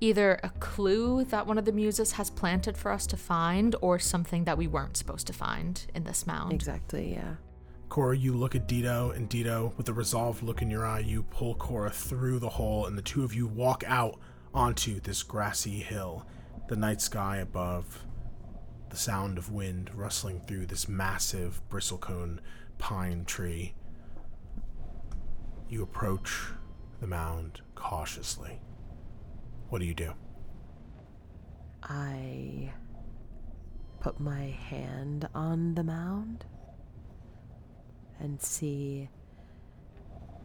[0.00, 3.98] either a clue that one of the muses has planted for us to find or
[3.98, 6.52] something that we weren't supposed to find in this mound.
[6.52, 7.34] Exactly, yeah.
[7.94, 11.22] Cora, you look at Dito, and Dito, with a resolved look in your eye, you
[11.22, 14.18] pull Cora through the hole, and the two of you walk out
[14.52, 16.26] onto this grassy hill.
[16.66, 18.04] The night sky above,
[18.90, 22.40] the sound of wind rustling through this massive bristlecone
[22.78, 23.74] pine tree.
[25.68, 26.48] You approach
[27.00, 28.60] the mound cautiously.
[29.68, 30.14] What do you do?
[31.84, 32.72] I
[34.00, 36.44] put my hand on the mound
[38.24, 39.08] and see,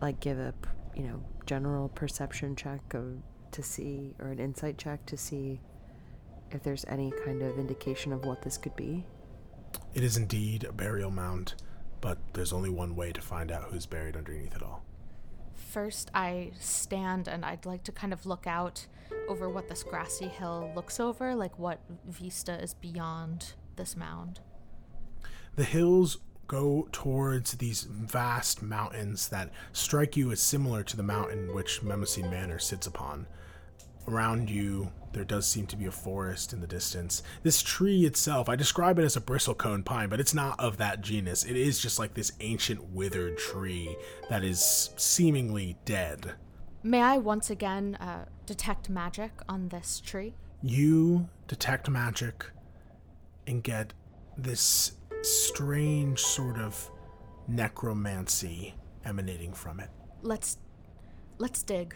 [0.01, 0.53] like, give a
[0.95, 3.15] you know general perception check of
[3.51, 5.59] to see or an insight check to see
[6.51, 9.05] if there's any kind of indication of what this could be.
[9.93, 11.55] It is indeed a burial mound,
[12.01, 14.83] but there's only one way to find out who's buried underneath it all.
[15.53, 18.87] First, I stand and I'd like to kind of look out
[19.27, 24.39] over what this grassy hill looks over, like what vista is beyond this mound.
[25.55, 26.17] The hills
[26.49, 32.29] go towards these vast mountains that strike you as similar to the mountain which Mnemosyne
[32.29, 33.27] Manor sits upon.
[34.09, 37.23] around you, there does seem to be a forest in the distance.
[37.43, 41.01] This tree itself, I describe it as a bristlecone pine, but it's not of that
[41.01, 41.43] genus.
[41.43, 43.95] It is just like this ancient withered tree
[44.29, 46.33] that is seemingly dead.
[46.83, 50.33] May I once again uh, detect magic on this tree?
[50.61, 52.45] You detect magic
[53.47, 53.93] and get
[54.37, 56.89] this strange sort of
[57.47, 58.75] necromancy
[59.05, 59.89] emanating from it.
[60.21, 60.57] Let's
[61.37, 61.95] let's dig.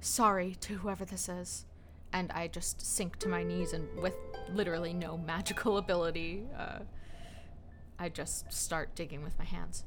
[0.00, 1.66] Sorry to whoever this is.
[2.12, 4.14] And I just sink to my knees and with
[4.52, 6.80] literally no magical ability, uh,
[7.98, 9.84] I just start digging with my hands.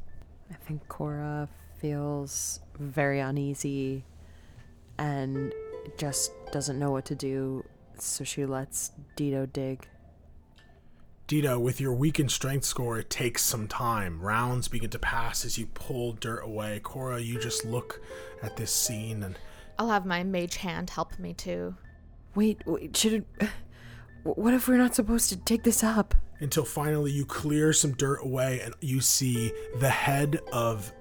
[0.50, 1.50] I think Cora
[1.80, 4.06] feels very uneasy
[4.98, 5.54] and
[5.98, 7.66] just doesn't know what to do,
[7.98, 9.88] so she lets Dito dig.
[11.34, 14.22] Dito, with your weakened strength score, it takes some time.
[14.22, 16.80] Rounds begin to pass as you pull dirt away.
[16.84, 18.00] Cora, you just look
[18.44, 19.40] at this scene and
[19.80, 21.76] I'll have my mage hand help me too.
[22.36, 23.50] Wait, wait, should it.
[24.22, 26.14] What if we're not supposed to take this up?
[26.40, 30.94] until finally you clear some dirt away and you see the head of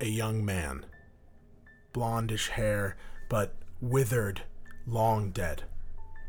[0.00, 0.86] a young man.
[1.92, 2.96] Blondish hair,
[3.28, 4.42] but withered,
[4.86, 5.64] long dead.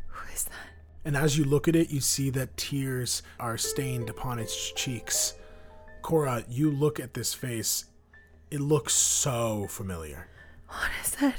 [0.08, 0.71] Who is that?
[1.04, 5.34] And as you look at it, you see that tears are stained upon its cheeks.
[6.02, 7.86] Cora, you look at this face.
[8.50, 10.28] It looks so familiar.
[10.68, 11.36] What is that?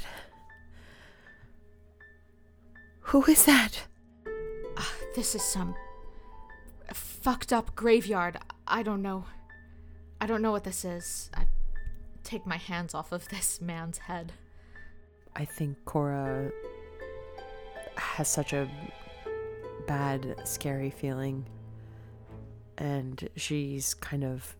[3.00, 3.84] Who is that?
[4.76, 5.74] Ah, this is some
[6.92, 8.38] fucked up graveyard.
[8.66, 9.24] I don't know.
[10.20, 11.30] I don't know what this is.
[11.34, 11.46] I
[12.22, 14.32] take my hands off of this man's head.
[15.34, 16.50] I think Cora
[17.96, 18.68] has such a
[19.86, 21.46] bad, scary feeling,
[22.78, 24.56] and she's kind of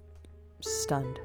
[0.61, 1.21] stunned.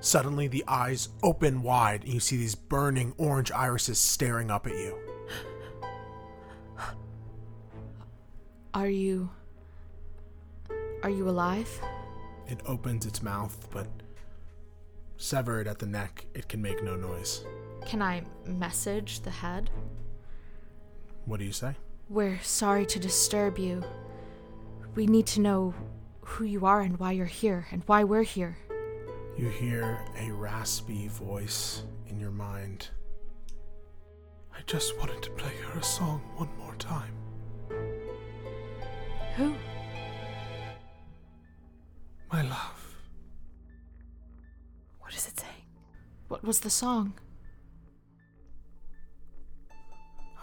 [0.00, 4.72] Suddenly, the eyes open wide, and you see these burning orange irises staring up at
[4.72, 4.96] you.
[8.74, 9.30] Are you.
[11.02, 11.68] Are you alive?
[12.46, 13.88] It opens its mouth, but
[15.16, 17.44] severed at the neck, it can make no noise.
[17.84, 19.70] Can I message the head?
[21.24, 21.74] What do you say?
[22.10, 23.84] We're sorry to disturb you.
[24.94, 25.74] We need to know
[26.22, 28.56] who you are and why you're here and why we're here.
[29.36, 32.88] You hear a raspy voice in your mind.
[34.54, 37.12] I just wanted to play her a song one more time.
[39.36, 39.54] Who?
[42.32, 42.96] My love.
[44.98, 45.52] What is it saying?
[46.28, 47.12] What was the song?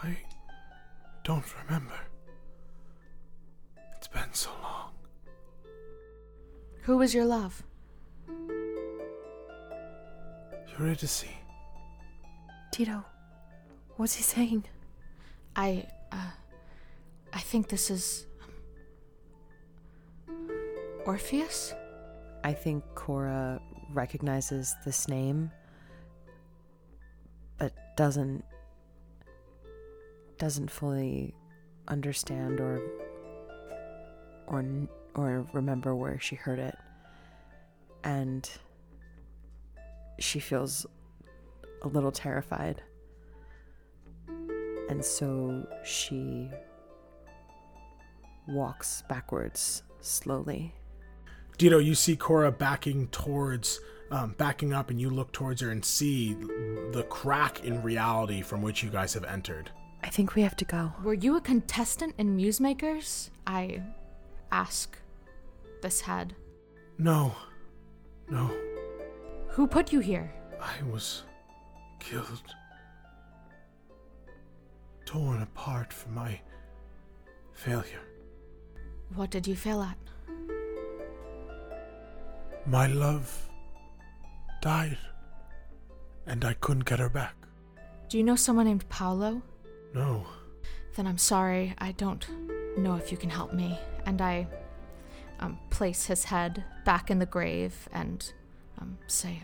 [0.04, 0.16] I
[1.26, 2.00] don't remember.
[3.98, 4.92] It's been so long.
[6.84, 7.64] Who was your love?
[10.78, 11.26] Eurydice.
[12.72, 13.04] Dito,
[13.98, 14.66] what's he saying?
[15.56, 16.32] I, uh,
[17.34, 18.28] I think this is.
[20.30, 20.50] um,
[21.08, 21.74] Orpheus?
[22.44, 23.60] I think Cora
[23.94, 25.50] recognizes this name,
[27.58, 28.44] but doesn't
[30.38, 31.34] doesn't fully
[31.88, 32.82] understand or
[34.48, 34.64] or
[35.16, 36.78] or remember where she heard it,
[38.04, 38.50] and
[40.20, 40.86] she feels
[41.84, 42.82] a little terrified,
[44.90, 46.50] and so she
[48.48, 50.74] walks backwards slowly.
[51.58, 53.80] Dito, you see Cora backing towards,
[54.12, 56.34] um, backing up, and you look towards her and see
[56.92, 59.72] the crack in reality from which you guys have entered.
[60.06, 60.94] I think we have to go.
[61.04, 63.32] Were you a contestant in Musemakers?
[63.48, 63.82] I
[64.52, 64.96] ask
[65.82, 66.36] this head.
[67.00, 67.34] No,
[68.30, 68.52] no,
[69.50, 70.32] Who put you here?
[70.62, 71.24] I was
[72.00, 72.54] killed,
[75.06, 76.40] torn apart for my
[77.54, 78.06] failure.
[79.16, 79.98] What did you fail at?
[82.68, 83.50] My love
[84.62, 85.00] died,
[86.28, 87.36] and I couldn't get her back.
[88.08, 89.42] Do you know someone named Paolo?
[89.96, 90.28] No,
[90.98, 92.28] Then I'm sorry, I don't
[92.78, 93.80] know if you can help me.
[94.06, 94.46] And I
[95.40, 98.32] um, place his head back in the grave and
[98.80, 99.42] um, say,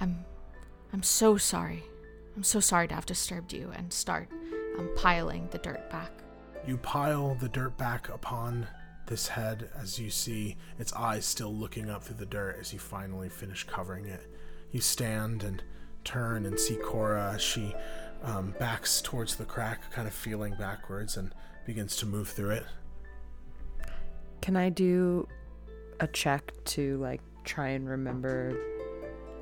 [0.00, 0.24] I'm,
[0.92, 1.82] I'm so sorry.
[2.36, 4.28] I'm so sorry to have disturbed you, and start
[4.78, 6.12] um, piling the dirt back.
[6.64, 8.68] You pile the dirt back upon
[9.06, 12.78] this head as you see its eyes still looking up through the dirt as you
[12.78, 14.30] finally finish covering it.
[14.70, 15.62] You stand and
[16.04, 17.74] turn and see Cora as she
[18.22, 21.34] um, backs towards the crack, kind of feeling backwards, and
[21.66, 22.66] begins to move through it.
[24.40, 25.26] Can I do
[26.00, 28.56] a check to like try and remember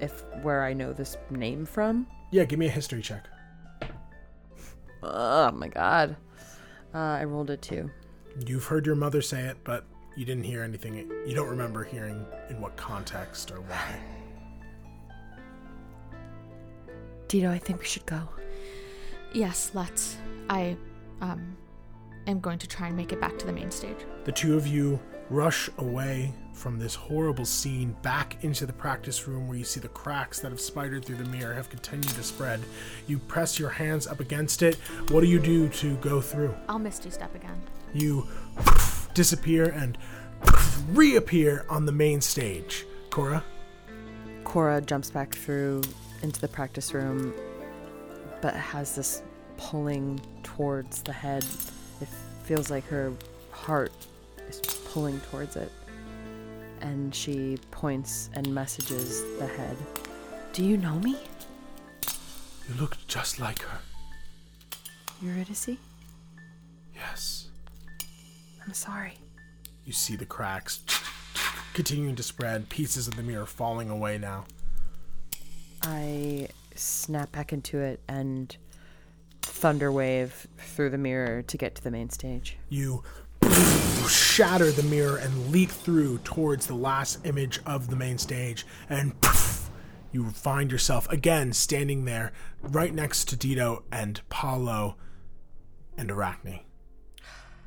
[0.00, 2.06] if where I know this name from?
[2.30, 3.26] Yeah, give me a history check.
[5.02, 6.16] Oh my god.
[6.94, 7.90] Uh, I rolled a two.
[8.46, 9.84] You've heard your mother say it, but
[10.16, 11.10] you didn't hear anything.
[11.26, 14.00] You don't remember hearing in what context or why.
[17.28, 18.28] Dito, I think we should go.
[19.32, 20.16] Yes, let's.
[20.48, 20.76] I
[21.20, 21.56] um
[22.26, 23.98] am going to try and make it back to the main stage.
[24.24, 24.98] The two of you
[25.30, 29.88] rush away from this horrible scene back into the practice room where you see the
[29.88, 32.60] cracks that have spidered through the mirror have continued to spread.
[33.06, 34.76] You press your hands up against it.
[35.10, 36.54] What do you do to go through?
[36.68, 37.60] I'll misty step again.
[37.92, 38.26] You
[39.14, 39.98] disappear and
[40.88, 42.86] reappear on the main stage.
[43.10, 43.44] Cora?
[44.44, 45.82] Cora jumps back through
[46.22, 47.34] into the practice room,
[48.46, 49.24] but has this
[49.56, 51.44] pulling towards the head.
[52.00, 52.06] It
[52.44, 53.12] feels like her
[53.50, 53.90] heart
[54.48, 54.60] is
[54.92, 55.72] pulling towards it.
[56.80, 59.76] And she points and messages the head.
[60.52, 61.18] Do you know me?
[62.68, 63.80] You look just like her.
[65.20, 65.70] Eurydice?
[66.94, 67.48] Yes.
[68.64, 69.14] I'm sorry.
[69.84, 70.84] You see the cracks
[71.74, 74.44] continuing to spread, pieces of the mirror falling away now.
[75.82, 76.46] I
[76.78, 78.56] snap back into it and
[79.42, 82.56] thunder wave through the mirror to get to the main stage.
[82.68, 83.02] You
[84.08, 89.14] shatter the mirror and leap through towards the last image of the main stage, and
[90.12, 92.32] you find yourself again standing there
[92.62, 94.96] right next to Dito and Paolo
[95.96, 96.60] and Arachne.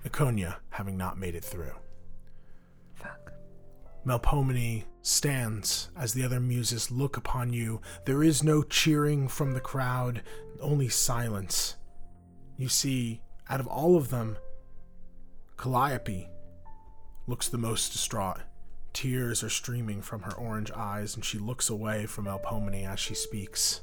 [0.06, 1.74] Iconia having not made it through.
[4.06, 7.82] Melpomene stands as the other muses look upon you.
[8.06, 10.24] There is no cheering from the crowd,
[10.62, 11.76] only silence.
[12.58, 14.38] You see, out of all of them,
[15.58, 16.30] Calliope
[17.28, 18.42] looks the most distraught.
[18.94, 23.14] Tears are streaming from her orange eyes, and she looks away from Melpomene as she
[23.14, 23.82] speaks.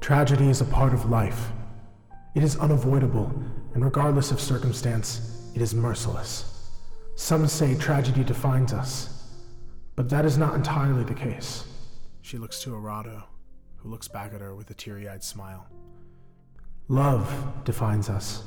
[0.00, 1.50] Tragedy is a part of life.
[2.34, 3.32] It is unavoidable,
[3.74, 6.53] and regardless of circumstance, it is merciless.
[7.16, 9.30] Some say tragedy defines us,
[9.94, 11.64] but that is not entirely the case.
[12.22, 13.22] She looks to Erato,
[13.76, 15.66] who looks back at her with a teary eyed smile.
[16.88, 18.42] Love defines us.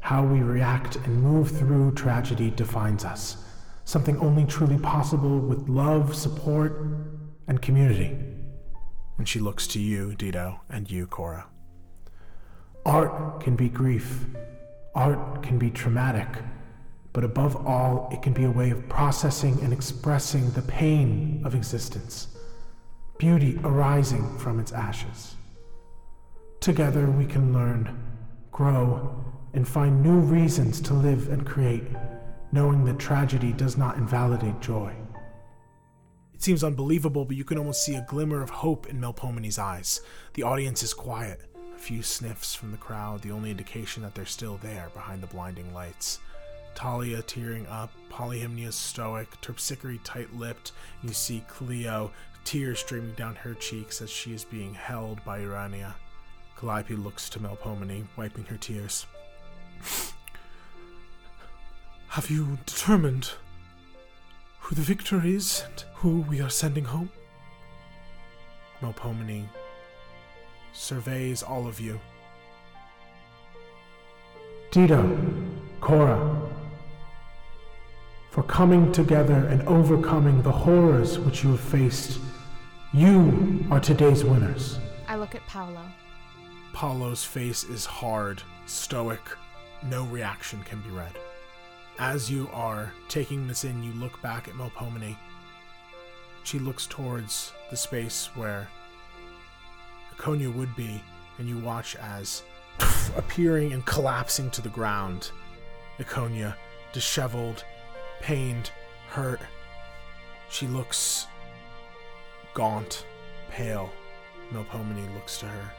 [0.00, 3.44] How we react and move through tragedy defines us.
[3.84, 6.86] Something only truly possible with love, support,
[7.46, 8.18] and community.
[9.16, 11.46] And she looks to you, Dito, and you, Cora.
[12.84, 14.24] Art can be grief.
[14.94, 16.28] Art can be traumatic.
[17.18, 21.56] But above all, it can be a way of processing and expressing the pain of
[21.56, 22.28] existence,
[23.18, 25.34] beauty arising from its ashes.
[26.60, 27.98] Together, we can learn,
[28.52, 31.82] grow, and find new reasons to live and create,
[32.52, 34.94] knowing that tragedy does not invalidate joy.
[36.34, 40.02] It seems unbelievable, but you can almost see a glimmer of hope in Melpomene's eyes.
[40.34, 41.40] The audience is quiet.
[41.74, 45.26] A few sniffs from the crowd, the only indication that they're still there behind the
[45.26, 46.20] blinding lights.
[46.78, 50.70] Thalia tearing up, Polyhymnia stoic, Terpsichore tight lipped.
[51.02, 52.12] You see Clio,
[52.44, 55.96] tears streaming down her cheeks as she is being held by Urania.
[56.56, 59.06] Calliope looks to Melpomene, wiping her tears.
[62.10, 63.32] Have you determined
[64.60, 67.10] who the victor is and who we are sending home?
[68.80, 69.48] Melpomene
[70.72, 71.98] surveys all of you.
[74.70, 75.02] Dito,
[75.80, 76.48] Cora,
[78.38, 82.20] for coming together and overcoming the horrors which you have faced,
[82.92, 84.78] you are today's winners.
[85.08, 85.82] I look at Paolo.
[86.72, 89.18] Paolo's face is hard, stoic,
[89.90, 91.10] no reaction can be read.
[91.98, 95.16] As you are taking this in, you look back at Melpomene.
[96.44, 98.68] She looks towards the space where
[100.16, 101.02] Iconia would be,
[101.38, 102.44] and you watch as,
[103.16, 105.32] appearing and collapsing to the ground,
[105.98, 106.54] Iconia,
[106.92, 107.64] disheveled,
[108.20, 108.70] pained,
[109.08, 109.40] hurt.
[110.50, 111.26] She looks
[112.54, 113.04] gaunt,
[113.50, 113.90] pale.
[114.52, 115.72] Melpomene looks to her.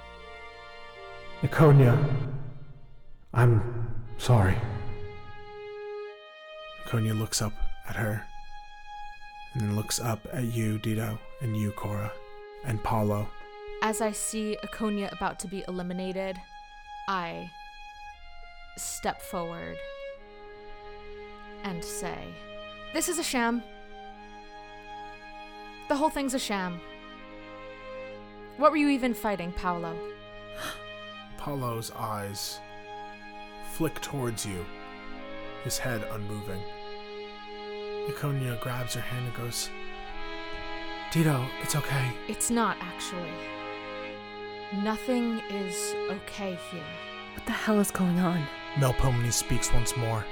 [1.41, 1.97] Iconia,
[3.33, 4.55] I'm sorry.
[6.85, 7.53] Iconia looks up
[7.87, 8.25] at her,
[9.53, 12.11] and then looks up at you, Dito, and you, Cora,
[12.65, 13.27] and Paolo.
[13.81, 16.37] As I see Iconia about to be eliminated,
[17.07, 17.49] I
[18.77, 19.77] step forward
[21.63, 22.17] and say,
[22.93, 23.63] This is a sham.
[25.87, 26.79] The whole thing's a sham.
[28.57, 29.95] What were you even fighting, Paolo?
[31.37, 32.59] Paolo's eyes
[33.73, 34.65] flick towards you,
[35.63, 36.61] his head unmoving.
[38.07, 39.69] Iconia grabs her hand and goes,
[41.11, 42.11] Dito, it's okay.
[42.27, 43.31] It's not, actually.
[44.83, 46.83] Nothing is okay here.
[47.35, 48.45] What the hell is going on?
[48.75, 50.23] Melpomene speaks once more,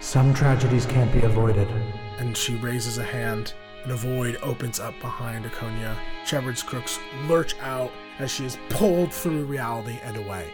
[0.00, 1.68] Some tragedies can't be avoided.
[2.18, 3.52] and she raises a hand,
[3.82, 5.94] and a void opens up behind Iconia.
[6.24, 10.50] Shepherd's crooks lurch out as she is pulled through reality and away.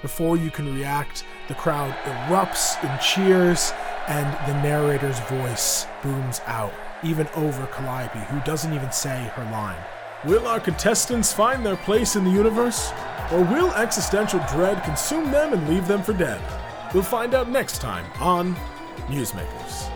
[0.00, 3.72] Before you can react, the crowd erupts in cheers,
[4.06, 9.78] and the narrator's voice booms out, even over Calliope, who doesn't even say her line.
[10.24, 12.90] Will our contestants find their place in the universe?
[13.30, 16.40] Or will existential dread consume them and leave them for dead?
[16.94, 18.54] We'll find out next time on
[19.08, 19.90] Musemakers.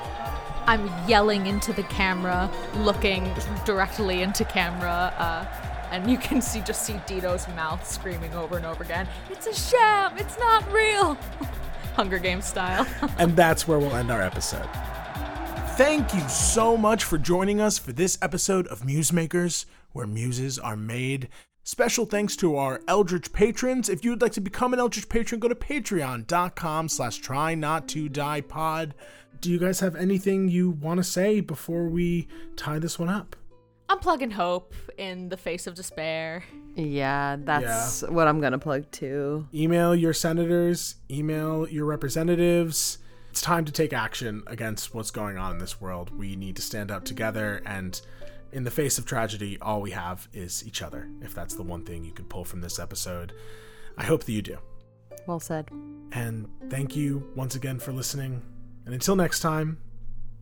[0.67, 3.33] I'm yelling into the camera, looking
[3.65, 5.47] directly into camera, uh,
[5.91, 9.09] and you can see just see Dito's mouth screaming over and over again.
[9.31, 10.17] It's a sham.
[10.19, 11.15] It's not real.
[11.95, 12.87] Hunger Games style.
[13.19, 14.69] And that's where we'll end our episode.
[15.77, 20.77] Thank you so much for joining us for this episode of Musemakers, where muses are
[20.77, 21.29] made.
[21.65, 23.89] Special thanks to our Eldritch patrons.
[23.89, 27.87] If you would like to become an Eldritch patron, go to patreon.com slash try not
[27.89, 28.95] to die pod.
[29.41, 32.27] Do you guys have anything you want to say before we
[32.57, 33.37] tie this one up?
[33.89, 36.43] I'm plugging hope in the face of despair.
[36.75, 39.47] Yeah, that's what I'm gonna plug too.
[39.55, 42.99] Email your senators, email your representatives.
[43.31, 46.11] It's time to take action against what's going on in this world.
[46.19, 48.01] We need to stand up together, and
[48.53, 51.09] in the face of tragedy, all we have is each other.
[51.21, 53.33] If that's the one thing you could pull from this episode,
[53.97, 54.59] I hope that you do.
[55.27, 55.71] Well said.
[56.13, 58.43] And thank you once again for listening.
[58.85, 59.79] And until next time,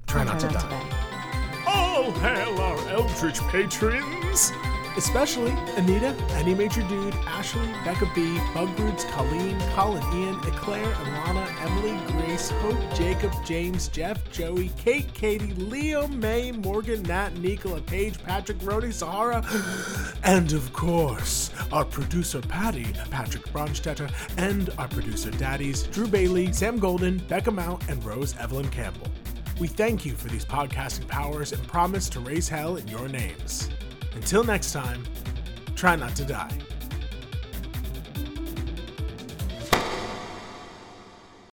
[0.06, 0.90] try not to Try not to die.
[0.90, 1.64] die.
[1.66, 4.52] All hail our Eldritch patrons!
[4.96, 11.98] Especially Anita, Any Major Dude, Ashley, Becca B, Bugroots, Colleen, Colin, Ian, Eclair, Alana, Emily,
[12.12, 18.58] Grace, Hope, Jacob, James, Jeff, Joey, Kate, Katie, Leo, May, Morgan, Nat, Nicola, Paige, Patrick,
[18.62, 19.44] Rody, Sahara,
[20.24, 26.78] and of course, our producer Patty, Patrick Bronstetter, and our producer daddies, Drew Bailey, Sam
[26.78, 29.06] Golden, Becca Mount, and Rose Evelyn Campbell.
[29.60, 33.68] We thank you for these podcasting powers and promise to raise hell in your names.
[34.14, 35.04] Until next time,
[35.74, 36.58] try not to die.